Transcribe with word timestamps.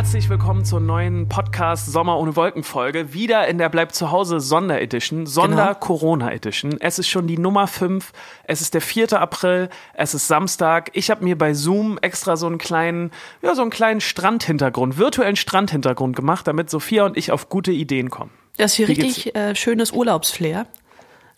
Herzlich 0.00 0.30
willkommen 0.30 0.64
zur 0.64 0.80
neuen 0.80 1.28
Podcast 1.28 1.92
Sommer 1.92 2.18
ohne 2.18 2.34
Wolken 2.34 2.64
Folge. 2.64 3.12
Wieder 3.12 3.46
in 3.48 3.58
der 3.58 3.68
Bleib 3.68 3.94
zu 3.94 4.10
Hause 4.10 4.40
Sonderedition, 4.40 5.26
Sonder-Corona-Edition. 5.26 6.80
Es 6.80 6.98
ist 6.98 7.08
schon 7.08 7.26
die 7.26 7.36
Nummer 7.36 7.66
5. 7.66 8.10
Es 8.44 8.62
ist 8.62 8.72
der 8.72 8.80
4. 8.80 9.12
April. 9.20 9.68
Es 9.92 10.14
ist 10.14 10.26
Samstag. 10.26 10.90
Ich 10.94 11.10
habe 11.10 11.22
mir 11.22 11.36
bei 11.36 11.52
Zoom 11.52 11.98
extra 11.98 12.38
so 12.38 12.46
einen 12.46 12.56
kleinen, 12.56 13.10
ja, 13.42 13.54
so 13.54 13.60
einen 13.60 13.70
kleinen 13.70 14.00
Strandhintergrund, 14.00 14.96
virtuellen 14.96 15.36
Strandhintergrund 15.36 16.16
gemacht, 16.16 16.46
damit 16.46 16.70
Sophia 16.70 17.04
und 17.04 17.18
ich 17.18 17.30
auf 17.30 17.50
gute 17.50 17.70
Ideen 17.70 18.08
kommen. 18.08 18.30
Das 18.56 18.70
ist 18.70 18.76
hier 18.78 18.88
richtig 18.88 19.36
äh, 19.36 19.54
schönes 19.54 19.92
Urlaubsflair. 19.92 20.66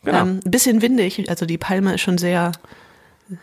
Genau. 0.05 0.20
Ähm, 0.20 0.41
ein 0.45 0.51
bisschen 0.53 0.83
windig, 0.83 1.29
also 1.29 1.47
die 1.47 1.59
Palme 1.59 1.95
ist 1.95 2.03
schon 2.03 2.17
sehr, 2.17 2.53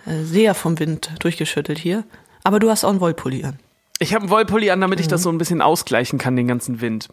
äh, 0.06 0.24
sehr 0.24 0.56
vom 0.56 0.80
Wind 0.80 1.12
durchgeschüttelt 1.20 1.78
hier. 1.78 2.06
Aber 2.46 2.60
du 2.60 2.70
hast 2.70 2.86
auch 2.86 2.92
einen 2.92 3.02
Wollpulli 3.02 3.44
an. 3.44 3.60
Ich 4.00 4.14
habe 4.14 4.24
einen 4.24 4.32
Wollpulli 4.32 4.70
an, 4.72 4.80
damit 4.82 5.00
ich 5.00 5.08
das 5.08 5.22
so 5.24 5.30
ein 5.30 5.38
bisschen 5.38 5.62
ausgleichen 5.62 6.18
kann, 6.20 6.36
den 6.36 6.48
ganzen 6.48 6.82
Wind. 6.82 7.10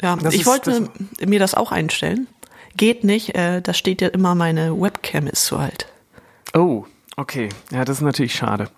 Ja, 0.00 0.16
Das 0.16 0.34
ich 0.34 0.40
ist- 0.40 0.46
wollte 0.46 0.88
mir 1.24 1.38
das 1.38 1.54
auch 1.54 1.70
einstellen. 1.72 2.26
Geht 2.76 3.04
nicht, 3.04 3.34
äh, 3.34 3.60
da 3.60 3.74
steht 3.74 4.00
ja 4.00 4.08
immer, 4.08 4.34
meine 4.34 4.80
Webcam 4.80 5.26
ist 5.26 5.44
zu 5.44 5.58
alt. 5.58 5.86
Oh, 6.54 6.84
okay. 7.16 7.50
Ja, 7.70 7.84
das 7.84 7.98
ist 7.98 8.02
natürlich 8.02 8.34
schade. 8.34 8.68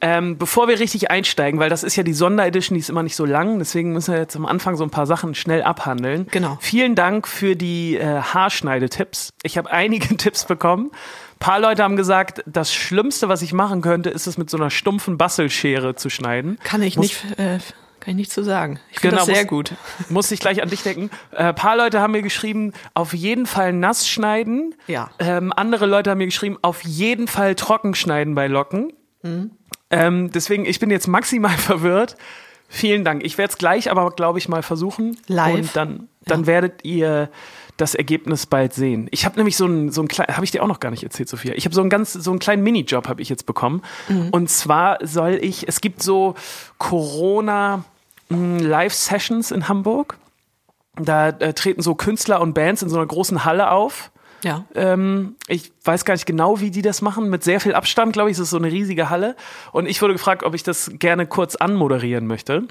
Ähm, 0.00 0.36
bevor 0.36 0.68
wir 0.68 0.78
richtig 0.78 1.10
einsteigen, 1.10 1.58
weil 1.58 1.70
das 1.70 1.82
ist 1.82 1.96
ja 1.96 2.02
die 2.02 2.12
Sonderedition, 2.12 2.74
die 2.74 2.80
ist 2.80 2.90
immer 2.90 3.02
nicht 3.02 3.16
so 3.16 3.24
lang, 3.24 3.58
deswegen 3.58 3.92
müssen 3.92 4.12
wir 4.12 4.20
jetzt 4.20 4.36
am 4.36 4.44
Anfang 4.44 4.76
so 4.76 4.84
ein 4.84 4.90
paar 4.90 5.06
Sachen 5.06 5.34
schnell 5.34 5.62
abhandeln. 5.62 6.26
Genau. 6.30 6.58
Vielen 6.60 6.94
Dank 6.94 7.26
für 7.26 7.56
die 7.56 7.96
äh, 7.96 8.20
Haarschneidetipps. 8.20 9.30
Ich 9.42 9.56
habe 9.58 9.70
einige 9.70 10.08
Tipps 10.16 10.44
bekommen. 10.44 10.90
Ein 10.92 11.38
paar 11.38 11.60
Leute 11.60 11.82
haben 11.82 11.96
gesagt, 11.96 12.42
das 12.46 12.72
Schlimmste, 12.74 13.28
was 13.28 13.42
ich 13.42 13.52
machen 13.52 13.80
könnte, 13.82 14.10
ist 14.10 14.26
es 14.26 14.38
mit 14.38 14.50
so 14.50 14.56
einer 14.56 14.70
stumpfen 14.70 15.18
Bastelschere 15.18 15.94
zu 15.94 16.10
schneiden. 16.10 16.58
Kann 16.64 16.82
ich 16.82 16.96
Muss- 16.96 17.06
nicht, 17.24 17.38
äh, 17.38 17.58
kann 18.00 18.10
ich 18.12 18.14
nicht 18.16 18.32
zu 18.32 18.42
sagen. 18.42 18.78
Ich 18.90 19.00
finde 19.00 19.16
Genau, 19.16 19.26
das 19.26 19.34
sehr 19.34 19.44
muss- 19.44 19.50
gut. 19.50 19.72
Muss 20.10 20.30
ich 20.30 20.40
gleich 20.40 20.62
an 20.62 20.68
dich 20.70 20.82
denken. 20.82 21.10
Ein 21.32 21.46
äh, 21.48 21.54
paar 21.54 21.76
Leute 21.76 22.00
haben 22.00 22.12
mir 22.12 22.22
geschrieben, 22.22 22.72
auf 22.94 23.12
jeden 23.14 23.46
Fall 23.46 23.72
nass 23.72 24.08
schneiden. 24.08 24.74
Ja. 24.86 25.10
Ähm, 25.18 25.52
andere 25.54 25.86
Leute 25.86 26.10
haben 26.10 26.18
mir 26.18 26.26
geschrieben, 26.26 26.58
auf 26.62 26.82
jeden 26.84 27.28
Fall 27.28 27.54
trocken 27.54 27.94
schneiden 27.94 28.34
bei 28.34 28.46
Locken. 28.46 28.92
Ähm, 29.90 30.30
deswegen, 30.32 30.64
ich 30.64 30.80
bin 30.80 30.90
jetzt 30.90 31.06
maximal 31.06 31.50
verwirrt. 31.56 32.16
Vielen 32.68 33.04
Dank. 33.04 33.24
Ich 33.24 33.38
werde 33.38 33.52
es 33.52 33.58
gleich 33.58 33.90
aber, 33.90 34.10
glaube 34.10 34.38
ich, 34.38 34.48
mal 34.48 34.62
versuchen. 34.62 35.16
Live. 35.28 35.54
Und 35.54 35.76
dann, 35.76 36.08
dann 36.24 36.46
werdet 36.46 36.84
ihr 36.84 37.30
das 37.76 37.94
Ergebnis 37.94 38.46
bald 38.46 38.72
sehen. 38.72 39.06
Ich 39.10 39.24
habe 39.24 39.36
nämlich 39.36 39.56
so 39.56 39.66
einen 39.66 39.92
so 39.92 40.00
einen 40.00 40.08
kleinen, 40.08 40.34
habe 40.34 40.44
ich 40.44 40.50
dir 40.50 40.62
auch 40.62 40.66
noch 40.68 40.80
gar 40.80 40.90
nicht 40.90 41.04
erzählt, 41.04 41.28
Sophia. 41.28 41.52
Ich 41.54 41.64
habe 41.66 41.74
so 41.74 41.80
einen 41.80 41.90
ganz 41.90 42.12
so 42.12 42.30
einen 42.30 42.40
kleinen 42.40 42.62
Minijob 42.62 43.06
habe 43.06 43.20
ich 43.22 43.28
jetzt 43.28 43.46
bekommen. 43.46 43.82
Und 44.32 44.50
zwar 44.50 44.98
soll 45.06 45.38
ich, 45.40 45.68
es 45.68 45.80
gibt 45.80 46.02
so 46.02 46.34
Corona 46.78 47.84
mh, 48.30 48.62
Live 48.62 48.94
Sessions 48.94 49.50
in 49.50 49.68
Hamburg. 49.68 50.16
Da 50.96 51.28
äh, 51.28 51.52
treten 51.52 51.82
so 51.82 51.94
Künstler 51.94 52.40
und 52.40 52.54
Bands 52.54 52.82
in 52.82 52.88
so 52.88 52.96
einer 52.96 53.06
großen 53.06 53.44
Halle 53.44 53.70
auf. 53.70 54.10
Ja. 54.46 54.64
Ähm, 54.76 55.34
ich 55.48 55.72
weiß 55.82 56.04
gar 56.04 56.14
nicht 56.14 56.24
genau, 56.24 56.60
wie 56.60 56.70
die 56.70 56.80
das 56.80 57.02
machen. 57.02 57.28
Mit 57.30 57.42
sehr 57.42 57.58
viel 57.60 57.74
Abstand, 57.74 58.12
glaube 58.12 58.30
ich. 58.30 58.36
Es 58.36 58.40
ist 58.40 58.50
so 58.50 58.58
eine 58.58 58.70
riesige 58.70 59.10
Halle. 59.10 59.34
Und 59.72 59.86
ich 59.86 60.00
wurde 60.00 60.12
gefragt, 60.12 60.44
ob 60.44 60.54
ich 60.54 60.62
das 60.62 60.92
gerne 61.00 61.26
kurz 61.26 61.56
anmoderieren 61.56 62.28
möchte. 62.28 62.62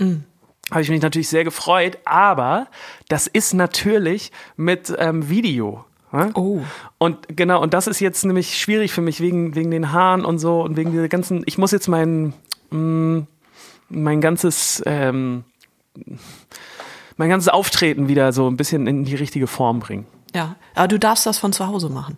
Habe 0.72 0.82
ich 0.82 0.90
mich 0.90 1.02
natürlich 1.02 1.28
sehr 1.28 1.44
gefreut. 1.44 1.98
Aber 2.06 2.68
das 3.10 3.28
ist 3.28 3.54
natürlich 3.54 4.32
mit 4.56 4.96
ähm, 4.98 5.30
Video. 5.30 5.84
ne? 6.14 6.32
Oh. 6.36 6.62
Und 6.98 7.28
genau, 7.36 7.62
und 7.62 7.74
das 7.74 7.88
ist 7.88 8.00
jetzt 8.00 8.24
nämlich 8.24 8.58
schwierig 8.58 8.94
für 8.94 9.02
mich 9.02 9.20
wegen, 9.20 9.54
wegen 9.56 9.70
den 9.70 9.92
Haaren 9.92 10.24
und 10.24 10.40
so 10.40 10.62
und 10.62 10.78
wegen 10.78 10.92
dieser 10.92 11.10
ganzen. 11.10 11.44
Ich 11.46 11.58
muss 11.58 11.72
jetzt 11.72 11.90
mein, 11.90 12.34
mh, 12.72 13.24
mein 13.90 14.22
ganzes. 14.22 14.82
Ähm, 14.86 15.44
mein 17.18 17.30
ganzes 17.30 17.50
Auftreten 17.50 18.08
wieder 18.08 18.34
so 18.34 18.50
ein 18.50 18.58
bisschen 18.58 18.88
in 18.88 19.06
die 19.06 19.16
richtige 19.16 19.48
Form 19.48 19.80
bringen. 19.80 20.06
Ja. 20.36 20.56
Aber 20.76 20.88
du 20.88 21.00
darfst 21.00 21.26
das 21.26 21.38
von 21.40 21.54
zu 21.54 21.66
Hause 21.68 21.90
machen. 21.90 22.18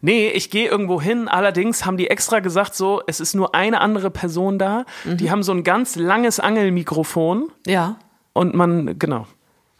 Nee, 0.00 0.28
ich 0.30 0.50
gehe 0.50 0.68
irgendwo 0.68 1.00
hin. 1.00 1.28
Allerdings 1.28 1.86
haben 1.86 1.96
die 1.96 2.08
extra 2.10 2.40
gesagt, 2.40 2.74
so, 2.74 3.02
es 3.06 3.20
ist 3.20 3.34
nur 3.34 3.54
eine 3.54 3.80
andere 3.80 4.10
Person 4.10 4.58
da. 4.58 4.84
Die 5.04 5.30
haben 5.30 5.42
so 5.42 5.52
ein 5.52 5.64
ganz 5.64 5.96
langes 5.96 6.40
Angelmikrofon 6.40 7.50
Ja. 7.66 7.96
und 8.32 8.54
man, 8.54 8.98
genau. 8.98 9.26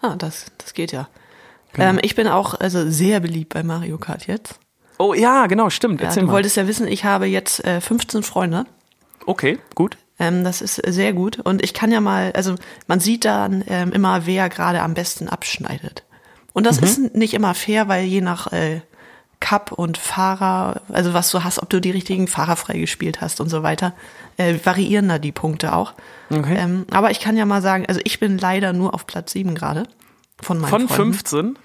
Ah, 0.00 0.14
das, 0.16 0.46
das 0.58 0.74
geht 0.74 0.92
ja. 0.92 1.08
Genau. 1.72 1.90
Ähm, 1.90 1.98
ich 2.02 2.14
bin 2.14 2.28
auch 2.28 2.54
also 2.54 2.88
sehr 2.88 3.20
beliebt 3.20 3.52
bei 3.54 3.62
Mario 3.62 3.98
Kart 3.98 4.26
jetzt. 4.26 4.58
Oh 4.98 5.14
ja, 5.14 5.46
genau, 5.46 5.70
stimmt. 5.70 6.00
Ja, 6.00 6.06
Erzähl 6.06 6.22
du 6.22 6.26
mal. 6.28 6.34
wolltest 6.34 6.56
ja 6.56 6.66
wissen, 6.68 6.86
ich 6.86 7.04
habe 7.04 7.26
jetzt 7.26 7.64
äh, 7.64 7.80
15 7.80 8.22
Freunde. 8.22 8.64
Okay, 9.26 9.58
gut. 9.74 9.96
Ähm, 10.18 10.44
das 10.44 10.60
ist 10.62 10.76
sehr 10.76 11.12
gut. 11.12 11.38
Und 11.40 11.62
ich 11.64 11.74
kann 11.74 11.90
ja 11.90 12.00
mal, 12.00 12.32
also 12.36 12.54
man 12.86 13.00
sieht 13.00 13.24
dann 13.24 13.64
ähm, 13.66 13.90
immer, 13.92 14.26
wer 14.26 14.48
gerade 14.48 14.82
am 14.82 14.94
besten 14.94 15.28
abschneidet. 15.28 16.04
Und 16.52 16.64
das 16.64 16.78
ist 16.78 17.14
nicht 17.14 17.34
immer 17.34 17.54
fair, 17.54 17.88
weil 17.88 18.04
je 18.04 18.20
nach 18.20 18.52
äh, 18.52 18.82
Cup 19.40 19.72
und 19.72 19.98
Fahrer, 19.98 20.82
also 20.88 21.14
was 21.14 21.30
du 21.30 21.42
hast, 21.42 21.60
ob 21.60 21.68
du 21.70 21.80
die 21.80 21.90
richtigen 21.90 22.28
Fahrer 22.28 22.56
freigespielt 22.56 23.20
hast 23.20 23.40
und 23.40 23.48
so 23.48 23.62
weiter, 23.62 23.94
äh, 24.36 24.54
variieren 24.62 25.08
da 25.08 25.18
die 25.18 25.32
Punkte 25.32 25.74
auch. 25.74 25.94
Okay. 26.30 26.56
Ähm, 26.56 26.86
aber 26.90 27.10
ich 27.10 27.20
kann 27.20 27.36
ja 27.36 27.44
mal 27.44 27.62
sagen, 27.62 27.84
also 27.86 28.00
ich 28.04 28.20
bin 28.20 28.38
leider 28.38 28.72
nur 28.72 28.94
auf 28.94 29.06
Platz 29.06 29.32
7 29.32 29.54
gerade 29.54 29.84
von 30.40 30.58
meinen 30.58 30.70
Von 30.70 30.88
Freunden. 30.88 31.14
15? 31.14 31.58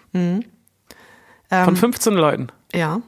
Ähm, 1.52 1.66
Von 1.66 1.76
15 1.76 2.14
Leuten. 2.14 2.48
Ja. 2.74 3.02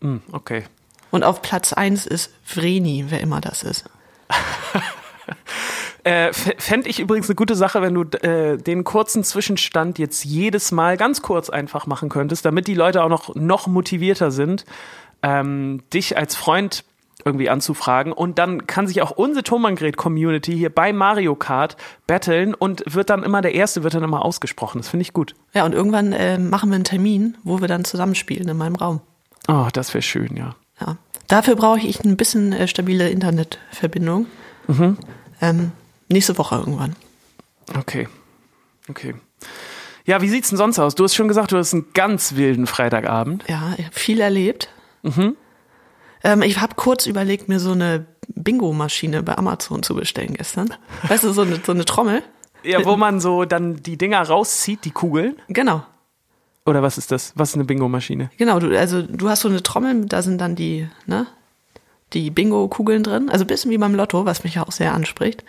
Hm, 0.00 0.22
okay. 0.32 0.64
Und 1.10 1.24
auf 1.24 1.40
Platz 1.40 1.72
1 1.72 2.06
ist 2.06 2.32
Vreni, 2.44 3.06
wer 3.08 3.20
immer 3.20 3.40
das 3.40 3.62
ist. 3.62 3.84
Äh, 6.08 6.32
Fände 6.32 6.88
ich 6.88 7.00
übrigens 7.00 7.28
eine 7.28 7.34
gute 7.34 7.54
Sache, 7.54 7.82
wenn 7.82 7.92
du 7.92 8.02
äh, 8.26 8.56
den 8.56 8.82
kurzen 8.82 9.24
Zwischenstand 9.24 9.98
jetzt 9.98 10.24
jedes 10.24 10.72
Mal 10.72 10.96
ganz 10.96 11.20
kurz 11.20 11.50
einfach 11.50 11.86
machen 11.86 12.08
könntest, 12.08 12.46
damit 12.46 12.66
die 12.66 12.72
Leute 12.74 13.02
auch 13.02 13.10
noch, 13.10 13.34
noch 13.34 13.66
motivierter 13.66 14.30
sind, 14.30 14.64
ähm, 15.22 15.82
dich 15.92 16.16
als 16.16 16.34
Freund 16.34 16.84
irgendwie 17.26 17.50
anzufragen. 17.50 18.14
Und 18.14 18.38
dann 18.38 18.66
kann 18.66 18.86
sich 18.86 19.02
auch 19.02 19.10
unsere 19.10 19.44
Thomann-Community 19.44 20.56
hier 20.56 20.70
bei 20.74 20.94
Mario 20.94 21.34
Kart 21.34 21.76
battlen 22.06 22.54
und 22.54 22.82
wird 22.86 23.10
dann 23.10 23.22
immer, 23.22 23.42
der 23.42 23.54
Erste 23.54 23.82
wird 23.82 23.92
dann 23.92 24.02
immer 24.02 24.24
ausgesprochen. 24.24 24.78
Das 24.78 24.88
finde 24.88 25.02
ich 25.02 25.12
gut. 25.12 25.34
Ja, 25.52 25.66
und 25.66 25.74
irgendwann 25.74 26.14
äh, 26.14 26.38
machen 26.38 26.70
wir 26.70 26.76
einen 26.76 26.84
Termin, 26.84 27.36
wo 27.44 27.60
wir 27.60 27.68
dann 27.68 27.84
zusammenspielen 27.84 28.48
in 28.48 28.56
meinem 28.56 28.76
Raum. 28.76 29.02
Oh, 29.46 29.66
das 29.74 29.92
wäre 29.92 30.00
schön, 30.00 30.34
ja. 30.36 30.54
Ja. 30.80 30.96
Dafür 31.26 31.56
brauche 31.56 31.80
ich 31.80 32.02
ein 32.02 32.16
bisschen 32.16 32.54
äh, 32.54 32.66
stabile 32.66 33.10
Internetverbindung. 33.10 34.24
Ähm, 35.40 35.72
nächste 36.08 36.38
Woche 36.38 36.56
irgendwann. 36.56 36.96
Okay. 37.76 38.08
Okay. 38.88 39.14
Ja, 40.04 40.22
wie 40.22 40.28
sieht's 40.28 40.48
denn 40.48 40.56
sonst 40.56 40.78
aus? 40.78 40.94
Du 40.94 41.04
hast 41.04 41.14
schon 41.14 41.28
gesagt, 41.28 41.52
du 41.52 41.58
hast 41.58 41.74
einen 41.74 41.92
ganz 41.92 42.34
wilden 42.34 42.66
Freitagabend. 42.66 43.44
Ja, 43.46 43.74
ich 43.76 43.86
hab 43.86 43.94
viel 43.94 44.20
erlebt. 44.20 44.70
Ähm, 46.22 46.42
ich 46.42 46.60
habe 46.60 46.74
kurz 46.76 47.06
überlegt, 47.06 47.48
mir 47.48 47.60
so 47.60 47.72
eine 47.72 48.06
Bingo-Maschine 48.28 49.22
bei 49.22 49.36
Amazon 49.36 49.82
zu 49.82 49.94
bestellen 49.94 50.34
gestern. 50.34 50.72
Weißt 51.06 51.24
du, 51.24 51.32
so 51.32 51.42
eine, 51.42 51.60
so 51.64 51.72
eine 51.72 51.84
Trommel. 51.84 52.22
Ja, 52.64 52.84
wo 52.84 52.96
man 52.96 53.20
so 53.20 53.44
dann 53.44 53.82
die 53.82 53.96
Dinger 53.96 54.22
rauszieht, 54.22 54.84
die 54.84 54.90
Kugeln. 54.90 55.36
Genau. 55.48 55.84
Oder 56.66 56.82
was 56.82 56.98
ist 56.98 57.12
das? 57.12 57.32
Was 57.36 57.50
ist 57.50 57.54
eine 57.54 57.64
Bingo-Maschine? 57.64 58.30
Genau, 58.36 58.58
du, 58.58 58.76
also 58.78 59.02
du 59.02 59.28
hast 59.28 59.40
so 59.40 59.48
eine 59.48 59.62
Trommel, 59.62 60.06
da 60.06 60.22
sind 60.22 60.40
dann 60.40 60.56
die, 60.56 60.88
ne, 61.06 61.26
die 62.12 62.30
Bingo-Kugeln 62.30 63.02
drin. 63.02 63.28
Also 63.28 63.44
ein 63.44 63.48
bisschen 63.48 63.70
wie 63.70 63.78
beim 63.78 63.94
Lotto, 63.94 64.24
was 64.24 64.44
mich 64.44 64.54
ja 64.54 64.62
auch 64.62 64.72
sehr 64.72 64.94
anspricht. 64.94 65.44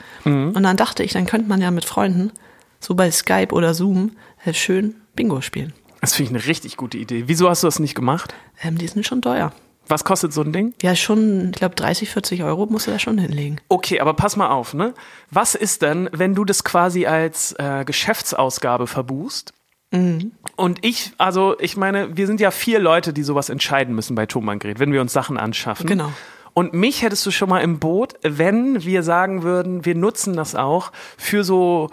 Und 0.56 0.64
dann 0.64 0.78
dachte 0.78 1.04
ich, 1.04 1.14
dann 1.14 1.26
könnte 1.26 1.48
man 1.48 1.62
ja 1.62 1.72
mit 1.72 1.86
Freunden, 1.86 2.32
so 2.80 2.96
bei 2.96 3.12
Skype 3.12 3.54
oder 3.54 3.74
Zoom, 3.74 4.12
äh, 4.46 4.54
schön 4.54 4.96
Bingo 5.16 5.42
spielen. 5.42 5.74
Das 6.02 6.16
finde 6.16 6.32
ich 6.32 6.38
eine 6.38 6.48
richtig 6.48 6.78
gute 6.78 6.98
Idee. 6.98 7.24
Wieso 7.28 7.50
hast 7.50 7.64
du 7.64 7.68
das 7.68 7.80
nicht 7.80 7.96
gemacht? 7.96 8.34
Ähm, 8.62 8.78
die 8.78 8.88
sind 8.88 9.06
schon 9.06 9.22
teuer. 9.22 9.52
Was 9.88 10.04
kostet 10.04 10.32
so 10.32 10.42
ein 10.42 10.54
Ding? 10.54 10.74
Ja, 10.82 10.96
schon, 10.96 11.50
ich 11.50 11.58
glaube, 11.58 11.76
30, 11.76 12.10
40 12.10 12.44
Euro 12.44 12.68
musst 12.68 12.88
du 12.88 12.92
da 12.92 13.00
schon 13.00 13.18
hinlegen. 13.18 13.60
Okay, 13.70 14.00
aber 14.00 14.14
pass 14.14 14.38
mal 14.38 14.50
auf, 14.50 14.74
ne? 14.74 14.94
Was 15.32 15.56
ist 15.56 15.82
denn, 15.82 16.10
wenn 16.14 16.36
du 16.36 16.46
das 16.46 16.64
quasi 16.64 17.06
als 17.06 17.54
äh, 17.58 17.84
Geschäftsausgabe 17.86 18.88
verbuchst? 18.88 19.52
Und 19.92 20.86
ich, 20.86 21.14
also 21.18 21.56
ich 21.60 21.76
meine, 21.76 22.16
wir 22.16 22.28
sind 22.28 22.40
ja 22.40 22.52
vier 22.52 22.78
Leute, 22.80 23.12
die 23.12 23.24
sowas 23.24 23.50
entscheiden 23.50 23.96
müssen 23.96 24.14
bei 24.14 24.28
Thomann 24.28 24.60
wenn 24.62 24.94
wir 24.94 25.02
uns 25.02 25.14
Sachen 25.14 25.38
anschaffen. 25.38 25.88
Genau. 25.88 26.14
Und 26.54 26.74
mich 26.74 27.02
hättest 27.02 27.26
du 27.26 27.32
schon 27.32 27.50
mal 27.50 27.60
im 27.62 27.80
Boot, 27.80 28.14
wenn 28.24 28.84
wir 28.84 29.04
sagen 29.04 29.44
würden, 29.44 29.86
wir 29.86 29.96
nutzen 29.96 30.36
das 30.36 30.56
auch 30.56 30.92
für 31.18 31.44
so 31.44 31.90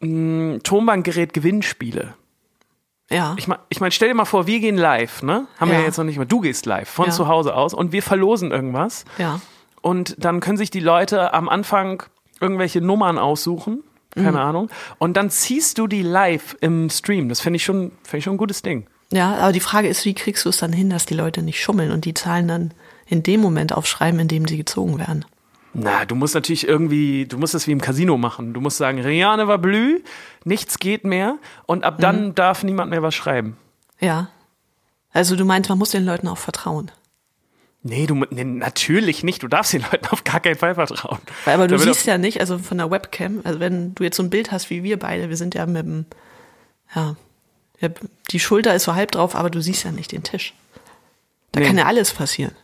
mh, 0.00 0.58
Tonbandgerät 0.62 1.32
Gewinnspiele. 1.32 2.14
Ja. 3.10 3.34
Ich 3.38 3.46
meine, 3.48 3.60
ich 3.68 3.80
mein, 3.80 3.90
stell 3.92 4.08
dir 4.08 4.14
mal 4.14 4.24
vor, 4.24 4.46
wir 4.46 4.60
gehen 4.60 4.76
live, 4.78 5.22
ne? 5.22 5.46
Haben 5.58 5.68
wir 5.70 5.74
Ja. 5.74 5.80
ja 5.80 5.86
jetzt 5.86 5.98
noch 5.98 6.04
nicht 6.04 6.16
mal. 6.18 6.24
Du 6.24 6.40
gehst 6.40 6.64
live 6.66 6.88
von 6.88 7.06
Ja. 7.06 7.12
zu 7.12 7.28
Hause 7.28 7.54
aus 7.54 7.74
und 7.74 7.92
wir 7.92 8.02
verlosen 8.02 8.50
irgendwas. 8.50 9.04
ja. 9.18 9.40
Und 9.82 10.16
dann 10.18 10.40
können 10.40 10.56
sich 10.56 10.70
die 10.70 10.80
Leute 10.80 11.34
am 11.34 11.46
Anfang 11.50 12.02
irgendwelche 12.40 12.80
Nummern 12.80 13.18
aussuchen. 13.18 13.82
Keine 14.14 14.30
Mhm. 14.30 14.36
Ahnung. 14.36 14.70
Und 14.98 15.16
dann 15.18 15.28
ziehst 15.28 15.76
du 15.76 15.86
die 15.86 16.00
live 16.02 16.56
im 16.62 16.88
Stream. 16.88 17.28
Das 17.28 17.40
finde 17.40 17.56
ich 17.58 17.64
schon, 17.64 17.90
finde 18.02 18.16
ich 18.18 18.24
schon 18.24 18.34
ein 18.34 18.38
gutes 18.38 18.62
Ding. 18.62 18.86
Ja, 19.12 19.34
aber 19.36 19.52
die 19.52 19.60
Frage 19.60 19.88
ist, 19.88 20.06
wie 20.06 20.14
kriegst 20.14 20.46
du 20.46 20.48
es 20.48 20.56
dann 20.56 20.72
hin, 20.72 20.88
dass 20.88 21.04
die 21.04 21.12
Leute 21.14 21.42
nicht 21.42 21.60
schummeln 21.60 21.90
und 21.90 22.06
die 22.06 22.14
Zahlen 22.14 22.48
dann 22.48 22.74
in 23.06 23.22
dem 23.22 23.40
Moment 23.40 23.72
aufschreiben, 23.72 24.18
in 24.20 24.28
dem 24.28 24.46
sie 24.46 24.56
gezogen 24.56 24.98
werden? 24.98 25.24
Na, 25.72 26.04
du 26.04 26.14
musst 26.14 26.34
natürlich 26.34 26.66
irgendwie, 26.68 27.26
du 27.26 27.36
musst 27.36 27.52
das 27.54 27.66
wie 27.66 27.72
im 27.72 27.80
Casino 27.80 28.16
machen. 28.16 28.54
Du 28.54 28.60
musst 28.60 28.76
sagen, 28.76 29.00
Riane 29.00 29.48
war 29.48 29.58
blü, 29.58 30.02
nichts 30.44 30.78
geht 30.78 31.04
mehr 31.04 31.36
und 31.66 31.82
ab 31.84 31.96
dann 31.98 32.28
Mhm. 32.28 32.34
darf 32.36 32.62
niemand 32.62 32.90
mehr 32.90 33.02
was 33.02 33.14
schreiben. 33.14 33.56
Ja. 34.00 34.28
Also 35.12 35.34
du 35.36 35.44
meinst, 35.44 35.68
man 35.68 35.78
muss 35.78 35.90
den 35.90 36.04
Leuten 36.04 36.28
auch 36.28 36.38
vertrauen. 36.38 36.90
Nee, 37.82 38.06
du, 38.06 38.14
nee, 38.30 38.44
natürlich 38.44 39.24
nicht. 39.24 39.42
Du 39.42 39.48
darfst 39.48 39.72
den 39.72 39.82
Leuten 39.82 40.06
auf 40.10 40.24
gar 40.24 40.40
keinen 40.40 40.56
Fall 40.56 40.74
vertrauen. 40.74 41.18
Weil, 41.44 41.54
aber 41.54 41.68
du 41.68 41.74
Da 41.76 41.84
wird 41.84 41.94
siehst 41.94 42.06
ja 42.06 42.18
nicht, 42.18 42.40
also 42.40 42.58
von 42.58 42.78
der 42.78 42.90
Webcam, 42.90 43.40
also 43.44 43.60
wenn 43.60 43.94
du 43.94 44.04
jetzt 44.04 44.16
so 44.16 44.22
ein 44.22 44.30
Bild 44.30 44.52
hast 44.52 44.70
wie 44.70 44.82
wir 44.82 44.98
beide, 44.98 45.28
wir 45.28 45.36
sind 45.36 45.54
ja 45.54 45.66
mit 45.66 45.84
dem, 45.84 46.06
ja, 46.94 47.16
ja, 47.80 47.88
die 48.30 48.40
Schulter 48.40 48.74
ist 48.74 48.84
so 48.84 48.94
halb 48.94 49.10
drauf, 49.10 49.34
aber 49.34 49.50
du 49.50 49.60
siehst 49.60 49.84
ja 49.84 49.90
nicht 49.92 50.12
den 50.12 50.22
Tisch. 50.22 50.54
Da 51.52 51.60
Nee. 51.60 51.66
kann 51.66 51.76
ja 51.76 51.84
alles 51.86 52.12
passieren. 52.12 52.54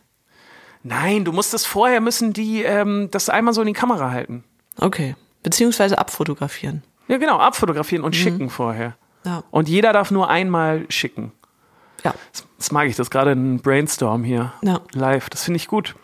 Nein, 0.83 1.25
du 1.25 1.31
musst 1.31 1.53
das 1.53 1.65
vorher 1.65 2.01
müssen 2.01 2.33
die 2.33 2.63
ähm, 2.63 3.09
das 3.11 3.29
einmal 3.29 3.53
so 3.53 3.61
in 3.61 3.67
die 3.67 3.73
Kamera 3.73 4.11
halten. 4.11 4.43
Okay. 4.79 5.15
Beziehungsweise 5.43 5.97
abfotografieren. 5.97 6.83
Ja, 7.07 7.17
genau, 7.17 7.37
abfotografieren 7.37 8.01
Mhm. 8.01 8.05
und 8.05 8.15
schicken 8.15 8.49
vorher. 8.49 8.95
Ja. 9.25 9.43
Und 9.51 9.69
jeder 9.69 9.93
darf 9.93 10.11
nur 10.11 10.29
einmal 10.29 10.85
schicken. 10.89 11.31
Ja. 12.03 12.13
Das, 12.31 12.45
das 12.57 12.71
mag 12.71 12.87
ich, 12.87 12.95
das 12.95 13.11
gerade 13.11 13.31
ein 13.31 13.59
Brainstorm 13.61 14.23
hier. 14.23 14.53
Ja. 14.63 14.81
Live. 14.93 15.29
Das 15.29 15.43
finde 15.43 15.57
ich 15.57 15.67
gut. 15.67 15.95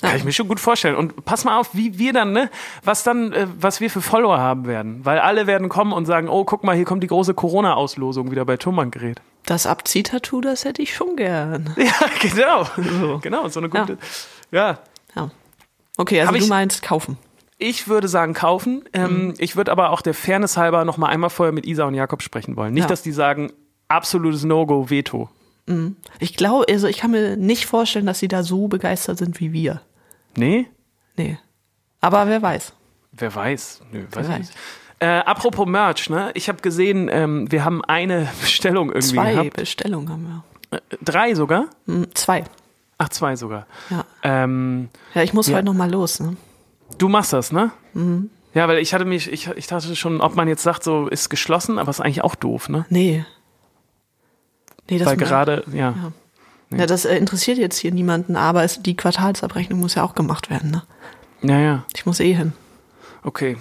Kann 0.00 0.14
ich 0.16 0.22
mir 0.24 0.32
schon 0.32 0.46
gut 0.46 0.60
vorstellen. 0.60 0.94
Und 0.94 1.24
pass 1.24 1.44
mal 1.44 1.58
auf, 1.58 1.70
wie 1.74 1.98
wir 1.98 2.12
dann, 2.12 2.32
ne, 2.32 2.50
was 2.84 3.02
dann, 3.02 3.32
äh, 3.32 3.46
was 3.58 3.80
wir 3.80 3.90
für 3.90 4.00
Follower 4.00 4.38
haben 4.38 4.66
werden. 4.66 5.04
Weil 5.04 5.18
alle 5.18 5.46
werden 5.48 5.68
kommen 5.68 5.92
und 5.92 6.06
sagen, 6.06 6.28
oh, 6.28 6.44
guck 6.44 6.62
mal, 6.62 6.76
hier 6.76 6.84
kommt 6.84 7.02
die 7.02 7.08
große 7.08 7.34
Corona-Auslosung 7.34 8.30
wieder 8.30 8.44
bei 8.44 8.56
Tonbandgerät. 8.56 9.20
Das 9.48 9.64
Abziehtattoo, 9.66 10.42
das 10.42 10.66
hätte 10.66 10.82
ich 10.82 10.94
schon 10.94 11.16
gern. 11.16 11.74
Ja, 11.78 11.92
genau. 12.20 13.18
Genau, 13.20 13.48
so 13.48 13.60
eine 13.60 13.70
gute. 13.70 13.96
Ja. 14.50 14.78
Ja. 15.16 15.30
Okay, 15.96 16.20
also 16.20 16.28
Hab 16.28 16.36
du 16.38 16.42
ich- 16.44 16.48
meinst 16.50 16.82
kaufen. 16.82 17.16
Ich 17.56 17.88
würde 17.88 18.08
sagen 18.08 18.34
kaufen. 18.34 18.84
Ähm, 18.92 19.28
Mhm. 19.28 19.34
Ich 19.38 19.56
würde 19.56 19.72
aber 19.72 19.90
auch 19.90 20.02
der 20.02 20.12
Fairness 20.14 20.56
halber 20.58 20.84
noch 20.84 20.98
mal 20.98 21.08
einmal 21.08 21.30
vorher 21.30 21.52
mit 21.52 21.64
Isa 21.66 21.84
und 21.84 21.94
Jakob 21.94 22.22
sprechen 22.22 22.56
wollen. 22.56 22.74
Nicht, 22.74 22.82
Ja. 22.84 22.88
dass 22.88 23.00
die 23.02 23.10
sagen, 23.12 23.50
absolutes 23.88 24.44
No-Go, 24.44 24.90
Veto. 24.90 25.28
Ich 26.18 26.36
glaube, 26.36 26.66
also 26.70 26.86
ich 26.86 26.98
kann 26.98 27.10
mir 27.10 27.36
nicht 27.36 27.66
vorstellen, 27.66 28.06
dass 28.06 28.18
sie 28.20 28.28
da 28.28 28.42
so 28.42 28.68
begeistert 28.68 29.18
sind 29.18 29.40
wie 29.40 29.52
wir. 29.52 29.80
Nee? 30.36 30.66
Nee. 31.16 31.38
Aber 32.00 32.26
wer 32.28 32.40
weiß. 32.42 32.72
Wer 33.12 33.34
weiß. 33.34 33.80
Nö, 33.92 34.04
weiß 34.12 34.26
ich 34.26 34.32
weiß. 34.32 34.38
nicht. 34.38 34.52
Äh, 35.00 35.06
apropos 35.06 35.66
Merch, 35.66 36.10
ne? 36.10 36.30
Ich 36.34 36.48
habe 36.48 36.60
gesehen, 36.60 37.08
ähm, 37.12 37.50
wir 37.52 37.64
haben 37.64 37.84
eine 37.84 38.28
Bestellung 38.40 38.88
irgendwie 38.88 39.14
Zwei 39.16 39.32
gehabt. 39.32 39.54
Bestellungen 39.56 40.08
haben 40.10 40.42
wir. 40.70 40.78
Äh, 40.78 40.80
drei 41.02 41.34
sogar? 41.34 41.66
Hm, 41.86 42.06
Zwei. 42.14 42.44
Ach, 42.98 43.08
zwei 43.10 43.36
sogar. 43.36 43.66
Ja. 43.90 44.04
Ähm, 44.24 44.88
Ja, 45.14 45.22
ich 45.22 45.32
muss 45.32 45.46
Ja. 45.48 45.56
heute 45.56 45.66
noch 45.66 45.74
mal 45.74 45.90
los, 45.90 46.18
ne? 46.20 46.36
du 46.98 47.08
machst 47.08 47.32
das, 47.32 47.52
ne? 47.52 47.70
Mhm. 47.94 48.30
Ja, 48.54 48.66
weil 48.66 48.78
ich 48.78 48.92
hatte 48.94 49.04
mich, 49.04 49.30
ich, 49.30 49.46
ich 49.56 49.66
dachte 49.68 49.94
schon, 49.94 50.20
ob 50.20 50.34
man 50.34 50.48
jetzt 50.48 50.62
sagt, 50.64 50.82
so 50.82 51.06
ist 51.06 51.28
geschlossen, 51.28 51.78
aber 51.78 51.90
ist 51.90 52.00
eigentlich 52.00 52.24
auch 52.24 52.34
doof, 52.34 52.68
ne? 52.68 52.86
Nee. 52.88 53.24
Nee, 54.90 54.98
das 54.98 55.06
weil 55.06 55.16
gerade, 55.16 55.64
ja. 55.72 55.94
Ja, 56.70 56.86
das 56.86 57.04
äh, 57.04 57.16
interessiert 57.16 57.58
jetzt 57.58 57.78
hier 57.78 57.92
niemanden, 57.92 58.34
aber 58.36 58.64
es, 58.64 58.82
die 58.82 58.96
Quartalsabrechnung 58.96 59.78
muss 59.78 59.94
ja 59.94 60.02
auch 60.02 60.14
gemacht 60.14 60.50
werden, 60.50 60.70
ne? 60.70 60.82
Ja, 61.42 61.58
ja. 61.60 61.84
Ich 61.94 62.04
muss 62.04 62.18
eh 62.20 62.32
hin. 62.32 62.52
Okay. 63.22 63.58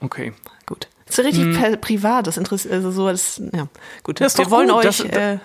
Okay. 0.00 0.32
Gut. 0.66 0.88
Das 1.06 1.18
ist 1.18 1.24
richtig 1.24 1.56
per- 1.58 1.76
privat, 1.76 2.26
das 2.26 2.36
interessiert, 2.36 2.72
also 2.72 2.90
so, 2.90 3.08
das, 3.08 3.42
ja. 3.52 3.66
Gut. 4.04 4.20
Ist 4.20 4.38
wir 4.38 4.50
wollen 4.50 4.68
gut, 4.68 4.76
euch 4.78 4.98
das- 4.98 5.00
äh, 5.00 5.38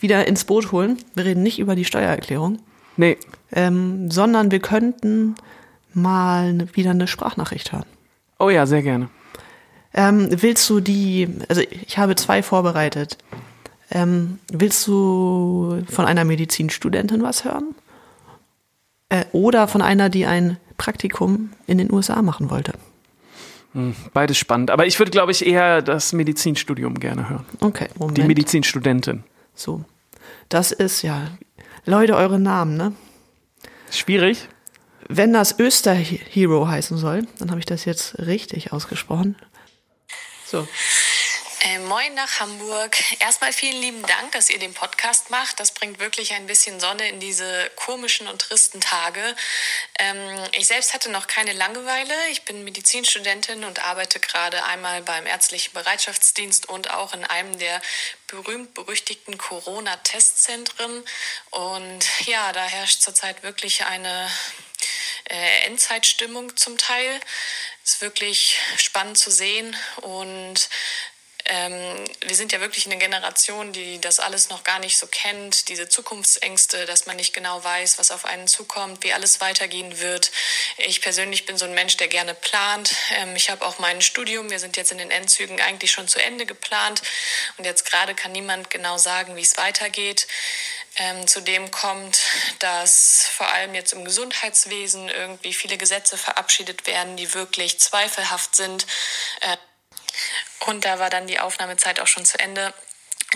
wieder 0.00 0.26
ins 0.28 0.44
Boot 0.44 0.70
holen. 0.70 0.98
Wir 1.14 1.24
reden 1.24 1.42
nicht 1.42 1.58
über 1.58 1.74
die 1.74 1.84
Steuererklärung, 1.84 2.58
Nee. 2.96 3.16
ähm, 3.52 4.10
sondern 4.10 4.50
wir 4.50 4.60
könnten 4.60 5.34
mal 5.94 6.52
ne- 6.52 6.68
wieder 6.74 6.90
eine 6.90 7.06
Sprachnachricht 7.08 7.72
hören. 7.72 7.86
Oh 8.38 8.50
ja, 8.50 8.66
sehr 8.66 8.82
gerne. 8.82 9.08
Ähm, 9.94 10.28
willst 10.30 10.68
du 10.70 10.80
die, 10.80 11.28
also 11.48 11.62
ich 11.62 11.96
habe 11.98 12.14
zwei 12.14 12.42
vorbereitet. 12.42 13.16
Ähm, 13.90 14.38
willst 14.52 14.86
du 14.86 15.82
von 15.90 16.04
einer 16.04 16.24
Medizinstudentin 16.24 17.22
was 17.22 17.44
hören? 17.44 17.74
Äh, 19.08 19.24
oder 19.32 19.66
von 19.66 19.80
einer, 19.80 20.10
die 20.10 20.26
ein 20.26 20.58
Praktikum 20.76 21.50
in 21.66 21.78
den 21.78 21.90
USA 21.90 22.20
machen 22.20 22.50
wollte? 22.50 22.74
Beides 24.12 24.38
spannend. 24.38 24.70
Aber 24.70 24.86
ich 24.86 24.98
würde, 24.98 25.10
glaube 25.10 25.32
ich, 25.32 25.46
eher 25.46 25.82
das 25.82 26.12
Medizinstudium 26.12 26.98
gerne 26.98 27.28
hören. 27.28 27.44
Okay, 27.60 27.88
Moment. 27.98 28.18
Die 28.18 28.22
Medizinstudentin. 28.22 29.24
so. 29.54 29.84
Das 30.48 30.72
ist 30.72 31.02
ja, 31.02 31.28
Leute, 31.84 32.16
eure 32.16 32.38
Namen, 32.38 32.76
ne? 32.76 32.92
Schwierig. 33.90 34.48
Wenn 35.08 35.32
das 35.32 35.58
Österhero 35.58 36.68
heißen 36.68 36.96
soll, 36.98 37.26
dann 37.38 37.50
habe 37.50 37.60
ich 37.60 37.66
das 37.66 37.84
jetzt 37.84 38.18
richtig 38.18 38.72
ausgesprochen. 38.72 39.36
So. 40.46 40.66
Moin 41.86 42.14
nach 42.14 42.40
Hamburg. 42.40 42.96
Erstmal 43.20 43.52
vielen 43.52 43.80
lieben 43.80 44.02
Dank, 44.02 44.32
dass 44.32 44.50
ihr 44.50 44.58
den 44.58 44.74
Podcast 44.74 45.30
macht. 45.30 45.60
Das 45.60 45.72
bringt 45.72 45.98
wirklich 46.00 46.32
ein 46.32 46.46
bisschen 46.46 46.80
Sonne 46.80 47.08
in 47.08 47.20
diese 47.20 47.70
komischen 47.76 48.26
und 48.26 48.40
tristen 48.40 48.80
Tage. 48.80 49.36
Ähm, 49.98 50.16
ich 50.52 50.66
selbst 50.66 50.94
hatte 50.94 51.10
noch 51.10 51.26
keine 51.26 51.52
Langeweile. 51.52 52.14
Ich 52.30 52.42
bin 52.42 52.64
Medizinstudentin 52.64 53.64
und 53.64 53.84
arbeite 53.84 54.18
gerade 54.18 54.64
einmal 54.64 55.02
beim 55.02 55.26
ärztlichen 55.26 55.72
Bereitschaftsdienst 55.72 56.68
und 56.68 56.90
auch 56.90 57.14
in 57.14 57.24
einem 57.24 57.58
der 57.58 57.80
berühmt-berüchtigten 58.26 59.38
Corona-Testzentren. 59.38 61.04
Und 61.50 62.26
ja, 62.26 62.52
da 62.52 62.64
herrscht 62.64 63.02
zurzeit 63.02 63.42
wirklich 63.42 63.84
eine 63.84 64.30
äh, 65.28 65.66
Endzeitstimmung 65.66 66.56
zum 66.56 66.76
Teil. 66.76 67.20
Ist 67.84 68.00
wirklich 68.00 68.58
spannend 68.76 69.18
zu 69.18 69.30
sehen 69.30 69.76
und 70.02 70.68
ähm, 71.48 72.04
wir 72.20 72.36
sind 72.36 72.52
ja 72.52 72.60
wirklich 72.60 72.84
eine 72.84 72.98
Generation, 72.98 73.72
die 73.72 74.00
das 74.00 74.20
alles 74.20 74.50
noch 74.50 74.64
gar 74.64 74.78
nicht 74.78 74.98
so 74.98 75.06
kennt, 75.06 75.68
diese 75.68 75.88
Zukunftsängste, 75.88 76.84
dass 76.84 77.06
man 77.06 77.16
nicht 77.16 77.32
genau 77.32 77.64
weiß, 77.64 77.98
was 77.98 78.10
auf 78.10 78.26
einen 78.26 78.46
zukommt, 78.46 79.02
wie 79.02 79.14
alles 79.14 79.40
weitergehen 79.40 79.98
wird. 79.98 80.30
Ich 80.76 81.00
persönlich 81.00 81.46
bin 81.46 81.56
so 81.56 81.64
ein 81.64 81.74
Mensch, 81.74 81.96
der 81.96 82.08
gerne 82.08 82.34
plant. 82.34 82.94
Ähm, 83.16 83.34
ich 83.34 83.48
habe 83.48 83.64
auch 83.64 83.78
mein 83.78 84.02
Studium, 84.02 84.50
wir 84.50 84.60
sind 84.60 84.76
jetzt 84.76 84.92
in 84.92 84.98
den 84.98 85.10
Endzügen 85.10 85.60
eigentlich 85.60 85.90
schon 85.90 86.06
zu 86.06 86.22
Ende 86.22 86.44
geplant 86.44 87.00
und 87.56 87.64
jetzt 87.64 87.86
gerade 87.86 88.14
kann 88.14 88.32
niemand 88.32 88.68
genau 88.68 88.98
sagen, 88.98 89.34
wie 89.36 89.42
es 89.42 89.56
weitergeht. 89.56 90.26
Ähm, 90.96 91.28
zudem 91.28 91.70
kommt, 91.70 92.20
dass 92.58 93.28
vor 93.32 93.48
allem 93.48 93.74
jetzt 93.74 93.92
im 93.92 94.04
Gesundheitswesen 94.04 95.08
irgendwie 95.08 95.54
viele 95.54 95.78
Gesetze 95.78 96.18
verabschiedet 96.18 96.86
werden, 96.86 97.16
die 97.16 97.34
wirklich 97.34 97.78
zweifelhaft 97.78 98.56
sind. 98.56 98.84
Äh, 99.40 99.56
und 100.66 100.84
da 100.84 100.98
war 100.98 101.10
dann 101.10 101.26
die 101.26 101.40
Aufnahmezeit 101.40 102.00
auch 102.00 102.06
schon 102.06 102.24
zu 102.24 102.38
Ende. 102.38 102.72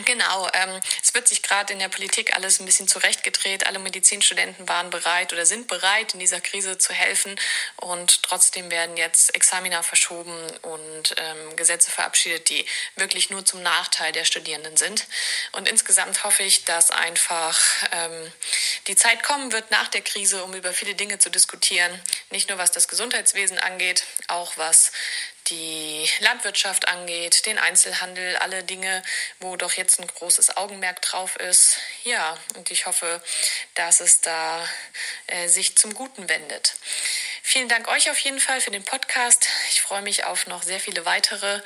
Genau, 0.06 0.48
ähm, 0.54 0.80
es 1.02 1.12
wird 1.12 1.28
sich 1.28 1.42
gerade 1.42 1.70
in 1.70 1.78
der 1.78 1.90
Politik 1.90 2.34
alles 2.34 2.60
ein 2.60 2.64
bisschen 2.64 2.88
zurechtgedreht. 2.88 3.66
Alle 3.66 3.78
Medizinstudenten 3.78 4.66
waren 4.66 4.88
bereit 4.88 5.34
oder 5.34 5.44
sind 5.44 5.68
bereit, 5.68 6.14
in 6.14 6.20
dieser 6.20 6.40
Krise 6.40 6.78
zu 6.78 6.94
helfen. 6.94 7.38
Und 7.76 8.22
trotzdem 8.22 8.70
werden 8.70 8.96
jetzt 8.96 9.34
Examina 9.34 9.82
verschoben 9.82 10.34
und 10.62 11.14
ähm, 11.18 11.56
Gesetze 11.56 11.90
verabschiedet, 11.90 12.48
die 12.48 12.64
wirklich 12.96 13.28
nur 13.28 13.44
zum 13.44 13.62
Nachteil 13.62 14.12
der 14.12 14.24
Studierenden 14.24 14.78
sind. 14.78 15.06
Und 15.52 15.68
insgesamt 15.68 16.24
hoffe 16.24 16.42
ich, 16.42 16.64
dass 16.64 16.90
einfach 16.90 17.60
ähm, 17.92 18.32
die 18.86 18.96
Zeit 18.96 19.22
kommen 19.22 19.52
wird 19.52 19.70
nach 19.70 19.88
der 19.88 20.00
Krise, 20.00 20.42
um 20.42 20.54
über 20.54 20.72
viele 20.72 20.94
Dinge 20.94 21.18
zu 21.18 21.28
diskutieren. 21.28 22.00
Nicht 22.30 22.48
nur 22.48 22.56
was 22.56 22.72
das 22.72 22.88
Gesundheitswesen 22.88 23.58
angeht, 23.58 24.04
auch 24.28 24.56
was 24.56 24.90
die 25.48 26.08
Landwirtschaft 26.20 26.88
angeht, 26.88 27.46
den 27.46 27.58
Einzelhandel, 27.58 28.36
alle 28.36 28.62
Dinge, 28.62 29.02
wo 29.40 29.56
doch 29.56 29.72
jetzt 29.72 30.00
ein 30.00 30.06
großes 30.06 30.56
Augenmerk 30.56 31.02
drauf 31.02 31.36
ist. 31.36 31.78
Ja, 32.04 32.36
und 32.56 32.70
ich 32.70 32.86
hoffe, 32.86 33.22
dass 33.74 34.00
es 34.00 34.20
da 34.20 34.66
äh, 35.26 35.48
sich 35.48 35.76
zum 35.76 35.94
Guten 35.94 36.28
wendet. 36.28 36.76
Vielen 37.42 37.68
Dank 37.68 37.88
euch 37.88 38.10
auf 38.10 38.18
jeden 38.18 38.40
Fall 38.40 38.60
für 38.60 38.70
den 38.70 38.84
Podcast. 38.84 39.48
Ich 39.70 39.82
freue 39.82 40.02
mich 40.02 40.24
auf 40.24 40.46
noch 40.46 40.62
sehr 40.62 40.80
viele 40.80 41.04
weitere 41.04 41.60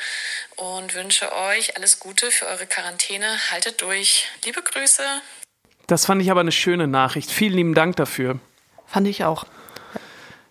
und 0.56 0.94
wünsche 0.94 1.32
euch 1.32 1.76
alles 1.76 2.00
Gute 2.00 2.30
für 2.30 2.46
eure 2.46 2.66
Quarantäne. 2.66 3.38
Haltet 3.50 3.82
durch. 3.82 4.26
Liebe 4.44 4.62
Grüße. 4.62 5.02
Das 5.86 6.06
fand 6.06 6.22
ich 6.22 6.30
aber 6.30 6.40
eine 6.40 6.52
schöne 6.52 6.88
Nachricht. 6.88 7.30
Vielen 7.30 7.52
lieben 7.52 7.74
Dank 7.74 7.96
dafür. 7.96 8.40
Fand 8.86 9.06
ich 9.06 9.24
auch. 9.24 9.44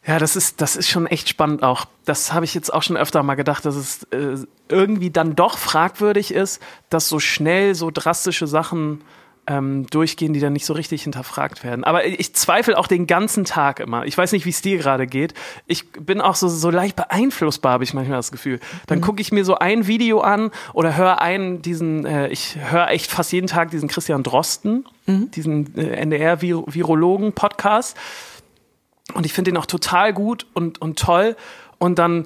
Ja, 0.08 0.20
das 0.20 0.36
ist, 0.36 0.62
das 0.62 0.76
ist 0.76 0.88
schon 0.88 1.08
echt 1.08 1.30
spannend 1.30 1.64
auch. 1.64 1.86
Das 2.06 2.32
habe 2.32 2.46
ich 2.46 2.54
jetzt 2.54 2.72
auch 2.72 2.84
schon 2.84 2.96
öfter 2.96 3.24
mal 3.24 3.36
gedacht, 3.36 3.66
dass 3.66 3.76
es 3.76 4.04
äh, 4.12 4.38
irgendwie 4.70 5.10
dann 5.10 5.36
doch 5.36 5.58
fragwürdig 5.58 6.32
ist, 6.32 6.62
dass 6.90 7.10
so 7.10 7.20
schnell 7.20 7.74
so 7.74 7.90
drastische 7.92 8.46
Sachen 8.46 9.02
ähm, 9.48 9.88
durchgehen, 9.88 10.34
die 10.34 10.40
dann 10.40 10.54
nicht 10.54 10.66
so 10.66 10.74
richtig 10.74 11.04
hinterfragt 11.04 11.64
werden. 11.64 11.84
Aber 11.84 12.06
ich 12.06 12.34
zweifle 12.34 12.78
auch 12.78 12.88
den 12.88 13.08
ganzen 13.08 13.46
Tag 13.46 13.80
immer. 13.80 14.06
Ich 14.06 14.18
weiß 14.18 14.32
nicht, 14.32 14.46
wie 14.46 14.50
es 14.50 14.62
dir 14.62 14.78
gerade 14.78 15.08
geht. 15.08 15.34
Ich 15.68 15.92
bin 15.92 16.22
auch 16.22 16.36
so, 16.36 16.48
so 16.48 16.70
leicht 16.70 16.96
beeinflussbar, 16.96 17.74
habe 17.74 17.84
ich 17.84 17.94
manchmal 17.94 18.18
das 18.18 18.32
Gefühl. 18.32 18.60
Dann 18.88 19.00
mhm. 19.00 19.04
gucke 19.04 19.22
ich 19.22 19.32
mir 19.32 19.46
so 19.46 19.56
ein 19.56 19.88
Video 19.88 20.22
an 20.22 20.52
oder 20.74 20.96
höre 20.96 21.22
einen, 21.22 21.62
diesen, 21.62 22.06
äh, 22.06 22.30
ich 22.30 22.58
höre 22.60 22.90
echt 22.90 23.12
fast 23.12 23.32
jeden 23.32 23.48
Tag 23.48 23.72
diesen 23.72 23.88
Christian 23.88 24.24
Drosten, 24.24 24.86
mhm. 25.06 25.32
diesen 25.32 25.76
äh, 25.78 25.96
NDR-Virologen-Podcast. 26.06 27.98
Und 29.14 29.26
ich 29.26 29.34
finde 29.34 29.52
den 29.52 29.58
auch 29.58 29.66
total 29.66 30.14
gut 30.14 30.48
und, 30.54 30.82
und 30.82 31.00
toll. 31.00 31.36
Und 31.78 32.00
dann 32.00 32.26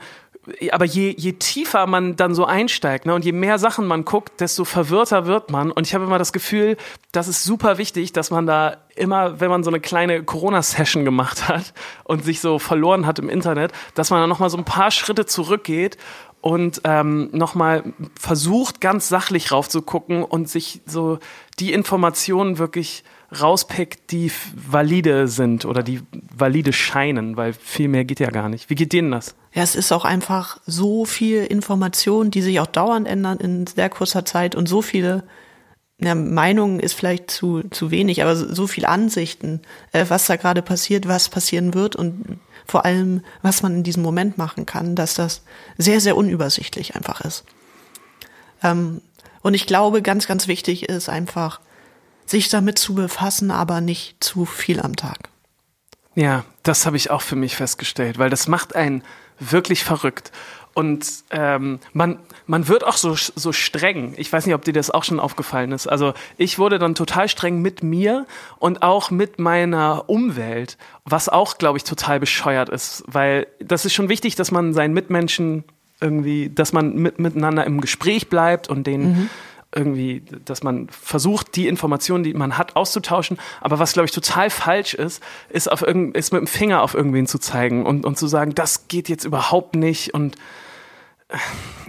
aber 0.71 0.85
je, 0.85 1.13
je 1.17 1.33
tiefer 1.33 1.85
man 1.85 2.15
dann 2.15 2.33
so 2.33 2.45
einsteigt 2.45 3.05
ne, 3.05 3.13
und 3.13 3.25
je 3.25 3.31
mehr 3.31 3.59
Sachen 3.59 3.85
man 3.85 4.05
guckt, 4.05 4.39
desto 4.39 4.65
verwirrter 4.65 5.25
wird 5.25 5.51
man. 5.51 5.71
Und 5.71 5.87
ich 5.87 5.93
habe 5.93 6.05
immer 6.05 6.17
das 6.17 6.33
Gefühl, 6.33 6.77
das 7.11 7.27
ist 7.27 7.43
super 7.43 7.77
wichtig, 7.77 8.13
dass 8.13 8.31
man 8.31 8.45
da 8.45 8.77
immer, 8.95 9.39
wenn 9.39 9.49
man 9.49 9.63
so 9.63 9.69
eine 9.69 9.79
kleine 9.79 10.23
Corona-Session 10.23 11.05
gemacht 11.05 11.47
hat 11.47 11.73
und 12.03 12.23
sich 12.23 12.39
so 12.39 12.59
verloren 12.59 13.05
hat 13.05 13.19
im 13.19 13.29
Internet, 13.29 13.71
dass 13.95 14.09
man 14.09 14.21
dann 14.21 14.29
nochmal 14.29 14.49
so 14.49 14.57
ein 14.57 14.65
paar 14.65 14.91
Schritte 14.91 15.25
zurückgeht 15.25 15.97
und 16.41 16.81
ähm, 16.85 17.29
nochmal 17.31 17.83
versucht, 18.17 18.81
ganz 18.81 19.09
sachlich 19.09 19.51
raufzugucken 19.51 20.23
und 20.23 20.49
sich 20.49 20.81
so 20.85 21.19
die 21.59 21.73
Informationen 21.73 22.57
wirklich 22.57 23.03
rauspickt, 23.31 24.11
die 24.11 24.31
valide 24.55 25.27
sind 25.27 25.65
oder 25.65 25.83
die 25.83 26.01
valide 26.35 26.73
scheinen, 26.73 27.37
weil 27.37 27.53
viel 27.53 27.87
mehr 27.87 28.05
geht 28.05 28.19
ja 28.19 28.29
gar 28.31 28.49
nicht. 28.49 28.69
Wie 28.69 28.75
geht 28.75 28.93
denen 28.93 29.11
das? 29.11 29.35
Ja, 29.53 29.63
es 29.63 29.75
ist 29.75 29.91
auch 29.91 30.05
einfach 30.05 30.59
so 30.65 31.05
viel 31.05 31.43
Information, 31.43 32.31
die 32.31 32.41
sich 32.41 32.59
auch 32.59 32.67
dauernd 32.67 33.07
ändern 33.07 33.39
in 33.39 33.67
sehr 33.67 33.89
kurzer 33.89 34.25
Zeit 34.25 34.55
und 34.55 34.67
so 34.67 34.81
viele 34.81 35.23
ja, 36.01 36.15
Meinungen 36.15 36.79
ist 36.79 36.93
vielleicht 36.93 37.29
zu, 37.29 37.63
zu 37.69 37.91
wenig, 37.91 38.21
aber 38.21 38.35
so 38.35 38.67
viele 38.67 38.87
Ansichten, 38.87 39.61
äh, 39.91 40.05
was 40.07 40.27
da 40.27 40.37
gerade 40.37 40.61
passiert, 40.61 41.07
was 41.07 41.29
passieren 41.29 41.73
wird 41.73 41.95
und 41.95 42.39
vor 42.65 42.85
allem, 42.85 43.21
was 43.41 43.63
man 43.63 43.75
in 43.75 43.83
diesem 43.83 44.03
Moment 44.03 44.37
machen 44.37 44.65
kann, 44.65 44.95
dass 44.95 45.15
das 45.15 45.41
sehr, 45.77 45.99
sehr 45.99 46.15
unübersichtlich 46.15 46.95
einfach 46.95 47.21
ist. 47.21 47.43
Ähm, 48.63 49.01
und 49.41 49.53
ich 49.53 49.65
glaube, 49.65 50.01
ganz, 50.01 50.27
ganz 50.27 50.47
wichtig 50.47 50.87
ist 50.87 51.09
einfach, 51.09 51.59
sich 52.29 52.49
damit 52.49 52.77
zu 52.77 52.95
befassen, 52.95 53.51
aber 53.51 53.81
nicht 53.81 54.23
zu 54.23 54.45
viel 54.45 54.79
am 54.79 54.95
Tag. 54.95 55.29
Ja, 56.15 56.43
das 56.63 56.85
habe 56.85 56.97
ich 56.97 57.11
auch 57.11 57.21
für 57.21 57.35
mich 57.35 57.55
festgestellt, 57.55 58.17
weil 58.19 58.29
das 58.29 58.47
macht 58.47 58.75
einen 58.75 59.03
wirklich 59.39 59.83
verrückt. 59.83 60.31
Und 60.73 61.07
ähm, 61.31 61.79
man, 61.93 62.19
man 62.45 62.67
wird 62.67 62.83
auch 62.83 62.95
so, 62.95 63.15
so 63.15 63.51
streng. 63.51 64.13
Ich 64.17 64.31
weiß 64.31 64.45
nicht, 64.45 64.55
ob 64.55 64.63
dir 64.63 64.73
das 64.73 64.91
auch 64.91 65.03
schon 65.03 65.19
aufgefallen 65.19 65.71
ist. 65.71 65.87
Also 65.87 66.13
ich 66.37 66.59
wurde 66.59 66.77
dann 66.77 66.95
total 66.95 67.27
streng 67.27 67.61
mit 67.61 67.83
mir 67.83 68.25
und 68.59 68.81
auch 68.81 69.11
mit 69.11 69.39
meiner 69.39 70.09
Umwelt, 70.09 70.77
was 71.05 71.27
auch, 71.27 71.57
glaube 71.57 71.77
ich, 71.77 71.83
total 71.83 72.19
bescheuert 72.19 72.69
ist. 72.69 73.03
Weil 73.07 73.47
das 73.59 73.85
ist 73.85 73.93
schon 73.93 74.09
wichtig, 74.09 74.35
dass 74.35 74.51
man 74.51 74.73
seinen 74.73 74.93
Mitmenschen 74.93 75.63
irgendwie, 75.99 76.49
dass 76.49 76.71
man 76.71 76.95
mit, 76.95 77.19
miteinander 77.19 77.65
im 77.65 77.81
Gespräch 77.81 78.29
bleibt 78.29 78.69
und 78.69 78.85
denen 78.87 79.11
mhm 79.11 79.29
irgendwie, 79.73 80.23
dass 80.45 80.63
man 80.63 80.89
versucht, 80.89 81.55
die 81.55 81.67
Informationen, 81.67 82.23
die 82.23 82.33
man 82.33 82.57
hat, 82.57 82.75
auszutauschen. 82.75 83.37
Aber 83.61 83.77
was, 83.77 83.93
glaube 83.93 84.05
ich, 84.05 84.11
total 84.11 84.49
falsch 84.49 84.95
ist, 84.95 85.21
ist, 85.49 85.71
auf 85.71 85.83
irgend, 85.83 86.17
ist 86.17 86.33
mit 86.33 86.39
dem 86.39 86.47
Finger 86.47 86.81
auf 86.81 86.95
irgendwen 86.95 87.27
zu 87.27 87.37
zeigen 87.37 87.85
und, 87.85 88.05
und 88.05 88.17
zu 88.17 88.27
sagen, 88.27 88.55
das 88.55 88.87
geht 88.87 89.09
jetzt 89.09 89.25
überhaupt 89.25 89.75
nicht 89.75 90.13
und 90.13 90.35
äh, 91.29 91.37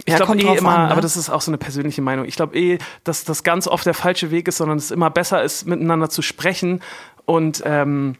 ich 0.05 0.13
ja, 0.13 0.17
glaube 0.17 0.39
eh 0.39 0.57
immer, 0.57 0.77
an, 0.77 0.85
ne? 0.87 0.91
aber 0.91 1.01
das 1.01 1.17
ist 1.17 1.29
auch 1.29 1.41
so 1.41 1.51
eine 1.51 1.57
persönliche 1.57 2.01
Meinung. 2.01 2.25
Ich 2.25 2.35
glaube 2.35 2.57
eh, 2.57 2.77
dass 3.03 3.23
das 3.23 3.43
ganz 3.43 3.67
oft 3.67 3.85
der 3.85 3.93
falsche 3.93 4.31
Weg 4.31 4.47
ist, 4.47 4.57
sondern 4.57 4.77
es 4.77 4.91
immer 4.91 5.09
besser 5.09 5.43
ist, 5.43 5.65
miteinander 5.65 6.09
zu 6.09 6.21
sprechen 6.21 6.81
und 7.25 7.63
ähm, 7.65 8.15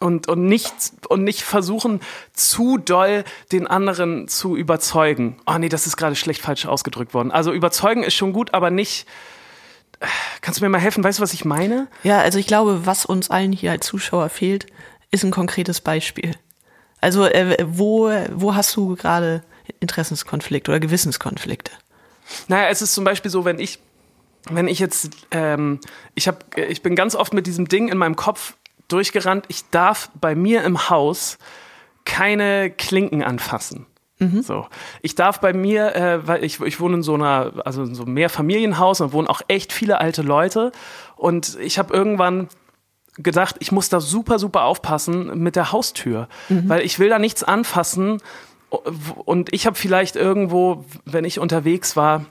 und, 0.00 0.28
und, 0.28 0.46
nicht, 0.46 0.72
und 1.08 1.24
nicht 1.24 1.42
versuchen, 1.42 2.00
zu 2.32 2.78
doll 2.78 3.24
den 3.52 3.66
anderen 3.66 4.28
zu 4.28 4.56
überzeugen. 4.56 5.36
Oh 5.46 5.58
nee, 5.58 5.68
das 5.68 5.86
ist 5.86 5.96
gerade 5.96 6.16
schlecht 6.16 6.42
falsch 6.42 6.66
ausgedrückt 6.66 7.14
worden. 7.14 7.30
Also 7.30 7.52
überzeugen 7.52 8.02
ist 8.02 8.14
schon 8.14 8.32
gut, 8.32 8.54
aber 8.54 8.70
nicht. 8.70 9.06
Kannst 10.40 10.60
du 10.60 10.64
mir 10.64 10.70
mal 10.70 10.80
helfen? 10.80 11.04
Weißt 11.04 11.18
du, 11.18 11.22
was 11.22 11.34
ich 11.34 11.44
meine? 11.44 11.88
Ja, 12.02 12.20
also 12.20 12.38
ich 12.38 12.46
glaube, 12.46 12.86
was 12.86 13.04
uns 13.04 13.30
allen 13.30 13.52
hier 13.52 13.70
als 13.70 13.86
Zuschauer 13.86 14.30
fehlt, 14.30 14.66
ist 15.10 15.24
ein 15.24 15.30
konkretes 15.30 15.80
Beispiel. 15.80 16.34
Also 17.00 17.24
äh, 17.26 17.58
wo, 17.68 18.10
wo 18.32 18.54
hast 18.54 18.74
du 18.76 18.96
gerade 18.96 19.42
Interessenskonflikte 19.80 20.70
oder 20.70 20.80
Gewissenskonflikte? 20.80 21.72
Naja, 22.48 22.68
es 22.68 22.80
ist 22.80 22.94
zum 22.94 23.04
Beispiel 23.04 23.30
so, 23.30 23.44
wenn 23.44 23.58
ich 23.58 23.80
wenn 24.48 24.68
ich 24.68 24.78
jetzt, 24.78 25.10
ähm, 25.30 25.80
ich 26.14 26.26
habe, 26.28 26.38
ich 26.56 26.82
bin 26.82 26.96
ganz 26.96 27.14
oft 27.14 27.34
mit 27.34 27.46
diesem 27.46 27.68
Ding 27.68 27.88
in 27.88 27.98
meinem 27.98 28.16
Kopf 28.16 28.54
durchgerannt, 28.92 29.44
ich 29.48 29.68
darf 29.70 30.10
bei 30.20 30.34
mir 30.34 30.62
im 30.64 30.90
Haus 30.90 31.38
keine 32.04 32.70
Klinken 32.70 33.22
anfassen. 33.22 33.86
Mhm. 34.18 34.42
So. 34.42 34.66
Ich 35.02 35.14
darf 35.14 35.40
bei 35.40 35.52
mir, 35.52 35.94
äh, 35.96 36.26
weil 36.26 36.44
ich, 36.44 36.60
ich 36.60 36.78
wohne 36.78 36.96
in 36.96 37.02
so 37.02 37.14
einer, 37.14 37.52
also 37.64 37.82
in 37.82 37.94
so 37.94 38.04
einem 38.04 38.14
Mehrfamilienhaus 38.14 39.00
und 39.00 39.12
wohnen 39.12 39.28
auch 39.28 39.42
echt 39.48 39.72
viele 39.72 39.98
alte 39.98 40.22
Leute. 40.22 40.72
Und 41.16 41.58
ich 41.60 41.78
habe 41.78 41.92
irgendwann 41.94 42.48
gedacht, 43.16 43.56
ich 43.58 43.72
muss 43.72 43.88
da 43.88 44.00
super, 44.00 44.38
super 44.38 44.64
aufpassen 44.64 45.38
mit 45.38 45.56
der 45.56 45.72
Haustür, 45.72 46.28
mhm. 46.48 46.68
weil 46.68 46.82
ich 46.82 46.98
will 46.98 47.08
da 47.08 47.18
nichts 47.18 47.42
anfassen. 47.42 48.22
Und 48.68 49.52
ich 49.52 49.66
habe 49.66 49.76
vielleicht 49.76 50.16
irgendwo, 50.16 50.84
wenn 51.04 51.24
ich 51.24 51.38
unterwegs 51.38 51.96
war, 51.96 52.24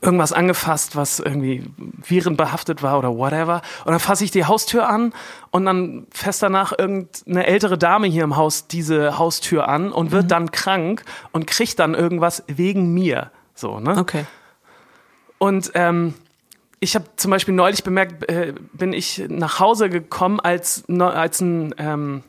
irgendwas 0.00 0.32
angefasst, 0.32 0.96
was 0.96 1.20
irgendwie 1.20 1.64
virenbehaftet 1.76 2.82
war 2.82 2.98
oder 2.98 3.16
whatever. 3.16 3.60
Und 3.84 3.92
dann 3.92 4.00
fasse 4.00 4.24
ich 4.24 4.30
die 4.30 4.46
Haustür 4.46 4.88
an 4.88 5.12
und 5.50 5.66
dann 5.66 6.06
fest 6.10 6.42
danach 6.42 6.72
irgendeine 6.76 7.46
ältere 7.46 7.76
Dame 7.76 8.06
hier 8.06 8.24
im 8.24 8.36
Haus 8.36 8.68
diese 8.68 9.18
Haustür 9.18 9.68
an 9.68 9.92
und 9.92 10.10
wird 10.10 10.24
mhm. 10.24 10.28
dann 10.28 10.50
krank 10.50 11.04
und 11.32 11.46
kriegt 11.46 11.78
dann 11.78 11.94
irgendwas 11.94 12.42
wegen 12.46 12.94
mir. 12.94 13.30
So, 13.54 13.80
ne? 13.80 13.98
Okay. 13.98 14.24
Und 15.38 15.72
ähm, 15.74 16.14
ich 16.80 16.94
habe 16.94 17.04
zum 17.16 17.30
Beispiel 17.30 17.54
neulich 17.54 17.84
bemerkt, 17.84 18.28
äh, 18.30 18.54
bin 18.72 18.92
ich 18.92 19.22
nach 19.28 19.60
Hause 19.60 19.88
gekommen, 19.90 20.40
als, 20.40 20.84
als 20.88 21.40
ein 21.40 21.74
ähm, 21.78 22.22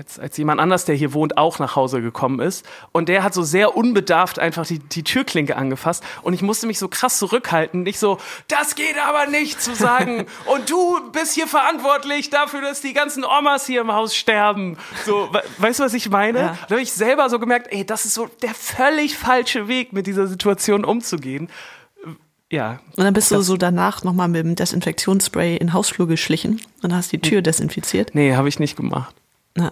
als, 0.00 0.18
als 0.18 0.36
jemand 0.38 0.62
anders, 0.62 0.86
der 0.86 0.94
hier 0.94 1.12
wohnt, 1.12 1.36
auch 1.36 1.58
nach 1.58 1.76
Hause 1.76 2.00
gekommen 2.00 2.40
ist. 2.40 2.64
Und 2.90 3.10
der 3.10 3.22
hat 3.22 3.34
so 3.34 3.42
sehr 3.42 3.76
unbedarft 3.76 4.38
einfach 4.38 4.66
die, 4.66 4.78
die 4.78 5.04
Türklinke 5.04 5.56
angefasst. 5.56 6.02
Und 6.22 6.32
ich 6.32 6.40
musste 6.40 6.66
mich 6.66 6.78
so 6.78 6.88
krass 6.88 7.18
zurückhalten, 7.18 7.82
nicht 7.82 7.98
so, 7.98 8.16
das 8.48 8.76
geht 8.76 8.96
aber 8.98 9.26
nicht 9.26 9.60
zu 9.60 9.74
sagen. 9.74 10.24
und 10.46 10.70
du 10.70 11.10
bist 11.12 11.34
hier 11.34 11.46
verantwortlich 11.46 12.30
dafür, 12.30 12.62
dass 12.62 12.80
die 12.80 12.94
ganzen 12.94 13.24
Omas 13.24 13.66
hier 13.66 13.82
im 13.82 13.92
Haus 13.92 14.16
sterben. 14.16 14.78
So, 15.04 15.28
weißt 15.58 15.80
du, 15.80 15.84
was 15.84 15.92
ich 15.92 16.08
meine? 16.08 16.38
Ja. 16.38 16.58
Da 16.68 16.76
habe 16.76 16.82
ich 16.82 16.92
selber 16.92 17.28
so 17.28 17.38
gemerkt, 17.38 17.68
ey, 17.70 17.84
das 17.84 18.06
ist 18.06 18.14
so 18.14 18.26
der 18.40 18.54
völlig 18.54 19.18
falsche 19.18 19.68
Weg, 19.68 19.92
mit 19.92 20.06
dieser 20.06 20.26
Situation 20.26 20.82
umzugehen. 20.82 21.50
Ja. 22.50 22.80
Und 22.96 23.04
dann 23.04 23.12
bist 23.12 23.30
du 23.30 23.42
so 23.42 23.58
danach 23.58 24.02
nochmal 24.02 24.28
mit 24.28 24.44
dem 24.46 24.56
Desinfektionsspray 24.56 25.52
in 25.56 25.66
den 25.66 25.72
Hausflur 25.74 26.08
geschlichen 26.08 26.62
und 26.82 26.94
hast 26.94 27.12
die 27.12 27.18
Tür 27.18 27.42
desinfiziert? 27.42 28.14
Nee, 28.14 28.34
habe 28.34 28.48
ich 28.48 28.58
nicht 28.58 28.76
gemacht. 28.76 29.14
Na, 29.60 29.70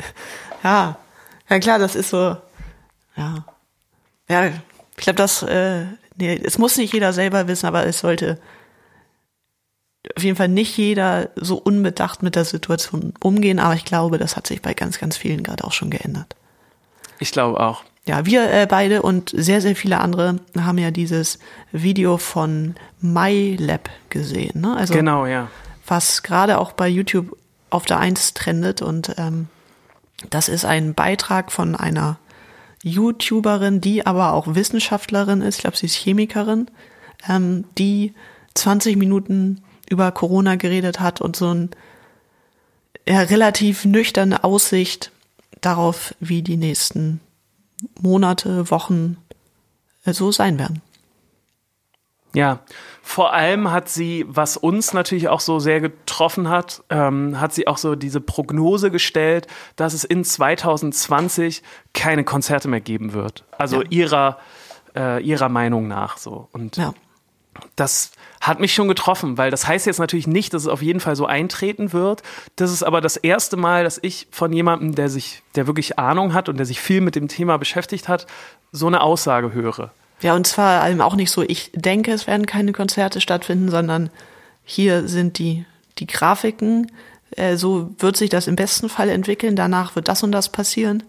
ja, 0.64 0.98
ja 1.48 1.58
klar, 1.58 1.78
das 1.78 1.94
ist 1.94 2.10
so, 2.10 2.36
ja, 3.16 3.44
ja, 4.28 4.46
ich 4.46 5.04
glaube, 5.04 5.16
das, 5.16 5.42
äh, 5.42 5.84
nee, 6.16 6.40
es 6.42 6.58
muss 6.58 6.76
nicht 6.76 6.92
jeder 6.92 7.12
selber 7.12 7.46
wissen, 7.48 7.66
aber 7.66 7.86
es 7.86 8.00
sollte 8.00 8.38
auf 10.16 10.22
jeden 10.22 10.36
Fall 10.36 10.48
nicht 10.48 10.76
jeder 10.76 11.30
so 11.36 11.56
unbedacht 11.56 12.22
mit 12.22 12.34
der 12.34 12.44
Situation 12.44 13.12
umgehen, 13.20 13.58
aber 13.58 13.74
ich 13.74 13.84
glaube, 13.84 14.18
das 14.18 14.36
hat 14.36 14.46
sich 14.46 14.62
bei 14.62 14.74
ganz, 14.74 14.98
ganz 14.98 15.16
vielen 15.16 15.42
gerade 15.42 15.64
auch 15.64 15.72
schon 15.72 15.90
geändert. 15.90 16.34
Ich 17.18 17.32
glaube 17.32 17.60
auch. 17.60 17.82
Ja, 18.06 18.24
wir 18.24 18.50
äh, 18.50 18.66
beide 18.66 19.02
und 19.02 19.32
sehr, 19.36 19.60
sehr 19.60 19.76
viele 19.76 19.98
andere 19.98 20.40
haben 20.58 20.78
ja 20.78 20.90
dieses 20.90 21.38
Video 21.72 22.16
von 22.16 22.74
MyLab 23.00 23.90
gesehen. 24.08 24.62
Ne? 24.62 24.74
Also, 24.76 24.94
genau, 24.94 25.26
ja. 25.26 25.50
Was 25.86 26.22
gerade 26.22 26.58
auch 26.58 26.72
bei 26.72 26.88
YouTube 26.88 27.36
auf 27.70 27.84
der 27.84 27.98
Eins 27.98 28.34
trendet 28.34 28.82
und 28.82 29.14
ähm, 29.18 29.48
das 30.30 30.48
ist 30.48 30.64
ein 30.64 30.94
Beitrag 30.94 31.52
von 31.52 31.76
einer 31.76 32.18
YouTuberin, 32.82 33.80
die 33.80 34.06
aber 34.06 34.32
auch 34.32 34.54
Wissenschaftlerin 34.54 35.42
ist, 35.42 35.56
ich 35.56 35.60
glaube, 35.62 35.76
sie 35.76 35.86
ist 35.86 35.96
Chemikerin, 35.96 36.70
ähm, 37.28 37.64
die 37.76 38.14
20 38.54 38.96
Minuten 38.96 39.62
über 39.88 40.10
Corona 40.12 40.56
geredet 40.56 41.00
hat 41.00 41.20
und 41.20 41.36
so 41.36 41.52
ein 41.52 41.70
ja, 43.06 43.20
relativ 43.20 43.84
nüchterne 43.84 44.44
Aussicht 44.44 45.12
darauf, 45.60 46.14
wie 46.20 46.42
die 46.42 46.56
nächsten 46.56 47.20
Monate, 48.00 48.70
Wochen 48.70 49.16
äh, 50.04 50.12
so 50.12 50.30
sein 50.30 50.58
werden. 50.58 50.82
Ja, 52.34 52.60
vor 53.08 53.32
allem 53.32 53.70
hat 53.70 53.88
sie, 53.88 54.26
was 54.28 54.58
uns 54.58 54.92
natürlich 54.92 55.30
auch 55.30 55.40
so 55.40 55.60
sehr 55.60 55.80
getroffen 55.80 56.50
hat, 56.50 56.84
ähm, 56.90 57.40
hat 57.40 57.54
sie 57.54 57.66
auch 57.66 57.78
so 57.78 57.94
diese 57.94 58.20
Prognose 58.20 58.90
gestellt, 58.90 59.46
dass 59.76 59.94
es 59.94 60.04
in 60.04 60.24
2020 60.24 61.62
keine 61.94 62.22
Konzerte 62.22 62.68
mehr 62.68 62.82
geben 62.82 63.14
wird. 63.14 63.44
Also 63.56 63.80
ja. 63.80 63.88
ihrer, 63.88 64.38
äh, 64.94 65.22
ihrer 65.22 65.48
Meinung 65.48 65.88
nach 65.88 66.18
so. 66.18 66.48
Und 66.52 66.76
ja. 66.76 66.92
das 67.76 68.12
hat 68.42 68.60
mich 68.60 68.74
schon 68.74 68.88
getroffen, 68.88 69.38
weil 69.38 69.50
das 69.50 69.66
heißt 69.66 69.86
jetzt 69.86 70.00
natürlich 70.00 70.26
nicht, 70.26 70.52
dass 70.52 70.64
es 70.64 70.68
auf 70.68 70.82
jeden 70.82 71.00
Fall 71.00 71.16
so 71.16 71.24
eintreten 71.24 71.94
wird. 71.94 72.22
Das 72.56 72.70
ist 72.70 72.82
aber 72.82 73.00
das 73.00 73.16
erste 73.16 73.56
Mal, 73.56 73.84
dass 73.84 73.98
ich 74.02 74.28
von 74.32 74.52
jemandem, 74.52 74.94
der 74.94 75.08
sich, 75.08 75.42
der 75.54 75.66
wirklich 75.66 75.98
Ahnung 75.98 76.34
hat 76.34 76.50
und 76.50 76.58
der 76.58 76.66
sich 76.66 76.78
viel 76.78 77.00
mit 77.00 77.14
dem 77.14 77.28
Thema 77.28 77.56
beschäftigt 77.56 78.06
hat, 78.06 78.26
so 78.70 78.86
eine 78.86 79.00
Aussage 79.00 79.54
höre. 79.54 79.92
Ja, 80.20 80.34
und 80.34 80.46
zwar 80.46 80.82
allem 80.82 81.00
auch 81.00 81.14
nicht 81.14 81.30
so, 81.30 81.42
ich 81.42 81.70
denke, 81.74 82.12
es 82.12 82.26
werden 82.26 82.46
keine 82.46 82.72
Konzerte 82.72 83.20
stattfinden, 83.20 83.70
sondern 83.70 84.10
hier 84.64 85.06
sind 85.08 85.38
die, 85.38 85.64
die 85.98 86.06
Grafiken, 86.06 86.90
äh, 87.32 87.56
so 87.56 87.90
wird 87.98 88.16
sich 88.16 88.30
das 88.30 88.46
im 88.46 88.56
besten 88.56 88.88
Fall 88.88 89.08
entwickeln, 89.08 89.56
danach 89.56 89.94
wird 89.96 90.08
das 90.08 90.22
und 90.22 90.32
das 90.32 90.50
passieren. 90.50 91.04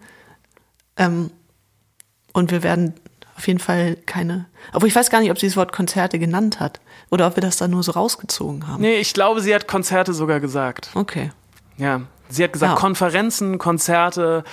Ähm, 0.97 1.31
und 2.33 2.51
wir 2.51 2.61
werden 2.63 2.93
auf 3.35 3.47
jeden 3.47 3.59
Fall 3.59 3.95
keine, 4.05 4.45
obwohl 4.73 4.89
ich 4.89 4.95
weiß 4.95 5.09
gar 5.09 5.21
nicht, 5.21 5.31
ob 5.31 5.39
sie 5.39 5.47
das 5.47 5.55
Wort 5.55 5.71
Konzerte 5.71 6.19
genannt 6.19 6.59
hat 6.59 6.79
oder 7.09 7.25
ob 7.25 7.37
wir 7.37 7.41
das 7.41 7.57
da 7.57 7.67
nur 7.67 7.83
so 7.83 7.93
rausgezogen 7.93 8.67
haben. 8.67 8.81
Nee, 8.81 8.97
ich 8.99 9.13
glaube, 9.13 9.41
sie 9.41 9.55
hat 9.55 9.67
Konzerte 9.67 10.13
sogar 10.13 10.39
gesagt. 10.39 10.89
Okay. 10.93 11.31
Ja, 11.77 12.01
sie 12.27 12.43
hat 12.43 12.53
gesagt, 12.53 12.73
ja. 12.73 12.79
Konferenzen, 12.79 13.57
Konzerte, 13.57 14.43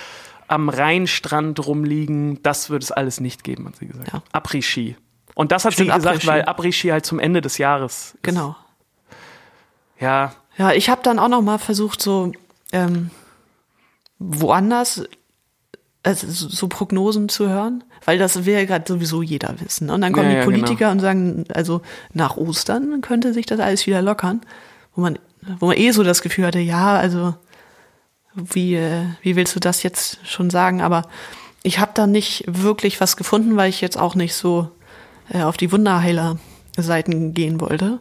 am 0.47 0.69
Rheinstrand 0.69 1.65
rumliegen. 1.65 2.41
Das 2.43 2.69
wird 2.69 2.83
es 2.83 2.91
alles 2.91 3.19
nicht 3.19 3.43
geben, 3.43 3.67
hat 3.67 3.75
sie 3.77 3.87
gesagt. 3.87 4.11
Ja. 4.13 4.21
Après-Ski. 4.31 4.95
Und 5.35 5.51
das 5.51 5.65
hat 5.65 5.73
Stimmt, 5.73 5.91
sie 5.91 5.95
gesagt, 5.95 6.25
weil 6.25 6.43
Après-Ski 6.43 6.89
halt 6.89 7.05
zum 7.05 7.19
Ende 7.19 7.41
des 7.41 7.57
Jahres 7.57 8.13
ist. 8.13 8.23
Genau. 8.23 8.55
Ja. 9.99 10.33
Ja, 10.57 10.71
ich 10.71 10.89
habe 10.89 11.01
dann 11.03 11.19
auch 11.19 11.27
noch 11.27 11.41
mal 11.41 11.59
versucht, 11.59 12.01
so 12.01 12.31
ähm, 12.71 13.11
woanders 14.17 15.03
also 16.07 16.27
so 16.29 16.67
Prognosen 16.67 17.27
zu 17.27 17.49
hören, 17.49 17.83
weil 18.05 18.17
das 18.17 18.45
will 18.45 18.53
ja 18.53 18.65
gerade 18.65 18.85
sowieso 18.87 19.21
jeder 19.21 19.53
wissen. 19.59 19.89
Und 19.89 20.01
dann 20.01 20.13
kommen 20.13 20.31
ja, 20.31 20.39
die 20.39 20.45
Politiker 20.45 20.85
ja, 20.85 20.87
genau. 20.87 20.91
und 20.91 20.99
sagen, 21.01 21.43
also 21.53 21.81
nach 22.13 22.37
Ostern 22.37 23.01
könnte 23.01 23.33
sich 23.33 23.45
das 23.45 23.59
alles 23.59 23.85
wieder 23.87 24.01
lockern, 24.01 24.41
wo 24.95 25.01
man, 25.01 25.19
wo 25.59 25.67
man 25.67 25.77
eh 25.77 25.91
so 25.91 26.03
das 26.03 26.21
Gefühl 26.21 26.45
hatte, 26.45 26.59
ja, 26.59 26.95
also 26.95 27.35
wie, 28.37 28.75
äh, 28.75 29.05
wie 29.21 29.35
willst 29.35 29.55
du 29.55 29.59
das 29.59 29.83
jetzt 29.83 30.19
schon 30.23 30.49
sagen? 30.49 30.81
Aber 30.81 31.03
ich 31.63 31.79
habe 31.79 31.91
da 31.93 32.07
nicht 32.07 32.45
wirklich 32.47 33.01
was 33.01 33.17
gefunden, 33.17 33.57
weil 33.57 33.69
ich 33.69 33.81
jetzt 33.81 33.97
auch 33.97 34.15
nicht 34.15 34.35
so 34.35 34.69
äh, 35.29 35.41
auf 35.41 35.57
die 35.57 35.71
Wunderheiler-Seiten 35.71 37.33
gehen 37.33 37.59
wollte. 37.59 37.99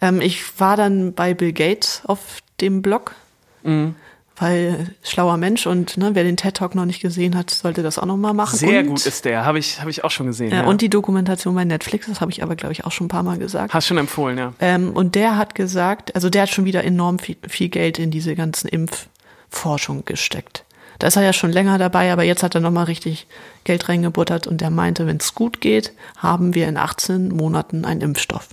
Ähm, 0.00 0.20
ich 0.20 0.60
war 0.60 0.76
dann 0.76 1.14
bei 1.14 1.34
Bill 1.34 1.52
Gates 1.52 2.02
auf 2.04 2.18
dem 2.60 2.82
Blog, 2.82 3.14
mhm. 3.62 3.94
weil 4.36 4.94
schlauer 5.02 5.36
Mensch 5.38 5.66
und 5.66 5.96
ne, 5.96 6.10
wer 6.14 6.24
den 6.24 6.36
TED 6.36 6.58
Talk 6.58 6.74
noch 6.74 6.84
nicht 6.84 7.00
gesehen 7.00 7.36
hat, 7.36 7.50
sollte 7.50 7.82
das 7.82 7.98
auch 7.98 8.06
noch 8.06 8.16
mal 8.16 8.34
machen. 8.34 8.56
Sehr 8.56 8.80
und, 8.80 8.88
gut 8.88 9.06
ist 9.06 9.24
der, 9.24 9.44
habe 9.44 9.58
ich, 9.58 9.80
hab 9.80 9.88
ich 9.88 10.04
auch 10.04 10.10
schon 10.10 10.26
gesehen. 10.26 10.52
Äh, 10.52 10.56
ja. 10.56 10.66
Und 10.66 10.82
die 10.82 10.90
Dokumentation 10.90 11.54
bei 11.54 11.64
Netflix, 11.64 12.06
das 12.06 12.20
habe 12.20 12.30
ich 12.30 12.42
aber, 12.42 12.56
glaube 12.56 12.72
ich, 12.72 12.84
auch 12.84 12.92
schon 12.92 13.06
ein 13.06 13.08
paar 13.08 13.22
Mal 13.22 13.38
gesagt. 13.38 13.74
Hast 13.74 13.86
schon 13.86 13.98
empfohlen, 13.98 14.38
ja. 14.38 14.52
Ähm, 14.60 14.92
und 14.92 15.14
der 15.14 15.36
hat 15.36 15.54
gesagt, 15.54 16.14
also 16.14 16.30
der 16.30 16.42
hat 16.42 16.50
schon 16.50 16.66
wieder 16.66 16.84
enorm 16.84 17.18
viel, 17.18 17.36
viel 17.48 17.68
Geld 17.70 17.98
in 17.98 18.10
diese 18.10 18.34
ganzen 18.34 18.68
Impf- 18.68 19.06
Forschung 19.50 20.04
gesteckt. 20.04 20.64
Da 20.98 21.06
ist 21.06 21.16
er 21.16 21.22
ja 21.22 21.32
schon 21.32 21.50
länger 21.50 21.78
dabei, 21.78 22.12
aber 22.12 22.24
jetzt 22.24 22.42
hat 22.42 22.54
er 22.54 22.60
nochmal 22.60 22.84
richtig 22.84 23.26
Geld 23.64 23.88
reingebuttert 23.88 24.46
und 24.46 24.60
er 24.60 24.70
meinte, 24.70 25.06
wenn 25.06 25.16
es 25.16 25.34
gut 25.34 25.60
geht, 25.60 25.94
haben 26.18 26.54
wir 26.54 26.68
in 26.68 26.76
18 26.76 27.28
Monaten 27.28 27.84
einen 27.84 28.02
Impfstoff. 28.02 28.48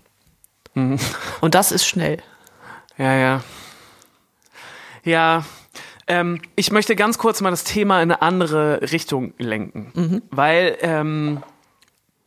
Mhm. 0.73 0.97
Und 1.41 1.55
das 1.55 1.71
ist 1.71 1.85
schnell. 1.85 2.17
Ja, 2.97 3.15
ja. 3.15 3.43
Ja, 5.03 5.45
ähm, 6.07 6.41
ich 6.55 6.71
möchte 6.71 6.95
ganz 6.95 7.17
kurz 7.17 7.41
mal 7.41 7.49
das 7.49 7.65
Thema 7.65 8.01
in 8.01 8.11
eine 8.11 8.21
andere 8.21 8.81
Richtung 8.91 9.33
lenken, 9.37 9.91
mhm. 9.93 10.21
weil 10.31 10.77
ähm, 10.81 11.43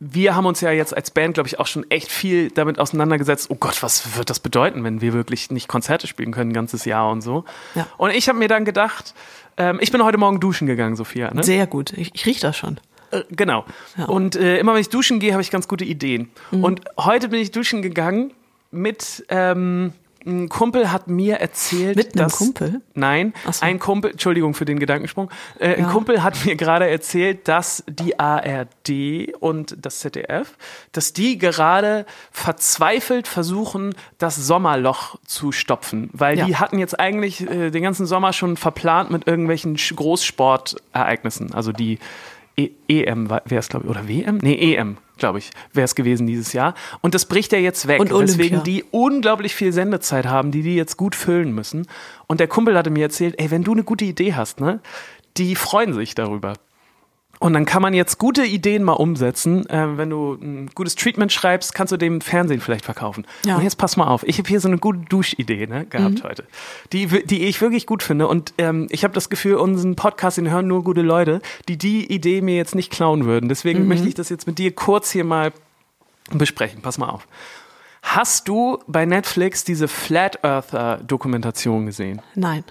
wir 0.03 0.35
haben 0.35 0.47
uns 0.47 0.63
ja 0.63 0.71
jetzt 0.71 0.97
als 0.97 1.11
Band, 1.11 1.35
glaube 1.35 1.47
ich, 1.47 1.61
auch 1.61 1.67
schon 1.67 1.89
echt 1.91 2.11
viel 2.11 2.51
damit 2.51 2.79
auseinandergesetzt. 2.79 3.51
Oh 3.51 3.55
Gott, 3.55 3.83
was 3.83 4.17
wird 4.17 4.31
das 4.31 4.41
bedeuten, 4.41 4.83
wenn 4.83 5.03
wir 5.03 5.13
wirklich 5.13 5.51
nicht 5.51 5.69
Konzerte 5.69 6.07
spielen 6.07 6.33
können, 6.33 6.51
ein 6.51 6.55
ganzes 6.55 6.87
Jahr 6.87 7.11
und 7.11 7.21
so. 7.21 7.45
Ja. 7.75 7.87
Und 7.99 8.11
ich 8.11 8.29
habe 8.29 8.39
mir 8.39 8.49
dann 8.49 8.65
gedacht, 8.65 9.15
ähm, 9.59 9.79
ich 9.83 9.93
bin 9.93 10.03
heute 10.03 10.17
Morgen 10.17 10.41
duschen 10.41 10.67
gegangen, 10.67 10.97
Sophia. 10.97 11.33
Ne? 11.35 11.45
Sehr 11.45 11.67
gut, 11.67 11.93
ich, 11.93 12.15
ich 12.15 12.25
rieche 12.25 12.41
das 12.41 12.57
schon. 12.57 12.81
Äh, 13.11 13.25
genau. 13.31 13.67
Ja. 13.99 14.07
Und 14.07 14.37
äh, 14.37 14.59
immer 14.59 14.73
wenn 14.73 14.81
ich 14.81 14.89
duschen 14.89 15.21
gehe, 15.21 15.33
habe 15.33 15.43
ich 15.43 15.51
ganz 15.51 15.69
gute 15.69 15.85
Ideen. 15.85 16.31
Mhm. 16.51 16.65
Und 16.65 16.81
heute 16.99 17.29
bin 17.29 17.41
ich 17.41 17.51
duschen 17.51 17.83
gegangen 17.83 18.33
mit 18.71 19.27
ähm, 19.29 19.93
ein 20.27 20.49
Kumpel 20.49 20.93
hat 20.93 21.09
mir 21.09 21.37
erzählt, 21.37 21.97
Mit 21.97 22.15
einem 22.15 22.25
dass, 22.25 22.37
Kumpel? 22.37 22.81
Nein, 22.95 23.33
so. 23.51 23.65
ein 23.65 23.79
Kumpel, 23.79 24.13
Entschuldigung 24.13 24.55
für 24.55 24.65
den 24.65 24.79
Gedankensprung, 24.79 25.31
äh, 25.59 25.71
ja. 25.71 25.77
ein 25.77 25.87
Kumpel 25.89 26.23
hat 26.23 26.45
mir 26.45 26.57
gerade 26.57 26.89
erzählt, 26.89 27.49
dass 27.49 27.85
die 27.89 28.19
ARD 28.19 29.35
und 29.41 29.77
das 29.81 30.01
ZDF, 30.01 30.57
dass 30.93 31.13
die 31.13 31.39
gerade 31.39 32.07
verzweifelt 32.31 33.29
versuchen, 33.29 33.95
das 34.19 34.37
Sommerloch 34.37 35.17
zu 35.25 35.53
stopfen, 35.53 36.11
weil 36.13 36.39
ja. 36.39 36.45
die 36.47 36.57
hatten 36.57 36.79
jetzt 36.79 36.99
eigentlich 36.99 37.49
äh, 37.49 37.71
den 37.71 37.83
ganzen 37.83 38.07
Sommer 38.07 38.33
schon 38.33 38.57
verplant 38.57 39.11
mit 39.11 39.27
irgendwelchen 39.27 39.77
Großsportereignissen, 39.77 41.55
also 41.55 41.73
die 41.73 41.99
e 42.57 42.71
EM 42.89 43.31
wäre 43.31 43.45
es 43.49 43.69
glaube 43.69 43.87
ich 43.87 43.91
oder 43.91 44.09
WM? 44.09 44.39
Nee, 44.43 44.75
EM 44.75 44.99
glaube 45.21 45.39
ich, 45.39 45.51
wäre 45.73 45.85
es 45.85 45.95
gewesen 45.95 46.27
dieses 46.27 46.53
Jahr. 46.53 46.75
Und 47.01 47.15
das 47.15 47.27
bricht 47.27 47.53
ja 47.53 47.59
jetzt 47.59 47.87
weg, 47.87 48.01
und 48.01 48.11
weswegen 48.11 48.65
die 48.65 48.85
unglaublich 48.91 49.55
viel 49.55 49.73
Sendezeit 49.73 50.27
haben, 50.27 50.51
die 50.51 50.63
die 50.63 50.75
jetzt 50.75 50.97
gut 50.97 51.15
füllen 51.15 51.55
müssen. 51.55 51.87
Und 52.27 52.41
der 52.41 52.49
Kumpel 52.49 52.77
hatte 52.77 52.91
mir 52.91 53.05
erzählt, 53.05 53.37
ey, 53.39 53.51
wenn 53.51 53.63
du 53.63 53.73
eine 53.73 53.85
gute 53.85 54.05
Idee 54.05 54.35
hast, 54.35 54.61
ne, 54.61 54.81
die 55.37 55.55
freuen 55.55 55.93
sich 55.93 56.15
darüber. 56.15 56.55
Und 57.41 57.55
dann 57.55 57.65
kann 57.65 57.81
man 57.81 57.95
jetzt 57.95 58.19
gute 58.19 58.45
Ideen 58.45 58.85
mal 58.85 58.93
umsetzen. 58.93 59.67
Äh, 59.71 59.97
wenn 59.97 60.11
du 60.11 60.35
ein 60.35 60.71
gutes 60.75 60.95
Treatment 60.95 61.33
schreibst, 61.33 61.75
kannst 61.75 61.91
du 61.91 61.97
dem 61.97 62.21
Fernsehen 62.21 62.61
vielleicht 62.61 62.85
verkaufen. 62.85 63.27
Ja. 63.47 63.57
Und 63.57 63.63
jetzt 63.63 63.79
pass 63.79 63.97
mal 63.97 64.09
auf, 64.09 64.25
ich 64.25 64.37
habe 64.37 64.47
hier 64.47 64.61
so 64.61 64.69
eine 64.69 64.77
gute 64.77 64.99
Duschidee 65.09 65.67
ne, 65.67 65.87
gehabt 65.87 66.23
mhm. 66.23 66.29
heute, 66.29 66.45
die, 66.93 67.07
die 67.07 67.47
ich 67.47 67.63
wirklich 67.63 67.87
gut 67.87 68.03
finde. 68.03 68.29
Und 68.29 68.53
ähm, 68.59 68.89
ich 68.91 69.05
habe 69.05 69.15
das 69.15 69.31
Gefühl, 69.31 69.55
unseren 69.55 69.97
Podcast, 69.97 70.37
den 70.37 70.51
hören 70.51 70.67
nur 70.67 70.85
gute 70.85 71.01
Leute, 71.01 71.41
die 71.67 71.79
die 71.79 72.13
Idee 72.13 72.43
mir 72.43 72.57
jetzt 72.57 72.75
nicht 72.75 72.93
klauen 72.93 73.25
würden. 73.25 73.49
Deswegen 73.49 73.83
mhm. 73.83 73.89
möchte 73.89 74.07
ich 74.07 74.15
das 74.15 74.29
jetzt 74.29 74.47
mit 74.47 74.59
dir 74.59 74.75
kurz 74.75 75.11
hier 75.11 75.25
mal 75.25 75.55
besprechen. 76.31 76.83
Pass 76.83 76.99
mal 76.99 77.09
auf. 77.09 77.27
Hast 78.03 78.49
du 78.49 78.81
bei 78.87 79.07
Netflix 79.07 79.65
diese 79.65 79.89
Flat 79.89 80.45
Earther 80.45 80.99
Dokumentation 81.07 81.87
gesehen? 81.87 82.21
Nein. 82.35 82.65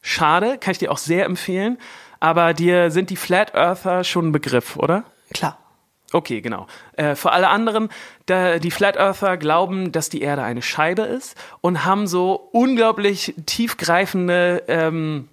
Schade, 0.00 0.56
kann 0.58 0.72
ich 0.72 0.78
dir 0.78 0.90
auch 0.90 0.96
sehr 0.96 1.26
empfehlen 1.26 1.76
aber 2.20 2.54
dir 2.54 2.90
sind 2.90 3.10
die 3.10 3.16
Flat 3.16 3.54
Earther 3.54 4.04
schon 4.04 4.28
ein 4.28 4.32
Begriff, 4.32 4.76
oder? 4.76 5.04
Klar. 5.32 5.58
Okay, 6.12 6.40
genau. 6.40 6.66
Äh, 6.94 7.14
für 7.14 7.32
alle 7.32 7.48
anderen, 7.48 7.88
da, 8.26 8.58
die 8.58 8.70
Flat 8.70 8.96
Earther 8.96 9.36
glauben, 9.36 9.92
dass 9.92 10.08
die 10.08 10.22
Erde 10.22 10.42
eine 10.42 10.62
Scheibe 10.62 11.02
ist 11.02 11.36
und 11.60 11.84
haben 11.84 12.06
so 12.06 12.48
unglaublich 12.52 13.34
tiefgreifende 13.46 14.64
ähm, 14.66 15.28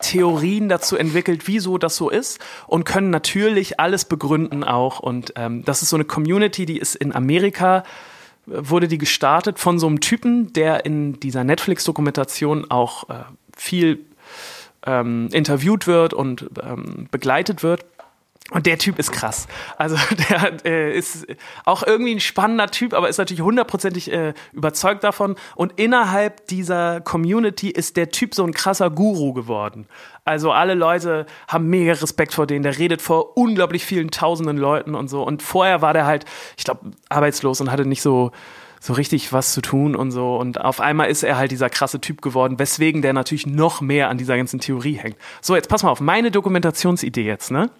Theorien 0.00 0.68
dazu 0.68 0.96
entwickelt, 0.96 1.46
wieso 1.46 1.78
das 1.78 1.96
so 1.96 2.10
ist 2.10 2.40
und 2.66 2.84
können 2.84 3.10
natürlich 3.10 3.80
alles 3.80 4.04
begründen 4.04 4.64
auch. 4.64 5.00
Und 5.00 5.32
ähm, 5.36 5.64
das 5.64 5.82
ist 5.82 5.90
so 5.90 5.96
eine 5.96 6.04
Community, 6.04 6.66
die 6.66 6.78
ist 6.78 6.94
in 6.94 7.14
Amerika 7.14 7.84
wurde 8.46 8.88
die 8.88 8.98
gestartet 8.98 9.58
von 9.58 9.78
so 9.78 9.86
einem 9.86 10.00
Typen, 10.00 10.52
der 10.52 10.84
in 10.84 11.20
dieser 11.20 11.44
Netflix-Dokumentation 11.44 12.70
auch 12.70 13.08
äh, 13.08 13.14
viel 13.56 14.04
ähm, 14.86 15.28
interviewt 15.32 15.86
wird 15.86 16.14
und 16.14 16.50
ähm, 16.62 17.08
begleitet 17.10 17.62
wird. 17.62 17.84
Und 18.50 18.66
der 18.66 18.76
Typ 18.76 18.98
ist 18.98 19.12
krass. 19.12 19.46
Also 19.78 19.96
der 20.30 20.64
äh, 20.64 20.96
ist 20.96 21.26
auch 21.64 21.82
irgendwie 21.82 22.14
ein 22.14 22.20
spannender 22.20 22.66
Typ, 22.66 22.92
aber 22.92 23.08
ist 23.08 23.18
natürlich 23.18 23.40
hundertprozentig 23.40 24.12
äh, 24.12 24.34
überzeugt 24.52 25.04
davon. 25.04 25.36
Und 25.54 25.78
innerhalb 25.78 26.46
dieser 26.48 27.00
Community 27.00 27.70
ist 27.70 27.96
der 27.96 28.10
Typ 28.10 28.34
so 28.34 28.44
ein 28.44 28.52
krasser 28.52 28.90
Guru 28.90 29.32
geworden. 29.32 29.86
Also 30.24 30.52
alle 30.52 30.74
Leute 30.74 31.26
haben 31.48 31.68
mega 31.68 31.92
Respekt 31.92 32.34
vor 32.34 32.46
denen. 32.46 32.62
Der 32.62 32.78
redet 32.78 33.00
vor 33.00 33.36
unglaublich 33.36 33.84
vielen 33.84 34.10
tausenden 34.10 34.58
Leuten 34.58 34.94
und 34.94 35.08
so. 35.08 35.22
Und 35.22 35.42
vorher 35.42 35.80
war 35.80 35.94
der 35.94 36.06
halt, 36.06 36.24
ich 36.58 36.64
glaube, 36.64 36.90
arbeitslos 37.08 37.60
und 37.60 37.70
hatte 37.70 37.86
nicht 37.86 38.02
so 38.02 38.32
so 38.82 38.94
richtig 38.94 39.32
was 39.32 39.52
zu 39.52 39.60
tun 39.62 39.94
und 39.94 40.10
so. 40.10 40.36
Und 40.36 40.60
auf 40.60 40.80
einmal 40.80 41.08
ist 41.08 41.22
er 41.22 41.36
halt 41.36 41.52
dieser 41.52 41.70
krasse 41.70 42.00
Typ 42.00 42.20
geworden, 42.20 42.58
weswegen 42.58 43.00
der 43.00 43.12
natürlich 43.12 43.46
noch 43.46 43.80
mehr 43.80 44.08
an 44.08 44.18
dieser 44.18 44.36
ganzen 44.36 44.58
Theorie 44.58 44.94
hängt. 44.94 45.16
So, 45.40 45.54
jetzt 45.54 45.68
pass 45.68 45.84
mal 45.84 45.90
auf, 45.90 46.00
meine 46.00 46.32
Dokumentationsidee 46.32 47.24
jetzt, 47.24 47.52
ne? 47.52 47.70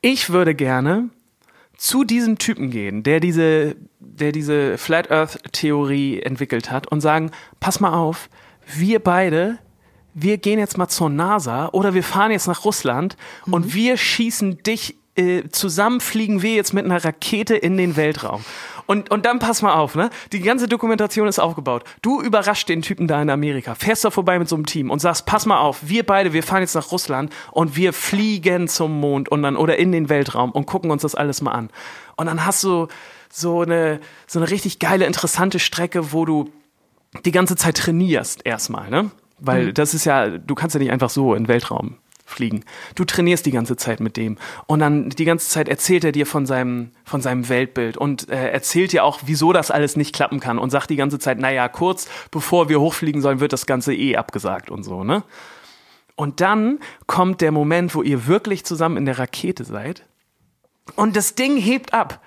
Ich 0.00 0.30
würde 0.30 0.54
gerne 0.54 1.10
zu 1.76 2.04
diesem 2.04 2.38
Typen 2.38 2.70
gehen, 2.70 3.02
der 3.02 3.18
diese, 3.18 3.74
der 3.98 4.30
diese 4.30 4.78
Flat 4.78 5.10
Earth 5.10 5.40
Theorie 5.52 6.20
entwickelt 6.20 6.70
hat 6.70 6.86
und 6.86 7.00
sagen, 7.00 7.32
pass 7.58 7.80
mal 7.80 7.92
auf, 7.92 8.30
wir 8.72 9.00
beide, 9.00 9.58
wir 10.14 10.38
gehen 10.38 10.60
jetzt 10.60 10.78
mal 10.78 10.88
zur 10.88 11.10
NASA 11.10 11.70
oder 11.72 11.92
wir 11.92 12.04
fahren 12.04 12.30
jetzt 12.30 12.46
nach 12.46 12.64
Russland 12.64 13.16
mhm. 13.46 13.54
und 13.54 13.74
wir 13.74 13.96
schießen 13.96 14.62
dich 14.62 14.99
äh, 15.16 15.48
zusammen 15.50 16.00
fliegen 16.00 16.42
wir 16.42 16.54
jetzt 16.54 16.72
mit 16.72 16.84
einer 16.84 17.04
Rakete 17.04 17.56
in 17.56 17.76
den 17.76 17.96
Weltraum. 17.96 18.44
Und, 18.86 19.10
und 19.12 19.24
dann 19.24 19.38
pass 19.38 19.62
mal 19.62 19.74
auf, 19.74 19.94
ne? 19.94 20.10
Die 20.32 20.40
ganze 20.40 20.66
Dokumentation 20.66 21.28
ist 21.28 21.38
aufgebaut. 21.38 21.84
Du 22.02 22.20
überrascht 22.20 22.68
den 22.68 22.82
Typen 22.82 23.06
da 23.06 23.22
in 23.22 23.30
Amerika, 23.30 23.76
fährst 23.76 24.04
da 24.04 24.10
vorbei 24.10 24.38
mit 24.38 24.48
so 24.48 24.56
einem 24.56 24.66
Team 24.66 24.90
und 24.90 24.98
sagst, 24.98 25.26
pass 25.26 25.46
mal 25.46 25.60
auf, 25.60 25.78
wir 25.88 26.04
beide, 26.04 26.32
wir 26.32 26.42
fahren 26.42 26.62
jetzt 26.62 26.74
nach 26.74 26.90
Russland 26.90 27.32
und 27.52 27.76
wir 27.76 27.92
fliegen 27.92 28.66
zum 28.66 28.98
Mond 28.98 29.28
und 29.28 29.42
dann 29.44 29.56
oder 29.56 29.78
in 29.78 29.92
den 29.92 30.08
Weltraum 30.08 30.50
und 30.50 30.66
gucken 30.66 30.90
uns 30.90 31.02
das 31.02 31.14
alles 31.14 31.40
mal 31.40 31.52
an. 31.52 31.70
Und 32.16 32.26
dann 32.26 32.44
hast 32.44 32.64
du 32.64 32.88
so 33.32 33.60
eine, 33.60 34.00
so 34.26 34.40
eine 34.40 34.50
richtig 34.50 34.80
geile, 34.80 35.06
interessante 35.06 35.60
Strecke, 35.60 36.12
wo 36.12 36.24
du 36.24 36.50
die 37.24 37.30
ganze 37.30 37.54
Zeit 37.54 37.76
trainierst 37.76 38.44
erstmal, 38.44 38.90
ne? 38.90 39.12
Weil 39.38 39.66
mhm. 39.66 39.74
das 39.74 39.94
ist 39.94 40.04
ja, 40.04 40.28
du 40.28 40.54
kannst 40.56 40.74
ja 40.74 40.80
nicht 40.80 40.90
einfach 40.90 41.10
so 41.10 41.34
in 41.34 41.44
den 41.44 41.48
Weltraum 41.48 41.96
fliegen. 42.30 42.64
Du 42.94 43.04
trainierst 43.04 43.44
die 43.46 43.50
ganze 43.50 43.76
Zeit 43.76 44.00
mit 44.00 44.16
dem. 44.16 44.38
Und 44.66 44.80
dann 44.80 45.10
die 45.10 45.24
ganze 45.24 45.48
Zeit 45.48 45.68
erzählt 45.68 46.04
er 46.04 46.12
dir 46.12 46.26
von 46.26 46.46
seinem, 46.46 46.90
von 47.04 47.20
seinem 47.20 47.48
Weltbild 47.48 47.96
und 47.96 48.28
äh, 48.28 48.50
erzählt 48.50 48.92
dir 48.92 49.04
auch, 49.04 49.20
wieso 49.26 49.52
das 49.52 49.70
alles 49.70 49.96
nicht 49.96 50.14
klappen 50.14 50.40
kann 50.40 50.58
und 50.58 50.70
sagt 50.70 50.90
die 50.90 50.96
ganze 50.96 51.18
Zeit, 51.18 51.38
naja, 51.38 51.68
kurz 51.68 52.08
bevor 52.30 52.68
wir 52.68 52.80
hochfliegen 52.80 53.20
sollen, 53.20 53.40
wird 53.40 53.52
das 53.52 53.66
Ganze 53.66 53.94
eh 53.94 54.16
abgesagt 54.16 54.70
und 54.70 54.82
so, 54.82 55.04
ne? 55.04 55.22
Und 56.16 56.42
dann 56.42 56.80
kommt 57.06 57.40
der 57.40 57.50
Moment, 57.50 57.94
wo 57.94 58.02
ihr 58.02 58.26
wirklich 58.26 58.64
zusammen 58.66 58.98
in 58.98 59.06
der 59.06 59.18
Rakete 59.18 59.64
seid 59.64 60.04
und 60.96 61.16
das 61.16 61.34
Ding 61.34 61.56
hebt 61.56 61.94
ab. 61.94 62.20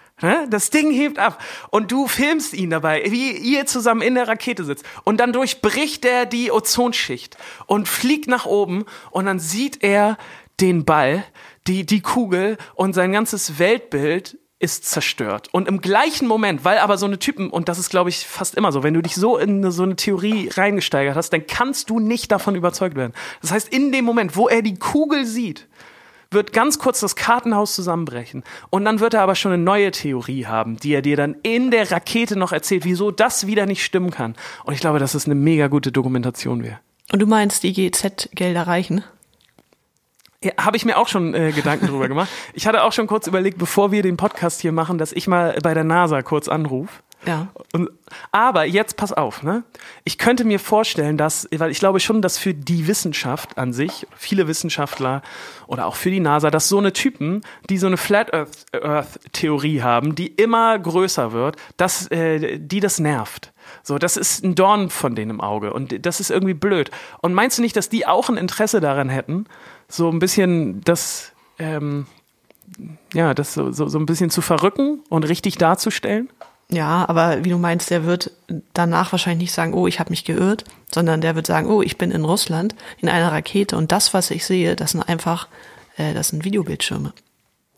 Das 0.50 0.70
Ding 0.70 0.92
hebt 0.92 1.20
ab 1.20 1.44
und 1.70 1.92
du 1.92 2.08
filmst 2.08 2.54
ihn 2.54 2.70
dabei, 2.70 3.04
wie 3.08 3.32
ihr 3.32 3.66
zusammen 3.66 4.02
in 4.02 4.16
der 4.16 4.28
Rakete 4.28 4.64
sitzt. 4.64 4.86
Und 5.04 5.20
dann 5.20 5.34
durchbricht 5.34 6.06
er 6.06 6.26
die 6.26 6.52
Ozonschicht 6.52 7.38
und 7.66 7.88
fliegt 7.88 8.28
nach 8.28 8.46
oben 8.46 8.86
und 9.12 9.26
dann 9.26 9.40
sieht 9.40 9.84
er 9.84 10.18
den 10.62 10.86
Ball, 10.86 11.24
die, 11.68 11.86
die 11.86 12.02
Kugel 12.02 12.58
und 12.76 12.94
sein 12.94 13.12
ganzes 13.12 13.60
Weltbild 13.60 14.38
ist 14.60 14.86
zerstört. 14.86 15.50
Und 15.52 15.68
im 15.68 15.82
gleichen 15.82 16.26
Moment, 16.26 16.64
weil 16.64 16.78
aber 16.78 16.98
so 16.98 17.06
eine 17.06 17.20
Typen, 17.20 17.50
und 17.50 17.68
das 17.68 17.80
ist 17.80 17.90
glaube 17.90 18.10
ich 18.10 18.26
fast 18.26 18.56
immer 18.56 18.72
so, 18.72 18.82
wenn 18.82 18.94
du 18.94 19.02
dich 19.02 19.16
so 19.16 19.38
in 19.38 19.70
so 19.72 19.84
eine 19.84 19.98
Theorie 19.98 20.50
reingesteigert 20.54 21.18
hast, 21.18 21.32
dann 21.32 21.46
kannst 21.46 21.90
du 21.90 22.00
nicht 22.00 22.32
davon 22.32 22.56
überzeugt 22.56 22.96
werden. 22.96 23.12
Das 23.42 23.52
heißt, 23.52 23.68
in 23.68 23.92
dem 23.92 24.06
Moment, 24.06 24.38
wo 24.38 24.48
er 24.48 24.62
die 24.62 24.76
Kugel 24.76 25.26
sieht, 25.26 25.68
wird 26.34 26.54
ganz 26.54 26.80
kurz 26.80 27.00
das 27.00 27.16
Kartenhaus 27.16 27.76
zusammenbrechen. 27.76 28.44
Und 28.70 28.86
dann 28.86 29.00
wird 29.00 29.14
er 29.14 29.22
aber 29.22 29.36
schon 29.36 29.52
eine 29.52 29.64
neue 29.64 29.92
Theorie 29.92 30.46
haben, 30.46 30.78
die 30.78 30.94
er 30.94 31.02
dir 31.02 31.18
dann 31.18 31.36
in 31.44 31.72
der 31.72 31.92
Rakete 31.92 32.38
noch 32.38 32.52
erzählt, 32.52 32.86
wieso 32.86 33.12
das 33.12 33.48
wieder 33.48 33.66
nicht 33.66 33.84
stimmen 33.84 34.12
kann. 34.12 34.36
Und 34.66 34.74
ich 34.74 34.80
glaube, 34.80 35.00
dass 35.00 35.14
es 35.14 35.26
eine 35.26 35.36
mega 35.36 35.68
gute 35.68 35.92
Dokumentation 35.92 36.64
wäre. 36.64 36.80
Und 37.12 37.22
du 37.22 37.28
meinst, 37.28 37.64
die 37.64 37.74
GZ-Gelder 37.74 38.68
reichen? 38.68 39.04
Ja, 40.44 40.52
habe 40.60 40.76
ich 40.76 40.84
mir 40.84 40.98
auch 40.98 41.08
schon 41.08 41.34
äh, 41.34 41.52
Gedanken 41.52 41.88
drüber 41.88 42.08
gemacht. 42.08 42.30
Ich 42.54 42.68
hatte 42.68 42.84
auch 42.84 42.92
schon 42.92 43.08
kurz 43.08 43.28
überlegt, 43.28 43.58
bevor 43.58 43.92
wir 43.92 44.04
den 44.04 44.18
Podcast 44.18 44.62
hier 44.62 44.74
machen, 44.74 44.98
dass 44.98 45.14
ich 45.14 45.28
mal 45.28 45.58
bei 45.64 45.74
der 45.74 45.86
NASA 45.86 46.22
kurz 46.22 46.48
anrufe 46.50 47.02
ja. 47.26 47.48
Und, 47.72 47.90
aber 48.32 48.66
jetzt 48.66 48.98
pass 48.98 49.14
auf, 49.14 49.44
ne? 49.44 49.64
Ich 50.04 50.18
könnte 50.18 50.44
mir 50.44 50.60
vorstellen, 50.60 51.18
dass, 51.18 51.48
weil 51.56 51.72
ich 51.72 51.80
glaube 51.80 52.00
schon, 52.00 52.22
dass 52.22 52.38
für 52.38 52.54
die 52.54 52.88
Wissenschaft 52.88 53.58
an 53.58 53.74
sich, 53.74 54.06
viele 54.16 54.48
Wissenschaftler 54.48 55.22
oder 55.68 55.86
auch 55.86 55.96
für 55.96 56.12
die 56.12 56.20
NASA, 56.20 56.52
dass 56.52 56.70
so 56.70 56.78
eine 56.78 56.94
Typen, 56.94 57.42
die 57.70 57.78
so 57.78 57.88
eine 57.88 57.98
Flat 57.98 58.34
Earth, 58.34 58.66
Earth 58.74 59.20
Theorie 59.32 59.82
haben, 59.82 60.16
die 60.16 60.28
immer 60.28 60.78
größer 60.78 61.32
wird, 61.32 61.56
dass 61.78 62.08
äh, 62.12 62.60
die 62.60 62.80
das 62.80 63.00
nervt. 63.00 63.54
So, 63.84 63.98
das 63.98 64.18
ist 64.18 64.44
ein 64.44 64.56
Dorn 64.56 64.90
von 64.90 65.16
denen 65.16 65.32
im 65.32 65.42
Auge 65.42 65.74
und 65.74 66.06
das 66.06 66.20
ist 66.20 66.30
irgendwie 66.30 66.54
blöd. 66.54 66.92
Und 67.22 67.34
meinst 67.34 67.58
du 67.58 67.62
nicht, 67.62 67.76
dass 67.76 67.90
die 67.90 68.06
auch 68.06 68.30
ein 68.30 68.38
Interesse 68.38 68.82
daran 68.82 69.10
hätten, 69.10 69.46
so 69.88 70.10
ein 70.10 70.20
bisschen 70.20 70.82
das, 70.82 71.32
ähm, 71.60 72.06
ja, 73.14 73.34
das 73.34 73.54
so, 73.54 73.72
so, 73.72 73.88
so 73.88 74.00
ein 74.00 74.06
bisschen 74.06 74.30
zu 74.30 74.42
verrücken 74.42 75.02
und 75.10 75.24
richtig 75.24 75.58
darzustellen? 75.58 76.30
Ja, 76.70 77.08
aber 77.08 77.44
wie 77.44 77.50
du 77.50 77.58
meinst, 77.58 77.90
der 77.90 78.06
wird 78.06 78.32
danach 78.74 79.12
wahrscheinlich 79.12 79.50
nicht 79.50 79.54
sagen, 79.54 79.74
oh, 79.74 79.88
ich 79.88 80.00
habe 80.00 80.10
mich 80.10 80.26
geirrt, 80.26 80.64
sondern 80.92 81.22
der 81.22 81.36
wird 81.36 81.46
sagen, 81.46 81.70
oh, 81.70 81.82
ich 81.82 81.98
bin 81.98 82.12
in 82.12 82.26
Russland 82.26 82.76
in 83.00 83.10
einer 83.10 83.32
Rakete 83.32 83.78
und 83.78 83.92
das, 83.92 84.14
was 84.14 84.32
ich 84.32 84.46
sehe, 84.46 84.76
das 84.76 84.92
sind 84.92 85.04
einfach, 85.04 85.48
äh, 85.98 86.14
das 86.14 86.30
sind 86.30 86.46
Videobildschirme. 86.46 87.14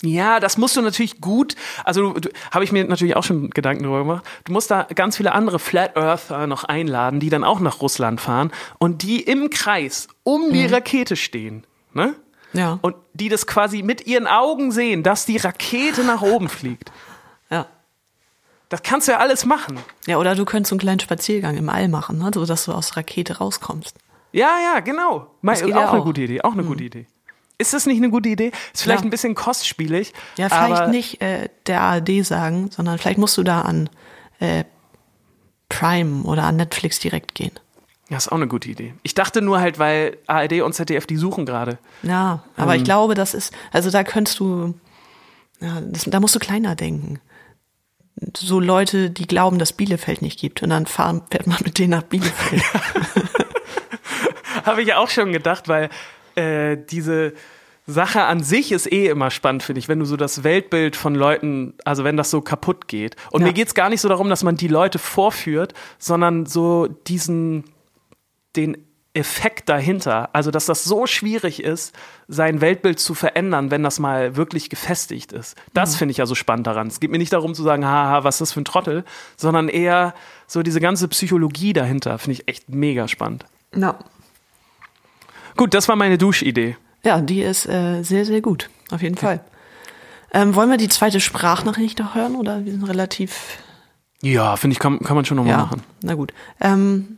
Ja, 0.01 0.39
das 0.39 0.57
musst 0.57 0.75
du 0.75 0.81
natürlich 0.81 1.21
gut, 1.21 1.55
also 1.83 2.15
habe 2.51 2.63
ich 2.63 2.71
mir 2.71 2.83
natürlich 2.85 3.15
auch 3.15 3.23
schon 3.23 3.49
Gedanken 3.49 3.83
darüber 3.83 3.99
gemacht. 3.99 4.25
Du 4.43 4.51
musst 4.51 4.69
da 4.69 4.83
ganz 4.93 5.17
viele 5.17 5.31
andere 5.31 5.57
Flat 5.57 5.95
Earther 5.95 6.47
noch 6.47 6.63
einladen, 6.65 7.19
die 7.19 7.29
dann 7.29 7.43
auch 7.43 7.59
nach 7.59 7.81
Russland 7.81 8.21
fahren 8.21 8.51
und 8.77 9.03
die 9.03 9.21
im 9.21 9.49
Kreis 9.49 10.07
um 10.23 10.51
die 10.51 10.67
mhm. 10.67 10.73
Rakete 10.73 11.15
stehen, 11.15 11.65
ne? 11.93 12.13
Ja. 12.53 12.79
Und 12.81 12.95
die 13.13 13.27
das 13.27 13.47
quasi 13.47 13.83
mit 13.83 14.07
ihren 14.07 14.27
Augen 14.27 14.71
sehen, 14.71 15.03
dass 15.03 15.25
die 15.25 15.37
Rakete 15.37 16.03
nach 16.03 16.21
oben 16.21 16.47
fliegt. 16.47 16.91
Das 18.69 18.81
kannst 18.83 19.07
du 19.07 19.11
ja 19.11 19.19
alles 19.19 19.45
machen. 19.45 19.79
Ja, 20.07 20.17
oder 20.17 20.35
du 20.35 20.45
könntest 20.45 20.69
so 20.69 20.73
einen 20.73 20.79
kleinen 20.79 20.99
Spaziergang 20.99 21.57
im 21.57 21.69
All 21.69 21.87
machen, 21.87 22.17
ne? 22.17 22.31
so 22.33 22.45
dass 22.45 22.65
du 22.65 22.71
aus 22.71 22.89
der 22.89 22.97
Rakete 22.97 23.37
rauskommst. 23.37 23.95
Ja, 24.31 24.57
ja, 24.61 24.79
genau. 24.79 25.27
Das 25.41 25.63
auch, 25.63 25.67
ja 25.67 25.87
auch 25.87 25.93
eine 25.93 26.03
gute 26.03 26.21
Idee. 26.21 26.41
Auch 26.41 26.53
eine 26.53 26.63
hm. 26.63 26.67
gute 26.67 26.83
Idee. 26.83 27.07
Ist 27.57 27.73
das 27.73 27.85
nicht 27.85 27.97
eine 27.97 28.09
gute 28.09 28.27
Idee? 28.27 28.51
Ist 28.73 28.83
vielleicht 28.83 29.01
ja. 29.01 29.07
ein 29.07 29.11
bisschen 29.11 29.33
kostspielig. 29.33 30.13
Ja, 30.37 30.49
vielleicht 30.49 30.89
nicht 30.89 31.21
äh, 31.21 31.47
der 31.67 31.81
ARD 31.81 32.25
sagen, 32.25 32.69
sondern 32.69 32.97
vielleicht 32.97 33.17
musst 33.17 33.37
du 33.37 33.43
da 33.43 33.61
an 33.61 33.89
äh, 34.39 34.65
Prime 35.69 36.23
oder 36.23 36.43
an 36.43 36.57
Netflix 36.57 36.99
direkt 36.99 37.33
gehen. 37.33 37.53
Ja, 38.09 38.17
ist 38.17 38.29
auch 38.29 38.35
eine 38.35 38.47
gute 38.47 38.69
Idee. 38.69 38.93
Ich 39.03 39.15
dachte 39.15 39.41
nur 39.41 39.61
halt, 39.61 39.79
weil 39.79 40.17
ARD 40.27 40.61
und 40.61 40.73
ZDF 40.73 41.07
die 41.07 41.15
suchen 41.15 41.45
gerade. 41.45 41.77
Ja, 42.03 42.43
aber 42.57 42.73
ähm. 42.73 42.79
ich 42.79 42.83
glaube, 42.83 43.15
das 43.15 43.33
ist, 43.33 43.53
also 43.71 43.89
da 43.89 44.03
könntest 44.03 44.39
du, 44.39 44.73
ja, 45.61 45.79
das, 45.81 46.03
da 46.03 46.19
musst 46.19 46.35
du 46.35 46.39
kleiner 46.39 46.75
denken 46.75 47.21
so 48.37 48.59
Leute, 48.59 49.09
die 49.09 49.27
glauben, 49.27 49.59
dass 49.59 49.73
Bielefeld 49.73 50.21
nicht 50.21 50.39
gibt. 50.39 50.63
Und 50.63 50.69
dann 50.69 50.85
fahren, 50.85 51.21
fährt 51.29 51.47
man 51.47 51.57
mit 51.63 51.79
denen 51.79 51.91
nach 51.91 52.03
Bielefeld. 52.03 52.63
Habe 54.65 54.81
ich 54.81 54.87
ja 54.87 54.97
auch 54.97 55.09
schon 55.09 55.31
gedacht, 55.31 55.67
weil 55.67 55.89
äh, 56.35 56.77
diese 56.77 57.33
Sache 57.87 58.23
an 58.23 58.41
sich 58.41 58.71
ist 58.71 58.91
eh 58.91 59.07
immer 59.07 59.29
spannend, 59.29 59.61
finde 59.61 59.79
ich, 59.79 59.87
wenn 59.87 59.99
du 59.99 60.05
so 60.05 60.17
das 60.17 60.43
Weltbild 60.43 60.95
von 60.95 61.13
Leuten, 61.13 61.75
also 61.85 62.03
wenn 62.03 62.17
das 62.17 62.31
so 62.31 62.41
kaputt 62.41 62.87
geht. 62.87 63.15
Und 63.31 63.41
ja. 63.41 63.47
mir 63.47 63.53
geht's 63.53 63.75
gar 63.75 63.89
nicht 63.89 64.01
so 64.01 64.09
darum, 64.09 64.29
dass 64.29 64.43
man 64.43 64.55
die 64.55 64.67
Leute 64.67 64.97
vorführt, 64.97 65.73
sondern 65.99 66.47
so 66.47 66.87
diesen, 66.87 67.65
den 68.55 68.77
Effekt 69.15 69.69
dahinter. 69.69 70.29
Also, 70.33 70.51
dass 70.51 70.65
das 70.65 70.83
so 70.83 71.07
schwierig 71.07 71.63
ist, 71.63 71.95
sein 72.27 72.61
Weltbild 72.61 72.99
zu 72.99 73.13
verändern, 73.13 73.71
wenn 73.71 73.83
das 73.83 73.99
mal 73.99 74.35
wirklich 74.35 74.69
gefestigt 74.69 75.31
ist. 75.31 75.55
Das 75.73 75.93
mhm. 75.93 75.97
finde 75.97 76.11
ich 76.11 76.17
ja 76.17 76.25
so 76.25 76.35
spannend 76.35 76.67
daran. 76.67 76.87
Es 76.87 76.99
geht 76.99 77.11
mir 77.11 77.17
nicht 77.17 77.33
darum 77.33 77.53
zu 77.55 77.63
sagen, 77.63 77.85
haha, 77.85 78.23
was 78.23 78.35
ist 78.35 78.41
das 78.41 78.53
für 78.53 78.61
ein 78.61 78.65
Trottel, 78.65 79.03
sondern 79.37 79.69
eher 79.69 80.13
so 80.47 80.63
diese 80.63 80.79
ganze 80.79 81.07
Psychologie 81.07 81.73
dahinter. 81.73 82.17
Finde 82.17 82.33
ich 82.33 82.47
echt 82.47 82.69
mega 82.69 83.07
spannend. 83.07 83.45
Ja. 83.75 83.97
Gut, 85.57 85.73
das 85.73 85.87
war 85.87 85.95
meine 85.95 86.17
Duschidee. 86.17 86.75
Ja, 87.03 87.21
die 87.21 87.41
ist 87.41 87.67
äh, 87.67 88.03
sehr, 88.03 88.25
sehr 88.25 88.41
gut. 88.41 88.69
Auf 88.91 89.01
jeden 89.01 89.15
Fall. 89.15 89.41
Ähm, 90.33 90.55
wollen 90.55 90.69
wir 90.69 90.77
die 90.77 90.89
zweite 90.89 91.21
Sprachnachricht 91.21 91.99
noch 91.99 92.15
hören 92.15 92.35
oder 92.35 92.65
wir 92.65 92.71
sind 92.71 92.83
relativ. 92.83 93.59
Ja, 94.21 94.57
finde 94.57 94.73
ich, 94.73 94.79
kann, 94.79 94.99
kann 94.99 95.15
man 95.15 95.23
schon 95.23 95.37
nochmal 95.37 95.53
ja, 95.53 95.59
machen. 95.59 95.83
Na 96.01 96.15
gut. 96.15 96.33
Ähm, 96.59 97.17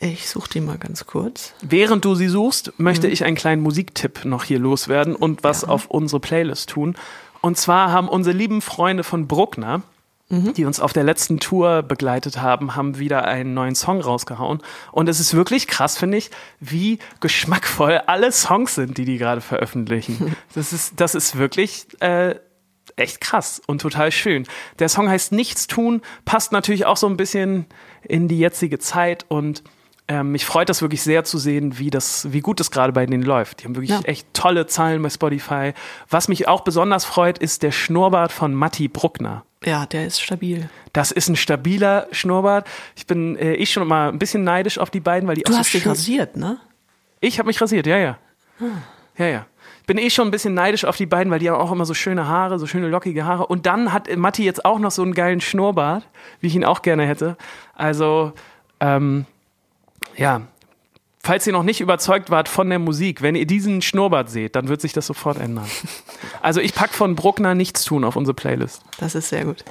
ich 0.00 0.28
suche 0.28 0.50
die 0.50 0.60
mal 0.60 0.78
ganz 0.78 1.06
kurz. 1.06 1.54
Während 1.62 2.04
du 2.04 2.14
sie 2.14 2.28
suchst, 2.28 2.72
möchte 2.78 3.06
mhm. 3.06 3.12
ich 3.12 3.24
einen 3.24 3.36
kleinen 3.36 3.62
Musiktipp 3.62 4.24
noch 4.24 4.44
hier 4.44 4.58
loswerden 4.58 5.14
und 5.16 5.44
was 5.44 5.62
ja. 5.62 5.68
auf 5.68 5.86
unsere 5.86 6.20
Playlist 6.20 6.70
tun. 6.70 6.96
Und 7.40 7.56
zwar 7.56 7.92
haben 7.92 8.08
unsere 8.08 8.36
lieben 8.36 8.60
Freunde 8.60 9.04
von 9.04 9.26
Bruckner, 9.26 9.82
mhm. 10.28 10.52
die 10.54 10.64
uns 10.64 10.80
auf 10.80 10.92
der 10.92 11.04
letzten 11.04 11.38
Tour 11.38 11.82
begleitet 11.82 12.40
haben, 12.40 12.74
haben 12.74 12.98
wieder 12.98 13.24
einen 13.24 13.54
neuen 13.54 13.74
Song 13.74 14.00
rausgehauen. 14.00 14.62
Und 14.92 15.08
es 15.08 15.20
ist 15.20 15.34
wirklich 15.34 15.66
krass, 15.66 15.96
finde 15.96 16.18
ich, 16.18 16.30
wie 16.60 16.98
geschmackvoll 17.20 18.02
alle 18.06 18.32
Songs 18.32 18.74
sind, 18.74 18.98
die 18.98 19.04
die 19.04 19.18
gerade 19.18 19.40
veröffentlichen. 19.40 20.36
Das 20.54 20.72
ist, 20.72 21.00
das 21.00 21.14
ist 21.14 21.36
wirklich 21.36 21.86
äh, 22.00 22.36
echt 22.96 23.20
krass 23.20 23.60
und 23.66 23.82
total 23.82 24.10
schön. 24.10 24.46
Der 24.78 24.88
Song 24.88 25.08
heißt 25.08 25.32
Nichts 25.32 25.66
tun, 25.66 26.00
passt 26.24 26.52
natürlich 26.52 26.86
auch 26.86 26.96
so 26.96 27.06
ein 27.06 27.18
bisschen 27.18 27.66
in 28.02 28.26
die 28.26 28.38
jetzige 28.38 28.78
Zeit 28.78 29.26
und 29.28 29.62
ähm, 30.08 30.32
mich 30.32 30.44
freut 30.44 30.68
das 30.68 30.82
wirklich 30.82 31.02
sehr 31.02 31.24
zu 31.24 31.38
sehen, 31.38 31.78
wie 31.78 31.90
das, 31.90 32.32
wie 32.32 32.40
gut 32.40 32.60
das 32.60 32.70
gerade 32.70 32.92
bei 32.92 33.04
denen 33.06 33.22
läuft. 33.22 33.60
Die 33.60 33.64
haben 33.64 33.74
wirklich 33.74 33.90
ja. 33.90 34.00
echt 34.02 34.32
tolle 34.34 34.66
Zahlen 34.66 35.02
bei 35.02 35.10
Spotify. 35.10 35.72
Was 36.08 36.28
mich 36.28 36.46
auch 36.46 36.60
besonders 36.60 37.04
freut, 37.04 37.38
ist 37.38 37.62
der 37.62 37.72
Schnurrbart 37.72 38.30
von 38.30 38.54
Matti 38.54 38.86
Bruckner. 38.88 39.44
Ja, 39.64 39.84
der 39.86 40.06
ist 40.06 40.20
stabil. 40.20 40.70
Das 40.92 41.10
ist 41.10 41.28
ein 41.28 41.36
stabiler 41.36 42.06
Schnurrbart. 42.12 42.68
Ich 42.94 43.06
bin 43.06 43.36
äh, 43.36 43.54
ich 43.54 43.72
schon 43.72 43.86
mal 43.88 44.08
ein 44.08 44.18
bisschen 44.18 44.44
neidisch 44.44 44.78
auf 44.78 44.90
die 44.90 45.00
beiden, 45.00 45.28
weil 45.28 45.36
die 45.36 45.42
du 45.42 45.52
auch 45.52 45.58
hast 45.58 45.72
so 45.72 45.78
dich 45.78 45.86
rasiert, 45.86 46.36
ne? 46.36 46.58
Ich 47.20 47.38
habe 47.38 47.48
mich 47.48 47.60
rasiert, 47.60 47.86
ja, 47.86 47.96
ja. 47.96 48.18
Hm. 48.58 48.82
Ja, 49.18 49.26
ja. 49.26 49.46
Ich 49.80 49.86
bin 49.86 49.98
eh 49.98 50.10
schon 50.10 50.28
ein 50.28 50.30
bisschen 50.30 50.54
neidisch 50.54 50.84
auf 50.84 50.96
die 50.96 51.06
beiden, 51.06 51.32
weil 51.32 51.38
die 51.38 51.50
haben 51.50 51.60
auch 51.60 51.72
immer 51.72 51.86
so 51.86 51.94
schöne 51.94 52.28
Haare, 52.28 52.58
so 52.58 52.66
schöne 52.66 52.88
lockige 52.88 53.24
Haare. 53.24 53.46
Und 53.46 53.66
dann 53.66 53.92
hat 53.92 54.14
Matti 54.16 54.44
jetzt 54.44 54.64
auch 54.64 54.78
noch 54.78 54.90
so 54.90 55.02
einen 55.02 55.14
geilen 55.14 55.40
Schnurrbart, 55.40 56.06
wie 56.40 56.48
ich 56.48 56.54
ihn 56.54 56.64
auch 56.64 56.82
gerne 56.82 57.06
hätte. 57.06 57.36
Also, 57.74 58.32
ähm, 58.80 59.26
ja, 60.16 60.42
falls 61.22 61.46
ihr 61.46 61.52
noch 61.52 61.62
nicht 61.62 61.80
überzeugt 61.80 62.30
wart 62.30 62.48
von 62.48 62.68
der 62.70 62.78
Musik, 62.78 63.22
wenn 63.22 63.34
ihr 63.34 63.46
diesen 63.46 63.82
Schnurrbart 63.82 64.30
seht, 64.30 64.54
dann 64.56 64.68
wird 64.68 64.80
sich 64.80 64.92
das 64.92 65.06
sofort 65.06 65.38
ändern. 65.38 65.68
Also 66.42 66.60
ich 66.60 66.74
pack 66.74 66.94
von 66.94 67.16
Bruckner 67.16 67.54
nichts 67.54 67.84
tun 67.84 68.04
auf 68.04 68.14
unsere 68.14 68.34
Playlist. 68.34 68.82
Das 68.98 69.16
ist 69.16 69.30
sehr 69.30 69.44
gut. 69.44 69.64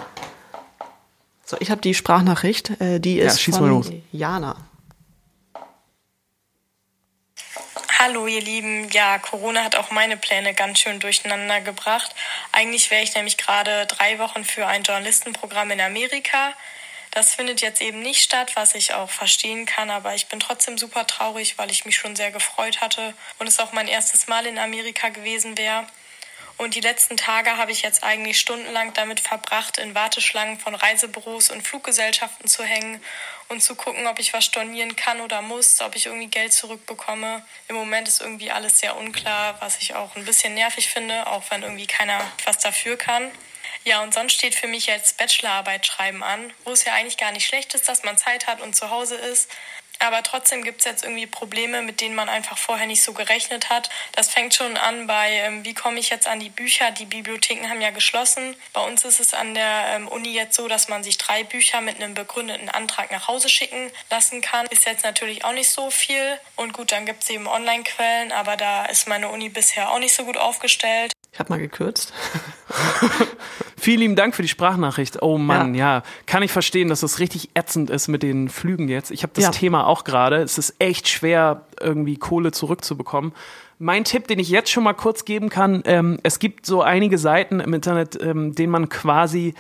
So, 1.46 1.56
ich 1.60 1.72
habe 1.72 1.80
die 1.80 1.94
Sprachnachricht, 1.94 2.82
äh, 2.82 3.00
die 3.00 3.20
ist 3.20 3.34
Ja, 3.34 3.40
schieß 3.40 3.58
von 3.58 3.68
mal 3.68 3.74
los. 3.76 3.92
Jana. 4.12 4.58
Hallo 7.98 8.28
ihr 8.28 8.42
Lieben, 8.42 8.90
ja, 8.92 9.20
Corona 9.20 9.64
hat 9.64 9.78
auch 9.78 9.90
meine 9.90 10.18
Pläne 10.18 10.54
ganz 10.54 10.80
schön 10.80 11.00
durcheinander 11.00 11.62
gebracht. 11.62 12.14
Eigentlich 12.52 12.92
wäre 12.92 13.04
ich 13.04 13.16
nämlich 13.16 13.38
gerade 13.38 13.86
drei 13.86 14.20
Wochen 14.20 14.44
für 14.44 14.68
ein 14.68 14.84
Journalistenprogramm 14.84 15.72
in 15.72 15.80
Amerika. 15.80 16.54
Das 17.16 17.34
findet 17.34 17.62
jetzt 17.62 17.82
eben 17.82 18.02
nicht 18.02 18.22
statt, 18.22 18.58
was 18.58 18.76
ich 18.76 18.94
auch 18.94 19.10
verstehen 19.10 19.66
kann, 19.66 19.90
aber 19.90 20.16
ich 20.16 20.28
bin 20.28 20.42
trotzdem 20.42 20.78
super 20.78 21.08
traurig, 21.08 21.58
weil 21.58 21.72
ich 21.72 21.86
mich 21.86 21.96
schon 21.96 22.14
sehr 22.14 22.30
gefreut 22.30 22.82
hatte 22.82 23.14
und 23.40 23.48
es 23.48 23.60
auch 23.60 23.72
mein 23.72 23.88
erstes 23.88 24.28
Mal 24.28 24.46
in 24.46 24.60
Amerika 24.60 25.08
gewesen 25.08 25.58
wäre. 25.58 25.88
Und 26.58 26.76
die 26.76 26.82
letzten 26.82 27.16
Tage 27.16 27.56
habe 27.56 27.72
ich 27.72 27.84
jetzt 27.84 28.04
eigentlich 28.04 28.38
stundenlang 28.38 28.92
damit 28.96 29.22
verbracht, 29.22 29.78
in 29.78 29.96
Warteschlangen 29.96 30.60
von 30.60 30.76
Reisebüros 30.76 31.52
und 31.52 31.66
Fluggesellschaften 31.66 32.50
zu 32.50 32.66
hängen 32.66 33.02
und 33.48 33.64
zu 33.64 33.76
gucken, 33.76 34.08
ob 34.08 34.20
ich 34.20 34.34
was 34.34 34.44
stornieren 34.44 34.98
kann 34.98 35.22
oder 35.22 35.42
muss, 35.42 35.80
ob 35.80 35.96
ich 35.96 36.08
irgendwie 36.08 36.28
Geld 36.28 36.52
zurückbekomme. 36.52 37.46
Im 37.70 37.76
Moment 37.76 38.10
ist 38.10 38.20
irgendwie 38.20 38.52
alles 38.52 38.80
sehr 38.80 38.98
unklar, 38.98 39.56
was 39.62 39.78
ich 39.78 39.96
auch 39.96 40.18
ein 40.18 40.26
bisschen 40.26 40.54
nervig 40.54 40.90
finde, 40.90 41.28
auch 41.28 41.44
wenn 41.50 41.64
irgendwie 41.64 41.88
keiner 41.88 42.30
was 42.44 42.58
dafür 42.58 42.98
kann. 42.98 43.32
Ja, 43.86 44.02
und 44.02 44.16
sonst 44.16 44.34
steht 44.34 44.56
für 44.56 44.68
mich 44.68 44.88
jetzt 44.88 45.18
Bachelorarbeit 45.18 45.86
schreiben 45.86 46.24
an, 46.24 46.52
wo 46.64 46.72
es 46.72 46.86
ja 46.86 46.94
eigentlich 46.94 47.18
gar 47.18 47.32
nicht 47.32 47.46
schlecht 47.46 47.76
ist, 47.76 47.88
dass 47.88 48.04
man 48.04 48.18
Zeit 48.18 48.48
hat 48.48 48.60
und 48.62 48.76
zu 48.76 48.90
Hause 48.90 49.16
ist. 49.16 49.48
Aber 50.00 50.24
trotzdem 50.24 50.64
gibt 50.64 50.80
es 50.80 50.86
jetzt 50.86 51.04
irgendwie 51.04 51.28
Probleme, 51.28 51.82
mit 51.82 52.02
denen 52.02 52.16
man 52.16 52.28
einfach 52.28 52.58
vorher 52.58 52.88
nicht 52.88 53.04
so 53.04 53.14
gerechnet 53.14 53.70
hat. 53.70 53.90
Das 54.14 54.30
fängt 54.30 54.54
schon 54.54 54.76
an 54.76 55.08
bei, 55.08 55.32
ähm, 55.34 55.64
wie 55.64 55.74
komme 55.74 56.00
ich 56.00 56.10
jetzt 56.10 56.28
an 56.28 56.40
die 56.40 56.50
Bücher? 56.50 56.92
Die 56.92 57.06
Bibliotheken 57.06 57.70
haben 57.70 57.80
ja 57.80 57.92
geschlossen. 57.92 58.56
Bei 58.74 58.82
uns 58.82 59.06
ist 59.06 59.20
es 59.20 59.34
an 59.34 59.54
der 59.54 59.86
ähm, 59.90 60.08
Uni 60.08 60.34
jetzt 60.34 60.56
so, 60.56 60.68
dass 60.68 60.90
man 60.90 61.04
sich 61.04 61.18
drei 61.18 61.44
Bücher 61.44 61.80
mit 61.82 61.96
einem 61.96 62.14
begründeten 62.14 62.70
Antrag 62.70 63.12
nach 63.12 63.28
Hause 63.28 63.50
schicken 63.50 63.92
lassen 64.10 64.42
kann. 64.42 64.66
Ist 64.68 64.86
jetzt 64.86 65.06
natürlich 65.06 65.46
auch 65.46 65.54
nicht 65.54 65.70
so 65.70 65.92
viel. 65.92 66.40
Und 66.56 66.74
gut, 66.74 66.92
dann 66.92 67.06
gibt 67.06 67.24
es 67.24 67.30
eben 67.30 67.48
Online-Quellen, 67.48 68.32
aber 68.32 68.58
da 68.58 68.86
ist 68.86 69.08
meine 69.08 69.30
Uni 69.30 69.50
bisher 69.50 69.92
auch 69.92 70.00
nicht 70.00 70.14
so 70.14 70.26
gut 70.26 70.38
aufgestellt. 70.38 71.14
Ich 71.32 71.40
habe 71.40 71.50
mal 71.50 71.60
gekürzt. 71.60 72.14
Vielen 73.86 74.00
lieben 74.00 74.16
Dank 74.16 74.34
für 74.34 74.42
die 74.42 74.48
Sprachnachricht. 74.48 75.22
Oh 75.22 75.38
Mann, 75.38 75.76
ja. 75.76 76.02
Kann 76.26 76.42
ich 76.42 76.52
verstehen, 76.52 76.88
dass 76.88 77.02
das 77.02 77.20
richtig 77.20 77.52
ätzend 77.54 77.92
ist 77.92 78.08
mit 78.08 78.24
den 78.24 78.50
Flügen 78.50 78.88
jetzt. 78.90 79.12
Ich 79.12 79.22
habe 79.22 79.32
das 79.36 79.44
Ja. 79.44 79.52
Thema 79.52 79.86
auch 79.86 80.06
gerade. 80.06 80.38
Es 80.38 80.58
ist 80.58 80.74
echt 80.80 81.08
schwer, 81.08 81.68
irgendwie 81.80 82.18
Kohle 82.18 82.52
zurückzubekommen. 82.52 83.32
Mein 83.78 84.04
Tipp, 84.04 84.28
den 84.28 84.40
ich 84.40 84.50
jetzt 84.50 84.72
schon 84.72 84.84
mal 84.84 84.94
kurz 84.94 85.24
geben 85.24 85.50
kann, 85.50 85.84
ähm, 85.86 86.18
es 86.24 86.40
gibt 86.40 86.66
so 86.66 86.82
einige 86.82 87.20
Seiten 87.20 87.60
im 87.60 87.76
Internet, 87.76 88.20
ähm, 88.20 88.56
denen 88.56 88.72
man 88.72 88.90
quasi 88.90 89.54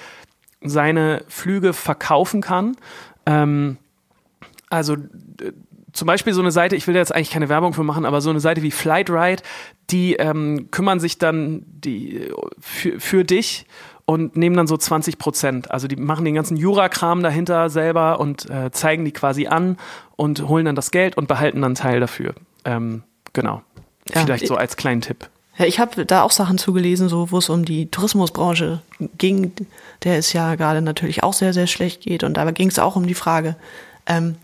seine 0.60 1.24
Flüge 1.28 1.74
verkaufen 1.74 2.42
kann. 2.42 2.78
Ähm, 3.28 3.78
also 4.72 4.96
äh, 4.96 5.52
zum 5.94 6.08
Beispiel 6.08 6.34
so 6.34 6.42
eine 6.42 6.50
Seite, 6.52 6.76
ich 6.76 6.88
will 6.88 6.96
da 6.96 7.00
jetzt 7.00 7.14
eigentlich 7.14 7.30
keine 7.30 7.48
Werbung 7.48 7.74
für 7.74 7.84
machen, 7.84 8.06
aber 8.06 8.22
so 8.22 8.32
eine 8.32 8.40
Seite 8.40 8.64
wie 8.64 8.72
Flightride, 8.72 9.44
die 9.92 10.16
ähm, 10.16 10.70
kümmern 10.72 11.00
sich 11.00 11.20
dann 11.20 11.64
die, 11.68 12.32
für, 12.60 13.00
für 13.00 13.24
dich 13.24 13.68
und 14.06 14.36
nehmen 14.36 14.56
dann 14.56 14.68
so 14.68 14.78
20 14.78 15.18
Prozent. 15.18 15.72
Also 15.72 15.88
die 15.88 15.96
machen 15.96 16.26
den 16.26 16.36
ganzen 16.36 16.58
Jura-Kram 16.58 17.24
dahinter 17.24 17.70
selber 17.70 18.20
und 18.20 18.50
äh, 18.50 18.72
zeigen 18.72 19.04
die 19.04 19.12
quasi 19.12 19.48
an 19.48 19.78
und 20.16 20.48
holen 20.48 20.66
dann 20.66 20.76
das 20.76 20.92
Geld 20.92 21.18
und 21.18 21.28
behalten 21.28 21.62
dann 21.62 21.76
Teil 21.76 22.00
dafür. 22.00 22.36
Ähm, 22.66 23.04
genau. 23.34 23.64
Ja, 24.14 24.22
Vielleicht 24.22 24.48
so 24.48 24.56
als 24.56 24.78
kleinen 24.78 25.02
Tipp. 25.02 25.30
Ja, 25.58 25.66
ich 25.66 25.80
habe 25.80 26.06
da 26.06 26.22
auch 26.22 26.32
Sachen 26.32 26.58
zugelesen, 26.58 27.10
so 27.10 27.32
wo 27.32 27.38
es 27.38 27.50
um 27.50 27.66
die 27.66 27.90
Tourismusbranche 27.90 28.82
ging, 29.18 29.54
der 30.04 30.18
es 30.18 30.34
ja 30.34 30.56
gerade 30.56 30.82
natürlich 30.82 31.24
auch 31.24 31.34
sehr, 31.34 31.54
sehr 31.54 31.68
schlecht 31.68 32.02
geht. 32.02 32.24
Und 32.24 32.36
da 32.36 32.50
ging 32.52 32.68
es 32.68 32.78
auch 32.78 32.96
um 32.96 33.08
die 33.08 33.14
Frage, 33.14 33.56
ähm, 34.06 34.36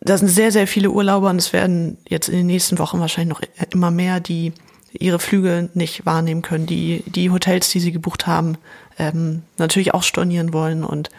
da 0.00 0.16
sind 0.16 0.28
sehr, 0.28 0.50
sehr 0.50 0.66
viele 0.66 0.90
Urlauber 0.90 1.30
und 1.30 1.36
es 1.36 1.52
werden 1.52 1.98
jetzt 2.08 2.28
in 2.28 2.38
den 2.38 2.46
nächsten 2.46 2.78
Wochen 2.78 2.98
wahrscheinlich 2.98 3.38
noch 3.38 3.42
immer 3.70 3.90
mehr, 3.90 4.18
die 4.18 4.52
ihre 4.92 5.18
Flüge 5.18 5.70
nicht 5.74 6.06
wahrnehmen 6.06 6.42
können, 6.42 6.66
die 6.66 7.02
die 7.06 7.30
Hotels, 7.30 7.70
die 7.70 7.80
sie 7.80 7.92
gebucht 7.92 8.26
haben, 8.26 8.58
ähm, 8.98 9.42
natürlich 9.58 9.94
auch 9.94 10.02
stornieren 10.02 10.52
wollen. 10.52 10.84
Und 10.84 11.10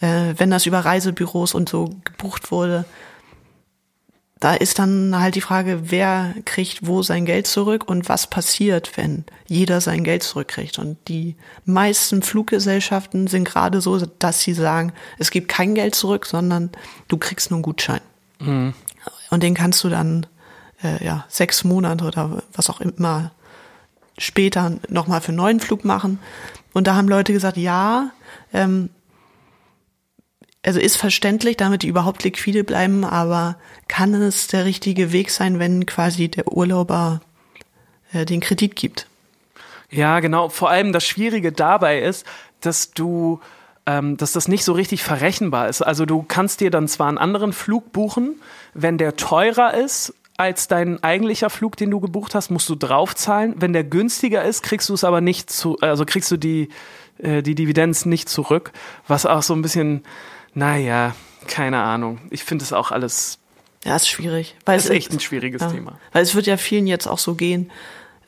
äh, 0.00 0.34
wenn 0.36 0.50
das 0.50 0.66
über 0.66 0.80
Reisebüros 0.80 1.54
und 1.54 1.68
so 1.68 1.90
gebucht 2.04 2.50
wurde, 2.50 2.84
da 4.40 4.52
ist 4.52 4.78
dann 4.78 5.18
halt 5.18 5.36
die 5.36 5.40
Frage, 5.40 5.90
wer 5.90 6.34
kriegt 6.44 6.86
wo 6.86 7.02
sein 7.02 7.24
Geld 7.24 7.46
zurück 7.46 7.88
und 7.88 8.10
was 8.10 8.26
passiert, 8.26 8.96
wenn 8.96 9.24
jeder 9.46 9.80
sein 9.80 10.04
Geld 10.04 10.22
zurückkriegt. 10.22 10.78
Und 10.78 10.98
die 11.08 11.36
meisten 11.64 12.20
Fluggesellschaften 12.22 13.26
sind 13.26 13.44
gerade 13.44 13.80
so, 13.80 14.04
dass 14.18 14.40
sie 14.40 14.52
sagen, 14.52 14.92
es 15.18 15.30
gibt 15.30 15.48
kein 15.48 15.74
Geld 15.74 15.94
zurück, 15.94 16.26
sondern 16.26 16.70
du 17.08 17.16
kriegst 17.16 17.50
nur 17.50 17.56
einen 17.56 17.62
Gutschein. 17.62 18.02
Und 19.30 19.42
den 19.42 19.54
kannst 19.54 19.82
du 19.82 19.88
dann 19.88 20.26
äh, 20.84 21.04
ja 21.04 21.24
sechs 21.28 21.64
Monate 21.64 22.04
oder 22.04 22.42
was 22.52 22.70
auch 22.70 22.80
immer 22.80 23.32
später 24.18 24.72
nochmal 24.88 25.20
für 25.20 25.28
einen 25.28 25.38
neuen 25.38 25.60
Flug 25.60 25.84
machen. 25.84 26.18
Und 26.72 26.86
da 26.86 26.94
haben 26.94 27.08
Leute 27.08 27.32
gesagt, 27.32 27.56
ja, 27.56 28.10
ähm, 28.52 28.90
also 30.64 30.80
ist 30.80 30.96
verständlich, 30.96 31.56
damit 31.56 31.82
die 31.82 31.88
überhaupt 31.88 32.24
liquide 32.24 32.64
bleiben, 32.64 33.04
aber 33.04 33.56
kann 33.86 34.14
es 34.14 34.46
der 34.46 34.64
richtige 34.64 35.12
Weg 35.12 35.30
sein, 35.30 35.58
wenn 35.58 35.84
quasi 35.84 36.28
der 36.28 36.50
Urlauber 36.50 37.20
äh, 38.12 38.24
den 38.24 38.40
Kredit 38.40 38.74
gibt? 38.74 39.06
Ja, 39.90 40.20
genau. 40.20 40.48
Vor 40.48 40.70
allem 40.70 40.92
das 40.92 41.04
Schwierige 41.06 41.52
dabei 41.52 42.00
ist, 42.00 42.26
dass 42.60 42.92
du, 42.92 43.40
ähm, 43.86 44.16
dass 44.16 44.32
das 44.32 44.48
nicht 44.48 44.64
so 44.64 44.72
richtig 44.72 45.02
verrechenbar 45.02 45.68
ist. 45.68 45.82
Also 45.82 46.06
du 46.06 46.24
kannst 46.26 46.60
dir 46.60 46.70
dann 46.70 46.88
zwar 46.88 47.08
einen 47.08 47.18
anderen 47.18 47.52
Flug 47.52 47.92
buchen, 47.92 48.40
wenn 48.72 48.96
der 48.96 49.16
teurer 49.16 49.74
ist 49.74 50.14
als 50.36 50.68
dein 50.68 51.02
eigentlicher 51.02 51.50
Flug, 51.50 51.76
den 51.76 51.90
du 51.90 52.00
gebucht 52.00 52.34
hast, 52.34 52.50
musst 52.50 52.68
du 52.68 52.74
draufzahlen. 52.74 53.54
Wenn 53.56 53.72
der 53.72 53.84
günstiger 53.84 54.44
ist, 54.44 54.62
kriegst 54.62 54.88
du 54.88 54.94
es 54.94 55.04
aber 55.04 55.20
nicht 55.20 55.50
zu, 55.50 55.78
also 55.80 56.04
kriegst 56.04 56.30
du 56.30 56.36
die 56.36 56.68
äh, 57.18 57.42
die 57.42 57.54
Dividenz 57.54 58.06
nicht 58.06 58.28
zurück, 58.28 58.72
was 59.06 59.26
auch 59.26 59.42
so 59.42 59.54
ein 59.54 59.62
bisschen, 59.62 60.02
naja, 60.54 61.14
keine 61.46 61.80
Ahnung. 61.80 62.20
Ich 62.30 62.44
finde 62.44 62.64
es 62.64 62.72
auch 62.72 62.90
alles, 62.90 63.38
Ja, 63.84 63.96
ist 63.96 64.08
schwierig. 64.08 64.56
Weil 64.64 64.78
ist 64.78 64.84
es 64.84 64.90
echt 64.90 65.12
ein 65.12 65.20
schwieriges 65.20 65.62
ja, 65.62 65.70
Thema. 65.70 65.98
Weil 66.12 66.22
es 66.22 66.34
wird 66.34 66.46
ja 66.46 66.56
vielen 66.56 66.86
jetzt 66.86 67.06
auch 67.06 67.18
so 67.18 67.34
gehen, 67.34 67.70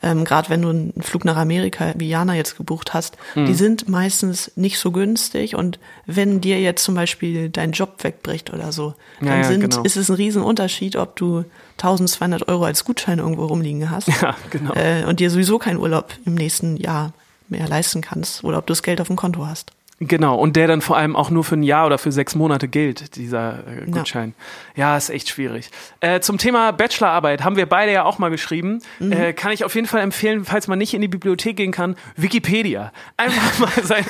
ähm, 0.03 0.25
gerade 0.25 0.49
wenn 0.49 0.61
du 0.61 0.69
einen 0.69 0.93
Flug 1.01 1.25
nach 1.25 1.37
Amerika, 1.37 1.93
wie 1.97 2.07
Jana 2.09 2.35
jetzt 2.35 2.57
gebucht 2.57 2.93
hast, 2.93 3.17
Hm. 3.33 3.45
die 3.47 3.53
sind 3.53 3.89
meistens 3.89 4.51
nicht 4.55 4.77
so 4.79 4.91
günstig 4.91 5.55
und 5.55 5.79
wenn 6.05 6.39
dir 6.41 6.59
jetzt 6.61 6.83
zum 6.83 6.95
Beispiel 6.95 7.49
dein 7.49 7.71
Job 7.71 8.03
wegbricht 8.03 8.53
oder 8.53 8.71
so, 8.71 8.93
Ja, 9.21 9.27
dann 9.29 9.41
ja, 9.41 9.47
sind, 9.47 9.61
genau. 9.61 9.81
ist 9.83 9.97
es 9.97 10.09
ein 10.09 10.15
Riesenunterschied, 10.15 10.95
ob 10.95 11.15
du 11.15 11.45
1200 11.77 12.47
Euro 12.47 12.65
als 12.65 12.85
Gutschein 12.85 13.19
irgendwo 13.19 13.45
rumliegen 13.45 13.89
hast 13.89 14.07
Ja, 14.21 14.35
genau. 14.49 14.73
äh, 14.73 15.03
und 15.05 15.19
dir 15.19 15.29
sowieso 15.29 15.57
keinen 15.59 15.77
Urlaub 15.79 16.13
im 16.25 16.35
nächsten 16.35 16.77
Jahr 16.77 17.13
mehr 17.49 17.67
leisten 17.67 18.01
kannst 18.01 18.43
oder 18.43 18.57
ob 18.57 18.67
du 18.67 18.71
das 18.71 18.83
Geld 18.83 18.99
auf 18.99 19.07
dem 19.07 19.15
Konto 19.15 19.45
hast. 19.47 19.71
Genau, 19.99 20.35
und 20.35 20.55
der 20.55 20.67
dann 20.67 20.81
vor 20.81 20.95
allem 20.95 21.15
auch 21.15 21.31
nur 21.31 21.43
für 21.43 21.55
ein 21.55 21.63
Jahr 21.63 21.87
oder 21.87 21.97
für 21.97 22.11
sechs 22.11 22.35
Monate 22.35 22.67
gilt, 22.67 23.15
dieser 23.15 23.63
äh, 23.67 23.79
Ja. 23.79 23.85
Gutschein. 23.91 24.35
Ja. 24.75 24.95
ist 24.95 25.09
echt 25.09 25.27
schwierig. 25.29 25.71
Äh, 26.01 26.19
zum 26.19 26.37
Thema 26.37 26.71
Bachelorarbeit 26.71 27.43
haben 27.43 27.55
wir 27.55 27.65
beide 27.65 27.91
ja 27.93 28.03
auch 28.05 28.19
mal 28.19 28.29
geschrieben. 28.29 28.79
Mhm. 28.99 29.11
Äh, 29.11 29.33
kann 29.33 29.51
ich 29.51 29.65
auf 29.65 29.73
jeden 29.73 29.87
Fall 29.87 30.01
empfehlen, 30.01 30.45
falls 30.45 30.67
man 30.67 30.77
nicht 30.77 30.93
in 30.93 31.01
die 31.01 31.07
Bibliothek 31.07 31.57
gehen 31.57 31.71
kann, 31.71 31.95
Wikipedia. 32.15 32.91
Einfach 33.17 33.59
mal 33.75 33.83
seine, 33.83 34.05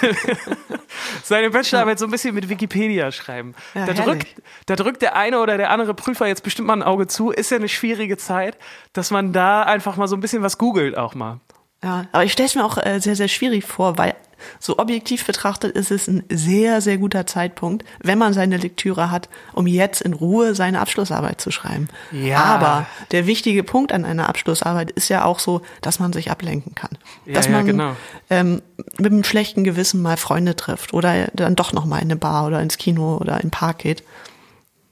seine 1.23 1.49
Bachelorarbeit 1.51 1.99
so 1.99 2.05
ein 2.05 2.11
bisschen 2.11 2.35
mit 2.35 2.49
Wikipedia 2.49 3.11
schreiben. 3.13 3.55
Ja, 3.73 3.85
da, 3.85 3.93
drückt, 3.93 4.27
da 4.65 4.75
drückt 4.75 5.01
der 5.01 5.15
eine 5.15 5.39
oder 5.39 5.55
der 5.57 5.69
andere 5.71 5.93
Prüfer 5.93 6.27
jetzt 6.27 6.43
bestimmt 6.43 6.67
mal 6.67 6.73
ein 6.75 6.83
Auge 6.83 7.07
zu. 7.07 7.31
Ist 7.31 7.49
ja 7.51 7.57
eine 7.57 7.69
schwierige 7.69 8.17
Zeit, 8.17 8.57
dass 8.91 9.09
man 9.09 9.31
da 9.31 9.63
einfach 9.63 9.95
mal 9.95 10.07
so 10.09 10.17
ein 10.17 10.19
bisschen 10.19 10.43
was 10.43 10.57
googelt 10.57 10.97
auch 10.97 11.15
mal. 11.15 11.39
Ja, 11.81 12.07
aber 12.11 12.23
ich 12.25 12.33
stelle 12.33 12.47
es 12.47 12.55
mir 12.55 12.65
auch 12.65 12.77
äh, 12.77 12.99
sehr, 12.99 13.15
sehr 13.15 13.27
schwierig 13.27 13.63
vor, 13.63 13.97
weil 13.97 14.15
so 14.59 14.77
objektiv 14.77 15.25
betrachtet 15.25 15.75
ist 15.75 15.91
es 15.91 16.07
ein 16.07 16.23
sehr, 16.29 16.81
sehr 16.81 16.97
guter 16.97 17.25
Zeitpunkt, 17.25 17.85
wenn 17.99 18.17
man 18.17 18.33
seine 18.33 18.57
Lektüre 18.57 19.11
hat, 19.11 19.29
um 19.53 19.67
jetzt 19.67 20.01
in 20.01 20.13
Ruhe 20.13 20.55
seine 20.55 20.79
Abschlussarbeit 20.79 21.41
zu 21.41 21.51
schreiben. 21.51 21.87
Ja. 22.11 22.43
Aber 22.43 22.85
der 23.11 23.27
wichtige 23.27 23.63
Punkt 23.63 23.91
an 23.91 24.05
einer 24.05 24.29
Abschlussarbeit 24.29 24.91
ist 24.91 25.09
ja 25.09 25.25
auch 25.25 25.39
so, 25.39 25.61
dass 25.81 25.99
man 25.99 26.13
sich 26.13 26.31
ablenken 26.31 26.75
kann. 26.75 26.97
Ja, 27.25 27.33
dass 27.33 27.45
ja, 27.47 27.51
man 27.51 27.65
genau. 27.65 27.95
ähm, 28.29 28.61
mit 28.97 29.11
einem 29.11 29.23
schlechten 29.23 29.63
Gewissen 29.63 30.01
mal 30.01 30.17
Freunde 30.17 30.55
trifft 30.55 30.93
oder 30.93 31.27
dann 31.33 31.55
doch 31.55 31.73
noch 31.73 31.85
mal 31.85 31.97
in 31.97 32.03
eine 32.03 32.15
Bar 32.15 32.47
oder 32.47 32.61
ins 32.61 32.77
Kino 32.77 33.17
oder 33.17 33.35
in 33.35 33.47
den 33.47 33.51
Park 33.51 33.79
geht. 33.79 34.03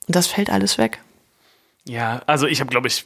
Und 0.07 0.15
das 0.15 0.27
fällt 0.27 0.49
alles 0.49 0.77
weg. 0.77 0.99
Ja, 1.87 2.21
also 2.25 2.47
ich 2.47 2.61
habe, 2.61 2.69
glaube 2.69 2.87
ich, 2.87 3.05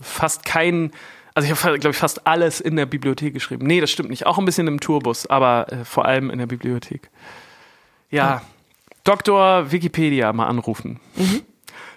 fast 0.00 0.44
keinen, 0.44 0.92
also 1.34 1.52
ich 1.52 1.64
habe, 1.64 1.78
glaube 1.78 1.92
ich, 1.92 1.98
fast 1.98 2.26
alles 2.26 2.60
in 2.60 2.76
der 2.76 2.86
Bibliothek 2.86 3.34
geschrieben. 3.34 3.66
Nee, 3.66 3.80
das 3.80 3.90
stimmt 3.90 4.10
nicht. 4.10 4.26
Auch 4.26 4.38
ein 4.38 4.44
bisschen 4.44 4.68
im 4.68 4.80
Tourbus, 4.80 5.26
aber 5.26 5.72
äh, 5.72 5.84
vor 5.84 6.04
allem 6.04 6.30
in 6.30 6.38
der 6.38 6.46
Bibliothek. 6.46 7.10
Ja, 8.10 8.42
Dr. 9.02 9.70
Wikipedia 9.70 10.32
mal 10.32 10.46
anrufen. 10.46 11.00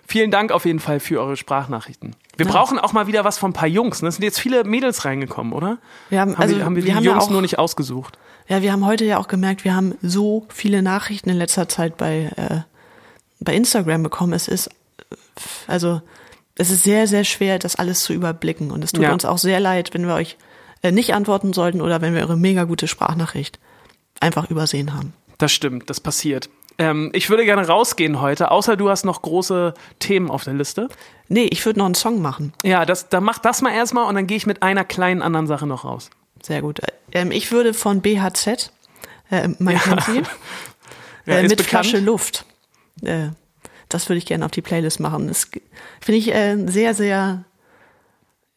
Vielen 0.07 0.31
Dank 0.31 0.51
auf 0.51 0.65
jeden 0.65 0.79
Fall 0.79 0.99
für 0.99 1.19
eure 1.19 1.37
Sprachnachrichten. 1.37 2.15
Wir 2.35 2.45
ja. 2.45 2.51
brauchen 2.51 2.79
auch 2.79 2.93
mal 2.93 3.07
wieder 3.07 3.23
was 3.23 3.37
von 3.37 3.51
ein 3.51 3.53
paar 3.53 3.67
Jungs. 3.67 4.01
Ne? 4.01 4.09
Es 4.09 4.15
sind 4.15 4.23
jetzt 4.23 4.39
viele 4.39 4.63
Mädels 4.63 5.05
reingekommen, 5.05 5.53
oder? 5.53 5.77
Wir 6.09 6.21
haben, 6.21 6.35
also, 6.35 6.53
haben 6.53 6.59
wir, 6.59 6.65
haben 6.65 6.75
wir, 6.75 6.83
wir 6.83 6.91
die 6.91 6.95
haben 6.95 7.03
Jungs 7.03 7.23
ja 7.23 7.27
auch, 7.27 7.31
nur 7.31 7.41
nicht 7.41 7.59
ausgesucht. 7.59 8.17
Ja, 8.47 8.61
wir 8.61 8.71
haben 8.71 8.85
heute 8.85 9.05
ja 9.05 9.17
auch 9.17 9.27
gemerkt, 9.27 9.63
wir 9.63 9.75
haben 9.75 9.95
so 10.01 10.45
viele 10.49 10.81
Nachrichten 10.81 11.29
in 11.29 11.37
letzter 11.37 11.67
Zeit 11.67 11.97
bei, 11.97 12.31
äh, 12.35 12.61
bei 13.39 13.53
Instagram 13.53 14.03
bekommen. 14.03 14.33
Es 14.33 14.47
ist, 14.47 14.69
also, 15.67 16.01
es 16.57 16.69
ist 16.69 16.83
sehr, 16.83 17.07
sehr 17.07 17.23
schwer, 17.23 17.59
das 17.59 17.75
alles 17.75 18.01
zu 18.03 18.13
überblicken. 18.13 18.71
Und 18.71 18.83
es 18.83 18.91
tut 18.91 19.03
Ja. 19.03 19.13
uns 19.13 19.25
auch 19.25 19.37
sehr 19.37 19.59
leid, 19.59 19.93
wenn 19.93 20.07
wir 20.07 20.15
euch 20.15 20.37
äh, 20.83 20.91
nicht 20.91 21.13
antworten 21.13 21.53
sollten 21.53 21.81
oder 21.81 22.01
wenn 22.01 22.13
wir 22.13 22.21
eure 22.21 22.37
mega 22.37 22.63
gute 22.65 22.87
Sprachnachricht 22.87 23.59
einfach 24.19 24.49
übersehen 24.49 24.93
haben. 24.93 25.13
Das 25.37 25.51
stimmt, 25.51 25.89
das 25.89 25.99
passiert. 25.99 26.49
Ähm, 26.79 27.09
ich 27.13 27.29
würde 27.29 27.43
gerne 27.45 27.67
rausgehen 27.67 28.21
heute, 28.21 28.51
außer 28.51 28.77
du 28.77 28.89
hast 28.89 29.03
noch 29.03 29.21
große 29.23 29.73
Themen 29.99 30.29
auf 30.29 30.43
der 30.43 30.53
Liste. 30.53 30.89
Nee, 31.27 31.45
ich 31.45 31.65
würde 31.65 31.79
noch 31.79 31.85
einen 31.85 31.95
Song 31.95 32.21
machen. 32.21 32.53
Ja, 32.63 32.85
das, 32.85 33.09
dann 33.09 33.23
mach 33.23 33.39
das 33.39 33.61
mal 33.63 33.71
erstmal 33.73 34.05
und 34.07 34.13
dann 34.15 34.27
gehe 34.27 34.37
ich 34.37 34.45
mit 34.45 34.61
einer 34.61 34.85
kleinen 34.85 35.21
anderen 35.23 35.47
Sache 35.47 35.65
noch 35.65 35.85
raus. 35.85 36.09
Sehr 36.43 36.61
gut. 36.61 36.79
Ähm, 37.11 37.31
ich 37.31 37.51
würde 37.51 37.73
von 37.73 38.01
BHZ, 38.01 38.71
äh, 39.31 39.49
mein 39.59 39.79
Ja, 41.25 41.33
äh, 41.33 41.43
ist 41.43 41.49
mit 41.49 41.57
bekannt. 41.57 41.87
Flasche 41.87 41.99
Luft. 41.99 42.45
Äh, 43.01 43.29
das 43.89 44.09
würde 44.09 44.17
ich 44.17 44.25
gerne 44.25 44.45
auf 44.45 44.51
die 44.51 44.61
Playlist 44.61 44.99
machen. 44.99 45.27
Das 45.27 45.49
finde 46.01 46.17
ich 46.19 46.33
äh, 46.33 46.57
sehr, 46.67 46.93
sehr. 46.93 47.43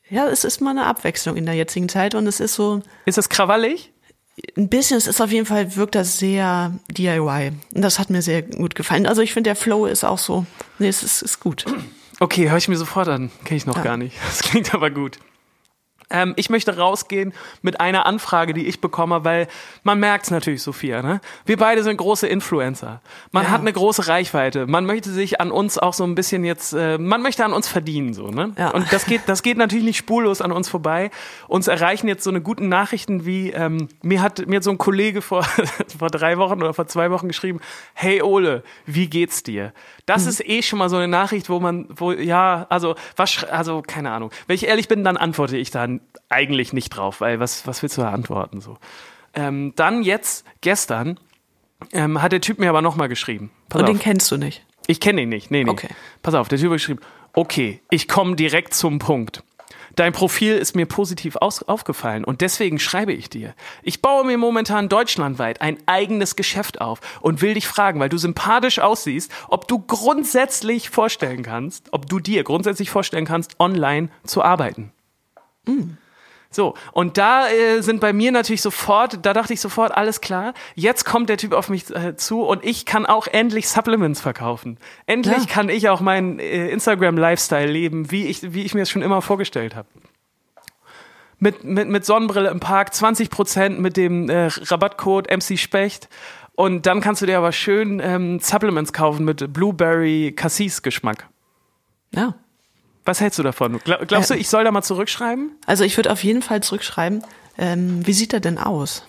Ja, 0.09 0.27
es 0.29 0.45
ist 0.45 0.61
mal 0.61 0.71
eine 0.71 0.87
Abwechslung 0.87 1.37
in 1.37 1.47
der 1.47 1.55
jetzigen 1.55 1.89
Zeit 1.89 2.15
und 2.15 2.27
es 2.27 2.41
ist 2.41 2.55
so 2.55 2.83
Ist 3.07 3.19
das 3.19 3.29
krawallig? 3.29 3.93
ein 4.57 4.69
bisschen, 4.69 4.97
es 4.97 5.07
ist 5.07 5.21
auf 5.21 5.31
jeden 5.31 5.45
Fall, 5.47 5.77
wirkt 5.77 5.95
das 5.95 6.19
sehr 6.19 6.73
DIY. 6.91 7.53
Und 7.75 7.83
das 7.83 7.99
hat 7.99 8.09
mir 8.11 8.23
sehr 8.23 8.41
gut 8.43 8.75
gefallen. 8.75 9.07
Also 9.07 9.21
ich 9.23 9.33
finde, 9.35 9.49
der 9.49 9.57
Flow 9.57 9.85
ist 9.87 10.03
auch 10.03 10.19
so, 10.19 10.47
nee, 10.79 10.89
es 10.89 11.03
ist, 11.03 11.21
ist 11.23 11.41
gut. 11.41 11.67
Okay, 12.21 12.49
höre 12.49 12.57
ich 12.57 12.67
mir 12.69 12.77
sofort 12.79 13.09
an. 13.09 13.31
Kenne 13.45 13.59
ich 13.59 13.67
noch 13.67 13.77
Ja. 13.77 13.83
gar 13.83 13.97
nicht. 13.99 14.17
Das 14.27 14.43
klingt 14.43 14.73
aber 14.75 14.91
gut. 14.91 15.19
Ähm, 16.11 16.35
ich 16.37 16.51
möchte 16.51 16.77
rausgehen 16.77 17.33
mit 17.63 17.81
einer 17.81 18.07
Anfrage, 18.07 18.53
die 18.55 18.67
ich 18.67 18.81
bekomme, 18.81 19.25
weil 19.25 19.47
man 19.85 20.01
merkt 20.01 20.25
es 20.25 20.31
natürlich, 20.31 20.63
Sophia. 20.63 21.03
Ne? 21.03 21.21
Wir 21.47 21.57
beide 21.57 21.83
sind 21.83 21.97
große 21.97 22.27
Influencer. 22.27 23.01
Man 23.33 23.45
Ja. 23.45 23.51
hat 23.51 23.61
eine 23.61 23.73
große 23.73 24.09
Reichweite. 24.09 24.67
Man 24.67 24.87
möchte 24.87 25.11
sich 25.11 25.41
an 25.41 25.51
uns 25.51 25.79
auch 25.79 25.95
so 25.95 26.05
ein 26.05 26.15
bisschen 26.15 26.45
jetzt, 26.45 26.73
äh, 26.73 26.99
man 26.99 27.23
möchte 27.23 27.45
an 27.45 27.53
uns 27.53 27.69
verdienen. 27.69 28.13
so. 28.15 28.29
Ne? 28.29 28.53
Ja. 28.59 28.71
Und 28.71 28.93
das 28.93 29.07
geht, 29.07 29.23
das 29.27 29.43
geht 29.43 29.57
natürlich 29.57 29.85
nicht 29.85 29.99
spurlos 29.99 30.41
an 30.43 30.53
uns 30.53 30.69
vorbei. 30.69 31.11
Uns 31.49 31.69
erreichen 31.69 32.09
jetzt 32.09 32.25
so 32.25 32.31
eine 32.31 32.41
guten 32.41 32.69
Nachrichten 32.69 33.25
wie, 33.27 33.51
ähm, 33.51 33.89
mir 34.03 34.23
hat 34.23 34.47
mir 34.47 34.57
hat 34.57 34.65
so 34.65 34.71
ein 34.71 34.79
Kollege 34.79 35.23
vor, 35.23 35.43
vor 35.99 36.09
drei 36.11 36.39
Wochen 36.39 36.61
oder 36.63 36.75
vor 36.75 36.87
zwei 36.87 37.11
Wochen 37.11 37.29
geschrieben, 37.29 37.61
hey 37.95 38.23
Ole, 38.23 38.63
wie 38.87 39.09
geht's 39.09 39.43
dir? 39.43 39.73
Das 40.07 40.27
ist 40.27 40.45
eh 40.49 40.63
schon 40.63 40.79
mal 40.79 40.89
so 40.89 40.97
eine 40.97 41.07
Nachricht, 41.09 41.49
wo 41.49 41.61
man, 41.61 41.87
wo, 41.91 42.11
ja, 42.13 42.67
also, 42.69 42.97
was, 43.17 43.45
also, 43.45 43.83
keine 43.87 44.11
Ahnung. 44.11 44.31
Wenn 44.49 44.55
ich 44.57 44.67
ehrlich 44.67 44.89
bin, 44.89 45.05
dann 45.05 45.17
antworte 45.17 45.57
ich 45.57 45.71
eigentlich 46.29 46.73
nicht 46.73 46.91
drauf, 46.91 47.21
weil 47.21 47.41
was, 47.41 47.67
was 47.67 47.83
willst 47.83 47.99
du 47.99 48.03
da 48.03 48.11
antworten, 48.11 48.61
so? 48.61 48.79
Ähm, 49.35 49.73
dann 49.77 50.03
jetzt, 50.03 50.45
gestern, 50.61 51.19
ähm, 51.93 52.21
hat 52.23 52.33
der 52.33 52.41
Typ 52.41 52.59
mir 52.59 52.69
aber 52.69 52.83
nochmal 52.83 53.09
geschrieben. 53.09 53.51
Pass 53.69 53.81
Und 53.81 53.89
auf. 53.89 53.95
den 53.95 54.01
kennst 54.01 54.31
du 54.31 54.37
nicht. 54.37 54.65
Ich 54.87 55.01
kenne 55.01 55.23
ihn 55.23 55.29
nicht. 55.29 55.51
Nee, 55.51 55.65
nee. 55.65 55.71
Okay. 55.71 55.89
Pass 56.23 56.35
auf, 56.35 56.49
der 56.49 56.59
Typ 56.59 56.71
hat 56.71 56.77
geschrieben, 56.77 57.01
okay, 57.33 57.81
ich 57.91 58.09
komme 58.09 58.37
direkt 58.37 58.75
zum 58.75 58.99
Punkt. 58.99 59.43
Dein 59.97 60.13
Profil 60.13 60.55
ist 60.55 60.77
mir 60.77 60.87
positiv 60.87 61.37
aus 61.37 61.63
aufgefallen 61.65 62.25
und 62.25 62.41
deswegen 62.41 62.79
schreibe 62.79 63.13
ich 63.13 63.29
dir. 63.29 63.55
Ich 63.83 64.01
baue 64.01 64.25
mir 64.25 64.39
momentan 64.39 64.89
deutschlandweit 64.89 65.61
ein 65.61 65.79
eigenes 65.87 66.37
Geschäft 66.37 66.81
auf 66.81 67.01
und 67.21 67.43
will 67.43 67.55
dich 67.55 67.67
fragen, 67.67 67.99
weil 67.99 68.09
du 68.09 68.17
sympathisch 68.17 68.79
aussiehst, 68.79 69.33
ob 69.49 69.67
du 69.67 69.81
grundsätzlich 69.81 70.91
vorstellen 70.91 71.43
kannst, 71.43 71.93
ob 71.93 72.09
du 72.09 72.21
dir 72.21 72.45
grundsätzlich 72.45 72.91
vorstellen 72.91 73.25
kannst, 73.27 73.59
online 73.59 74.11
zu 74.25 74.43
arbeiten. 74.43 74.93
So, 76.53 76.75
und 76.93 77.17
da 77.17 77.49
äh, 77.49 77.81
sind 77.81 78.01
bei 78.01 78.13
mir 78.13 78.33
natürlich 78.33 78.61
sofort, 78.61 79.25
da 79.25 79.33
dachte 79.33 79.53
ich 79.53 79.61
sofort, 79.61 79.93
alles 79.97 80.21
klar, 80.21 80.53
jetzt 80.75 81.05
kommt 81.05 81.29
der 81.29 81.37
Typ 81.37 81.53
auf 81.53 81.69
mich 81.69 81.95
äh, 81.95 82.17
zu 82.17 82.43
und 82.43 82.65
ich 82.65 82.87
kann 82.87 83.07
auch 83.07 83.29
endlich 83.29 83.69
Supplements 83.69 84.21
verkaufen. 84.21 84.77
Endlich 85.07 85.45
Ja. 85.45 85.47
kann 85.47 85.69
ich 85.69 85.89
auch 85.89 86.01
meinen 86.01 86.41
äh, 86.41 86.69
Instagram-Lifestyle 86.71 87.71
leben, 87.71 88.11
wie 88.11 88.27
ich, 88.27 88.53
wie 88.53 88.65
ich 88.65 88.75
mir 88.75 88.83
es 88.83 88.91
schon 88.91 89.03
immer 89.03 89.23
vorgestellt 89.23 89.77
habe. 89.77 89.87
Mit, 91.39 91.63
mit, 91.63 91.89
mit 91.89 92.05
Sonnenbrille 92.05 92.51
im 92.51 92.59
Park, 92.61 92.91
20% 92.93 93.79
mit 93.79 93.97
dem 93.97 94.29
äh, 94.29 94.49
Rabattcode 94.51 95.31
MC 95.31 95.57
Specht. 95.57 96.09
Und 96.57 96.85
dann 96.85 97.01
kannst 97.01 97.23
du 97.23 97.27
dir 97.27 97.39
aber 97.39 97.53
schön 97.53 98.01
ähm, 98.05 98.41
Supplements 98.41 98.93
kaufen 98.93 99.25
mit 99.25 99.53
Blueberry 99.53 100.35
Cassis 100.37 100.83
Geschmack. 100.83 101.29
Ja. 102.13 102.35
Was 103.11 103.21
hältst 103.21 103.39
du 103.41 103.43
davon? 103.43 103.77
Gla- 103.81 104.05
Glaubst 104.07 104.31
Äh, 104.31 104.35
du, 104.35 104.41
ich 104.41 104.49
soll 104.49 104.63
da 104.63 104.71
mal 104.71 104.83
zurückschreiben? 104.83 105.51
Also 105.67 105.83
ich 105.83 105.97
würde 105.97 106.13
auf 106.13 106.23
jeden 106.23 106.43
Fall 106.43 106.63
zurückschreiben, 106.63 107.23
ähm, 107.59 108.07
wie 108.07 108.13
sieht 108.13 108.33
er 108.33 108.39
denn 108.41 108.57
aus? 108.57 109.05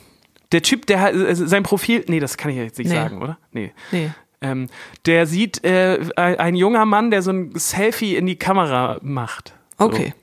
Der 0.52 0.64
Typ, 0.64 0.88
der 0.88 1.00
hat 1.02 1.14
äh, 1.14 1.36
sein 1.36 1.62
Profil, 1.62 2.04
nee, 2.08 2.20
das 2.20 2.36
kann 2.38 2.50
ich 2.50 2.58
jetzt 2.58 2.80
nicht 2.80 2.90
Nee. 2.90 2.96
sagen, 2.96 3.22
oder? 3.22 3.38
Nee. 3.52 3.72
Nee. 3.92 4.10
Ähm, 4.42 4.68
der 5.06 5.28
sieht 5.28 5.64
äh, 5.64 6.00
ein, 6.16 6.40
ein 6.40 6.56
junger 6.56 6.86
Mann, 6.88 7.12
der 7.12 7.22
so 7.22 7.30
ein 7.32 7.52
Selfie 7.56 8.16
in 8.16 8.26
die 8.26 8.38
Kamera 8.38 8.98
macht. 9.04 9.54
So, 9.78 9.86
Okay. 9.86 10.14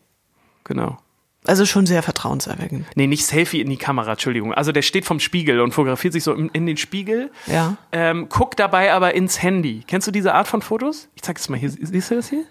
Genau. 0.65 0.99
Also 1.47 1.65
schon 1.65 1.87
sehr 1.87 2.03
vertrauenserweckend. 2.03 2.85
Nee, 2.97 3.07
nicht 3.07 3.25
Selfie 3.25 3.61
in 3.63 3.71
die 3.71 3.77
Kamera, 3.79 4.11
Entschuldigung. 4.11 4.53
Also 4.53 4.73
der 4.73 4.83
steht 4.83 5.07
vom 5.07 5.19
Spiegel 5.21 5.61
und 5.61 5.73
fotografiert 5.73 6.13
sich 6.13 6.25
so 6.25 6.35
in, 6.35 6.49
in 6.51 6.67
den 6.67 6.77
Spiegel, 6.77 7.31
Ja. 7.47 7.77
ähm, 7.93 8.29
guckt 8.29 8.59
dabei 8.59 8.93
aber 8.93 9.15
ins 9.15 9.41
Handy. 9.41 9.83
Kennst 9.87 10.07
du 10.09 10.11
diese 10.11 10.35
Art 10.35 10.49
von 10.49 10.61
Fotos? 10.63 11.09
Ich 11.15 11.23
zeig 11.23 11.39
es 11.39 11.49
mal 11.49 11.57
hier. 11.59 11.71
Sie- 11.71 11.87
Siehst 11.87 12.11
du 12.11 12.17
das 12.17 12.29
hier? 12.29 12.43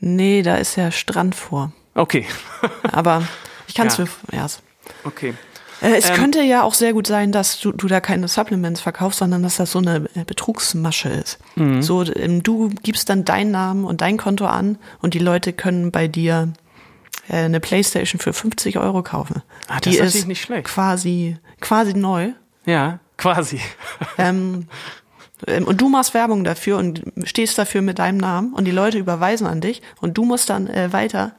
Nee, 0.00 0.42
da 0.42 0.56
ist 0.56 0.76
ja 0.76 0.90
Strand 0.90 1.34
vor. 1.34 1.72
Okay. 1.94 2.26
Aber 2.92 3.22
ich 3.66 3.74
kann 3.74 3.86
es 3.88 3.96
Ja. 3.96 4.04
mir. 4.32 4.38
Ja. 4.38 4.46
okay. 5.04 5.34
Äh, 5.82 5.96
es 5.96 6.08
Ähm, 6.08 6.16
könnte 6.16 6.42
ja 6.42 6.62
auch 6.62 6.72
sehr 6.74 6.92
gut 6.94 7.06
sein, 7.06 7.32
dass 7.32 7.60
du, 7.60 7.70
du 7.72 7.86
da 7.86 8.00
keine 8.00 8.28
Supplements 8.28 8.80
verkaufst, 8.80 9.18
sondern 9.18 9.42
dass 9.42 9.56
das 9.56 9.72
so 9.72 9.78
eine 9.78 10.08
äh, 10.14 10.24
Betrugsmasche 10.24 11.08
ist. 11.10 11.38
Mhm. 11.56 11.82
So, 11.82 12.02
ähm, 12.14 12.42
du 12.42 12.68
gibst 12.82 13.08
dann 13.10 13.24
deinen 13.24 13.50
Namen 13.50 13.84
und 13.84 14.00
dein 14.00 14.16
Konto 14.16 14.46
an 14.46 14.78
und 15.02 15.12
die 15.14 15.18
Leute 15.18 15.52
können 15.52 15.92
bei 15.92 16.08
dir 16.08 16.52
äh, 17.28 17.36
eine 17.44 17.60
Playstation 17.60 18.20
für 18.20 18.32
50 18.32 18.78
Euro 18.78 19.02
kaufen. 19.02 19.42
Ah, 19.68 19.74
das 19.80 19.82
die 19.82 19.90
ist 19.98 20.04
natürlich 20.04 20.26
nicht 20.26 20.42
schlecht. 20.42 20.64
quasi, 20.66 21.36
quasi 21.60 21.92
neu. 21.94 22.30
Ja, 22.64 22.98
quasi. 23.18 23.60
Ähm, 24.18 24.68
und 25.66 25.80
du 25.80 25.88
machst 25.88 26.14
Werbung 26.14 26.44
dafür 26.44 26.78
und 26.78 27.02
stehst 27.24 27.58
dafür 27.58 27.82
mit 27.82 27.98
deinem 27.98 28.16
Namen 28.18 28.54
und 28.54 28.64
die 28.64 28.70
Leute 28.70 28.98
überweisen 28.98 29.46
an 29.46 29.60
dich 29.60 29.82
und 30.00 30.16
du 30.16 30.24
musst 30.24 30.48
dann 30.50 30.66
äh, 30.68 30.92
weiter 30.92 31.32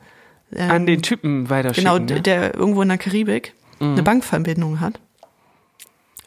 ähm, 0.55 0.69
An 0.71 0.85
den 0.85 1.01
Typen 1.01 1.45
genau, 1.45 1.49
weiterschicken. 1.49 2.07
d- 2.07 2.13
ne? 2.15 2.21
der 2.21 2.55
irgendwo 2.55 2.81
in 2.81 2.89
der 2.89 2.97
Karibik 2.97 3.53
Mhm. 3.79 3.91
eine 3.93 4.03
Bankverbindung 4.03 4.79
hat. 4.79 4.99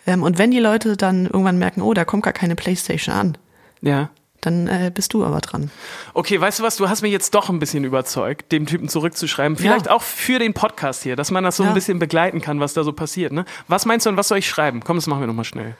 Ähm, 0.06 0.22
und 0.22 0.38
wenn 0.38 0.50
die 0.50 0.60
Leute 0.60 0.96
dann 0.96 1.26
irgendwann 1.26 1.58
merken, 1.58 1.82
oh, 1.82 1.94
da 1.94 2.04
kommt 2.04 2.22
gar 2.22 2.32
keine 2.32 2.54
Playstation 2.56 3.14
an, 3.14 3.38
Ja. 3.80 4.10
dann 4.40 4.66
äh, 4.68 4.90
bist 4.94 5.12
du 5.14 5.24
aber 5.24 5.40
dran. 5.40 5.70
Okay, 6.14 6.40
weißt 6.40 6.60
du 6.60 6.62
was? 6.62 6.76
Du 6.76 6.88
hast 6.88 7.02
mich 7.02 7.12
jetzt 7.12 7.34
doch 7.34 7.48
ein 7.50 7.58
bisschen 7.58 7.84
überzeugt, 7.84 8.52
dem 8.52 8.66
Typen 8.66 8.88
zurückzuschreiben. 8.88 9.56
Vielleicht 9.56 9.86
Ja. 9.86 9.92
auch 9.92 10.02
für 10.02 10.38
den 10.38 10.54
Podcast 10.54 11.02
hier, 11.02 11.16
dass 11.16 11.30
man 11.30 11.44
das 11.44 11.56
so 11.56 11.62
ein 11.64 11.68
Ja. 11.70 11.74
bisschen 11.74 11.98
begleiten 11.98 12.40
kann, 12.40 12.60
was 12.60 12.72
da 12.72 12.82
so 12.84 12.92
passiert. 12.92 13.32
Ne? 13.32 13.44
Was 13.68 13.84
meinst 13.84 14.06
du 14.06 14.10
und 14.10 14.16
was 14.16 14.28
soll 14.28 14.38
ich 14.38 14.48
schreiben? 14.48 14.80
Komm, 14.84 14.96
das 14.96 15.06
machen 15.06 15.20
wir 15.20 15.26
nochmal 15.26 15.44
schnell. 15.44 15.76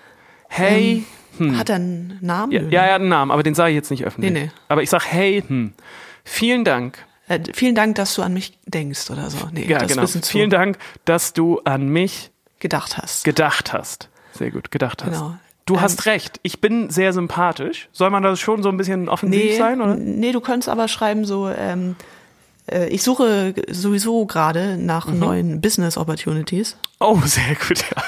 Hey. 0.50 1.04
Hat 1.56 1.70
er 1.70 1.76
einen 1.76 2.18
Namen? 2.20 2.52
ja, 2.52 2.60
ja, 2.62 2.82
er 2.82 2.94
hat 2.94 3.00
einen 3.00 3.08
Namen, 3.08 3.30
aber 3.30 3.42
den 3.42 3.54
sage 3.54 3.70
ich 3.70 3.76
jetzt 3.76 3.90
nicht 3.90 4.04
öffentlich. 4.04 4.32
Nee, 4.32 4.40
nee. 4.44 4.50
Aber 4.68 4.82
ich 4.82 4.90
sag, 4.90 5.04
hey, 5.10 5.42
hm. 5.46 5.72
Vielen 6.24 6.64
Dank. 6.64 6.98
Äh, 7.28 7.40
vielen 7.54 7.74
Dank, 7.74 7.94
dass 7.94 8.14
du 8.14 8.22
an 8.22 8.34
mich 8.34 8.58
denkst 8.66 9.10
oder 9.10 9.30
so. 9.30 9.48
Nee, 9.52 9.64
Ja, 9.66 9.78
das 9.78 9.88
genau. 9.88 10.06
Vielen 10.06 10.50
Dank, 10.50 10.76
dass 11.06 11.32
du 11.32 11.60
an 11.64 11.88
mich 11.88 12.30
gedacht 12.58 12.98
hast. 12.98 13.24
gedacht 13.24 13.72
hast. 13.72 14.10
Sehr 14.32 14.50
gut, 14.50 14.70
gedacht 14.70 15.02
hast. 15.02 15.12
Genau. 15.12 15.34
Du 15.64 15.74
Ähm, 15.76 15.80
hast 15.80 16.04
recht. 16.06 16.40
Ich 16.42 16.60
bin 16.60 16.90
sehr 16.90 17.12
sympathisch. 17.14 17.88
Soll 17.92 18.10
man 18.10 18.22
da 18.22 18.36
schon 18.36 18.62
so 18.62 18.68
ein 18.68 18.76
bisschen 18.76 19.08
offensiv 19.08 19.40
nee, 19.42 19.56
sein, 19.56 19.80
oder? 19.80 19.94
nee, 19.94 20.32
du 20.32 20.40
könntest 20.40 20.68
aber 20.68 20.88
schreiben 20.88 21.24
so, 21.24 21.48
ähm, 21.48 21.96
äh, 22.70 22.88
ich 22.88 23.02
suche 23.02 23.54
sowieso 23.70 24.26
gerade 24.26 24.76
nach 24.76 25.06
Mhm. 25.06 25.18
neuen 25.18 25.60
Business 25.62 25.96
Opportunities. 25.96 26.76
Oh, 26.98 27.18
sehr 27.24 27.54
gut. 27.66 27.78
Ja. 27.96 28.02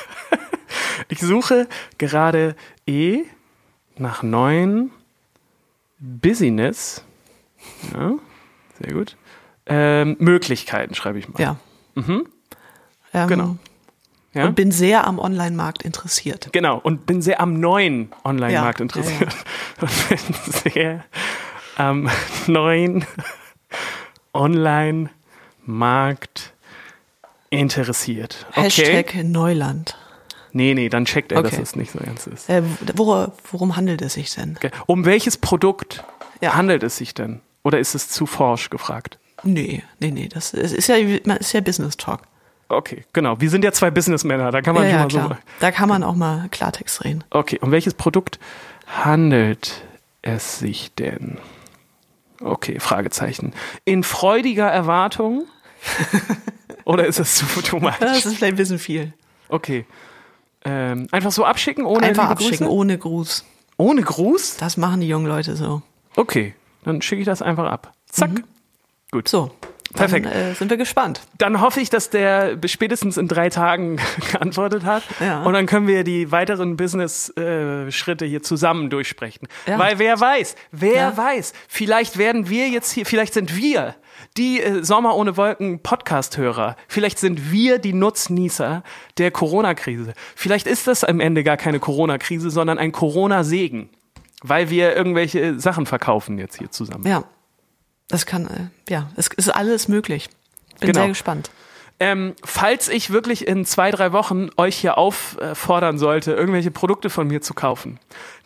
Ich 1.09 1.21
suche 1.21 1.69
gerade 1.99 2.57
eh 2.87 3.25
nach 3.97 4.23
neuen 4.23 4.91
Business. 5.99 7.05
Ja, 7.93 8.12
sehr 8.83 8.93
gut. 8.93 9.16
Ähm, 9.66 10.16
Möglichkeiten 10.18 10.95
schreibe 10.95 11.18
ich 11.18 11.29
mal. 11.29 11.41
Ja. 11.41 11.57
Ähm, 11.97 12.26
Genau. 13.29 13.57
Ja? 14.35 14.47
Und 14.47 14.55
bin 14.55 14.72
sehr 14.72 15.07
am 15.07 15.18
Online-Markt 15.18 15.83
interessiert. 15.83 16.49
Genau, 16.53 16.79
und 16.79 17.05
bin 17.07 17.20
sehr 17.20 17.41
am 17.41 17.61
neuen 17.61 18.11
Online-Markt 18.24 18.81
Ja, 18.81 18.85
interessiert. 18.85 19.35
Und 19.81 20.09
bin 20.09 20.18
sehr 20.72 21.05
am 21.76 22.09
neuen 22.47 23.05
Online-Markt 24.33 26.53
interessiert. 27.51 28.47
Okay. 28.53 28.62
Hashtag 28.62 29.24
Neuland. 29.24 29.99
Nee, 30.53 30.74
nee, 30.74 30.88
dann 30.88 31.05
checkt 31.07 31.32
er, 31.32 31.42
dass 31.42 31.53
Okay. 31.55 31.62
es 31.62 31.76
nicht 31.76 31.92
so 31.92 31.98
ernst 31.98 32.26
ist. 32.26 32.48
Äh, 32.48 32.62
wor 32.94 33.32
worum 33.50 33.76
handelt 33.76 34.03
es 34.03 34.14
sich 34.14 34.34
denn? 34.34 34.59
Um 34.86 35.05
welches 35.05 35.36
Produkt 35.38 36.05
Ja. 36.40 36.55
handelt 36.55 36.82
es 36.82 36.96
sich 36.96 37.14
denn? 37.14 37.40
Oder 37.62 37.78
ist 37.78 37.94
es 37.94 38.09
zu 38.09 38.26
forsch 38.26 38.68
gefragt? 38.70 39.18
Nee, 39.44 39.82
nee, 39.98 40.11
nee, 40.11 40.28
das 40.28 40.53
ist, 40.55 40.72
ist 40.72 40.88
ja, 40.88 40.96
ist 40.96 41.53
ja 41.53 41.61
Business 41.61 41.96
Talk. 41.96 42.20
Okay, 42.68 43.05
genau. 43.12 43.40
Wir 43.40 43.50
sind 43.50 43.64
ja 43.64 43.72
zwei 43.72 43.90
Businessmänner, 43.90 44.50
da 44.50 44.62
kann 44.62 44.74
man 44.74 44.84
Ja, 44.84 44.90
ja, 44.90 44.98
mal 45.00 45.11
so. 45.11 45.18
klar. 45.18 45.38
Da 45.61 45.70
kann 45.72 45.88
man 45.88 46.03
auch 46.03 46.14
mal 46.14 46.48
Klartext 46.50 47.05
reden. 47.05 47.22
Okay, 47.30 47.59
um 47.61 47.70
welches 47.70 47.94
Produkt 47.94 48.38
handelt 48.86 49.82
es 50.22 50.59
sich 50.59 50.92
denn? 50.94 51.38
Okay, 52.40 52.78
Fragezeichen. 52.80 53.53
In 53.84 54.03
freudiger 54.05 54.68
Erwartung? 54.68 55.44
Oder 56.84 57.07
ist 57.07 57.18
das 57.18 57.34
zu 57.36 57.46
too 57.62 57.78
much? 57.78 57.96
Das 58.00 58.24
ist 58.24 58.36
vielleicht 58.36 58.55
ein 58.55 58.57
bisschen 58.57 58.78
viel. 58.78 59.12
Okay. 59.48 59.84
Ähm, 60.65 61.09
einfach 61.11 61.33
so 61.33 61.45
abschicken 61.45 61.85
ohne 61.85 62.07
Einfach 62.07 62.31
abschicken, 62.31 62.59
Grüße? 62.67 62.71
ohne 62.71 62.99
Gruß. 62.99 63.45
Ohne 63.79 64.03
Gruß? 64.03 64.59
Das 64.59 64.77
machen 64.77 65.01
die 65.01 65.09
jungen 65.09 65.27
Leute 65.27 65.57
so. 65.57 65.83
Okay, 66.15 66.55
dann 66.85 67.03
schicke 67.03 67.21
ich 67.23 67.27
das 67.27 67.43
einfach 67.43 67.71
ab. 67.71 67.93
Zack. 68.07 68.31
Gut. 69.11 69.29
So. 69.29 69.51
Dann, 69.95 70.11
Perfekt. 70.11 70.26
Äh, 70.26 70.55
sind 70.55 70.70
wir 70.70 70.76
gespannt. 70.78 71.20
Dann 71.38 71.61
hoffe 71.61 71.80
ich, 71.80 71.90
dass 71.90 72.09
der 72.11 72.57
spätestens 72.66 73.16
in 73.18 73.28
drei 73.28 73.51
Tagen 73.51 73.99
geantwortet 74.32 74.84
hat. 74.84 75.03
Ja. 75.20 75.43
Und 75.43 75.53
dann 75.53 75.66
können 75.66 75.86
wir 75.86 76.03
die 76.05 76.32
weiteren 76.32 76.76
Business-Schritte 76.76 78.24
hier 78.24 78.43
zusammen 78.43 78.90
durchsprechen. 78.90 79.49
Ja. 79.66 79.78
Weil 79.78 79.99
wer 79.99 80.18
weiß, 80.18 80.57
wer 80.70 80.95
Ja. 80.95 81.16
weiß, 81.16 81.53
vielleicht 81.68 82.18
werden 82.18 82.49
wir 82.49 82.68
jetzt 82.68 82.93
hier, 82.93 83.07
vielleicht 83.07 83.34
sind 83.34 83.57
wir 83.57 83.95
die 84.36 84.62
äh, 84.62 84.82
Sommer 84.82 85.14
ohne 85.16 85.36
Wolken 85.36 85.80
Podcast-Hörer. 85.80 86.76
Vielleicht 86.88 87.18
sind 87.18 87.51
wir 87.53 87.78
die 87.78 87.93
Nutznießer 87.93 88.82
der 89.18 89.30
Corona-Krise. 89.30 90.14
Vielleicht 90.36 90.66
ist 90.66 90.86
das 90.86 91.05
am 91.05 91.20
Ende 91.20 91.45
gar 91.45 91.57
keine 91.57 91.80
Corona-Krise, 91.80 92.51
sondern 92.51 92.78
ein 92.78 92.93
Corona-Segen. 92.93 93.90
Weil 94.43 94.70
wir 94.70 94.97
irgendwelche 94.97 95.61
Sachen 95.61 95.86
verkaufen 95.86 96.38
jetzt 96.38 96.59
hier 96.59 96.70
zusammen. 96.70 97.07
Ja. 97.07 97.24
Das 98.09 98.26
kann, 98.26 98.46
äh, 98.46 98.92
ja, 98.92 99.11
es 99.16 99.28
ist 99.28 99.48
alles 99.48 99.88
möglich. 99.88 100.28
Bin 100.80 100.88
Genau. 100.88 101.00
sehr 101.00 101.09
gespannt. 101.09 101.50
Ähm, 102.00 102.34
falls 102.44 102.88
ich 102.88 103.11
wirklich 103.11 103.46
in 103.46 103.64
zwei, 103.64 103.90
drei 103.92 104.12
Wochen 104.12 104.48
euch 104.57 104.76
hier 104.76 104.98
auffordern 104.98 105.98
sollte, 105.98 106.32
irgendwelche 106.32 106.72
Produkte 106.72 107.11
von 107.11 107.28
mir 107.28 107.40
zu 107.42 107.55
kaufen, 107.55 108.00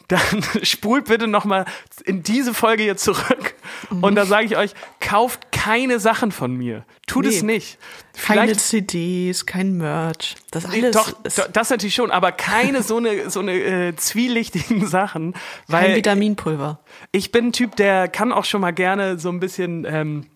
dann 0.08 0.20
spult 0.62 1.06
bitte 1.06 1.26
nochmal 1.26 1.64
in 2.04 2.22
diese 2.22 2.54
Folge 2.54 2.82
hier 2.84 2.96
zurück. 2.96 3.54
Und 4.00 4.14
da 4.14 4.26
sage 4.26 4.46
ich 4.46 4.56
euch, 4.56 4.72
kauft 5.00 5.50
keine 5.52 5.98
Sachen 5.98 6.32
von 6.32 6.54
mir. 6.54 6.84
Tut 7.06 7.24
Nee. 7.24 7.30
es 7.36 7.42
nicht. 7.42 7.78
Keine 8.14 8.46
Vielleicht 8.46 8.60
CDs, 8.60 9.46
kein 9.46 9.76
Merch. 9.76 10.36
Das 10.50 10.66
Nee, 10.68 10.82
alles 10.82 10.96
doch, 10.96 11.24
ist 11.24 11.38
doch, 11.38 11.48
das 11.52 11.70
natürlich 11.70 11.94
schon, 11.94 12.10
aber 12.10 12.32
keine 12.32 12.82
so 12.82 12.96
eine 12.98 13.28
so 13.30 13.40
eine 13.40 13.52
äh, 13.52 13.96
zwielichtigen 13.96 14.86
Sachen, 14.88 15.32
kein 15.32 15.42
weil 15.68 15.96
Vitaminpulver. 15.96 16.80
ich 17.12 17.30
bin 17.32 17.48
ein 17.48 17.52
Typ, 17.52 17.76
der 17.76 18.08
kann 18.08 18.32
auch 18.32 18.44
schon 18.44 18.60
mal 18.60 18.72
gerne 18.72 19.18
so 19.18 19.28
ein 19.28 19.40
bisschen, 19.40 19.84
ähm, 19.88 20.26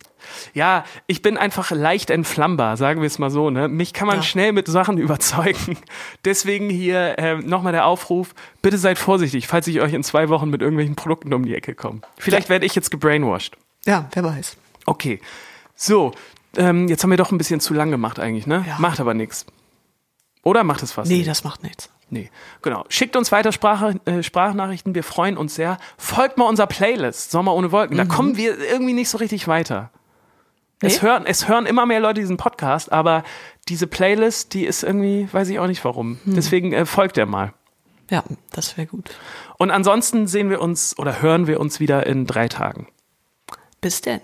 ja, 0.54 0.84
ich 1.06 1.22
bin 1.22 1.36
einfach 1.36 1.70
leicht 1.70 2.10
entflammbar, 2.10 2.76
sagen 2.76 3.00
wir 3.00 3.06
es 3.06 3.18
mal 3.18 3.30
so. 3.30 3.50
Ne? 3.50 3.68
Mich 3.68 3.92
kann 3.92 4.06
man 4.06 4.16
Ja. 4.16 4.22
schnell 4.22 4.52
mit 4.52 4.66
Sachen 4.68 4.98
überzeugen. 4.98 5.76
Deswegen 6.24 6.68
hier 6.70 7.16
ähm, 7.18 7.46
nochmal 7.46 7.72
der 7.72 7.86
Aufruf, 7.86 8.34
bitte 8.62 8.78
seid 8.78 8.98
vorsichtig, 8.98 9.46
falls 9.48 9.66
ich 9.66 9.80
euch 9.80 9.92
in 9.92 10.02
zwei 10.04 10.28
Wochen 10.28 10.50
mit 10.50 10.60
irgendwelchen 10.62 10.96
Produkten 10.96 11.32
um 11.34 11.44
die 11.44 11.54
Ecke 11.54 11.74
komme. 11.74 12.00
Vielleicht 12.18 12.48
werde 12.48 12.66
ich 12.66 12.74
jetzt 12.74 12.90
gebrainwashed. 12.90 13.56
Ja, 13.86 14.08
wer 14.12 14.24
weiß. 14.24 14.56
Okay, 14.86 15.20
so, 15.74 16.12
ähm, 16.56 16.88
jetzt 16.88 17.02
haben 17.02 17.10
wir 17.10 17.16
doch 17.16 17.32
ein 17.32 17.38
bisschen 17.38 17.60
zu 17.60 17.74
lang 17.74 17.90
gemacht 17.90 18.18
eigentlich, 18.18 18.46
ne? 18.46 18.64
Ja. 18.66 18.76
Macht 18.78 19.00
aber 19.00 19.14
nichts. 19.14 19.46
Oder 20.42 20.64
macht 20.64 20.82
es 20.82 20.92
fast 20.92 21.10
Nee, 21.10 21.18
nicht? 21.18 21.28
das 21.28 21.44
macht 21.44 21.62
nichts. 21.62 21.90
Nee, 22.12 22.28
genau. 22.62 22.84
Schickt 22.88 23.14
uns 23.14 23.30
weiter 23.30 23.52
Sprache, 23.52 24.00
äh, 24.04 24.22
Sprachnachrichten, 24.24 24.94
wir 24.96 25.04
freuen 25.04 25.36
uns 25.36 25.54
sehr. 25.54 25.78
Folgt 25.96 26.38
mal 26.38 26.46
unserer 26.46 26.66
Playlist, 26.66 27.30
Sommer 27.30 27.54
ohne 27.54 27.70
Wolken. 27.70 27.96
Da 27.96 28.04
kommen 28.04 28.36
wir 28.36 28.58
irgendwie 28.58 28.94
nicht 28.94 29.08
so 29.08 29.18
richtig 29.18 29.46
weiter. 29.46 29.90
Es, 30.80 31.02
Nee? 31.02 31.08
hören, 31.08 31.26
es 31.26 31.48
hören 31.48 31.66
immer 31.66 31.86
mehr 31.86 32.00
Leute 32.00 32.20
diesen 32.20 32.36
Podcast, 32.36 32.90
aber 32.90 33.22
diese 33.68 33.86
Playlist, 33.86 34.54
die 34.54 34.64
ist 34.64 34.82
irgendwie, 34.82 35.28
weiß 35.30 35.48
ich 35.48 35.58
auch 35.58 35.66
nicht 35.66 35.84
warum. 35.84 36.18
Deswegen 36.24 36.72
äh, 36.72 36.86
folgt 36.86 37.16
der 37.16 37.26
mal. 37.26 37.52
Ja, 38.10 38.24
das 38.52 38.76
wäre 38.76 38.86
gut. 38.86 39.10
Und 39.58 39.70
ansonsten 39.70 40.26
sehen 40.26 40.50
wir 40.50 40.60
uns 40.60 40.98
oder 40.98 41.22
hören 41.22 41.46
wir 41.46 41.60
uns 41.60 41.78
wieder 41.80 42.06
in 42.06 42.26
drei 42.26 42.48
Tagen. 42.48 42.88
Bis 43.80 44.00
denn. 44.00 44.20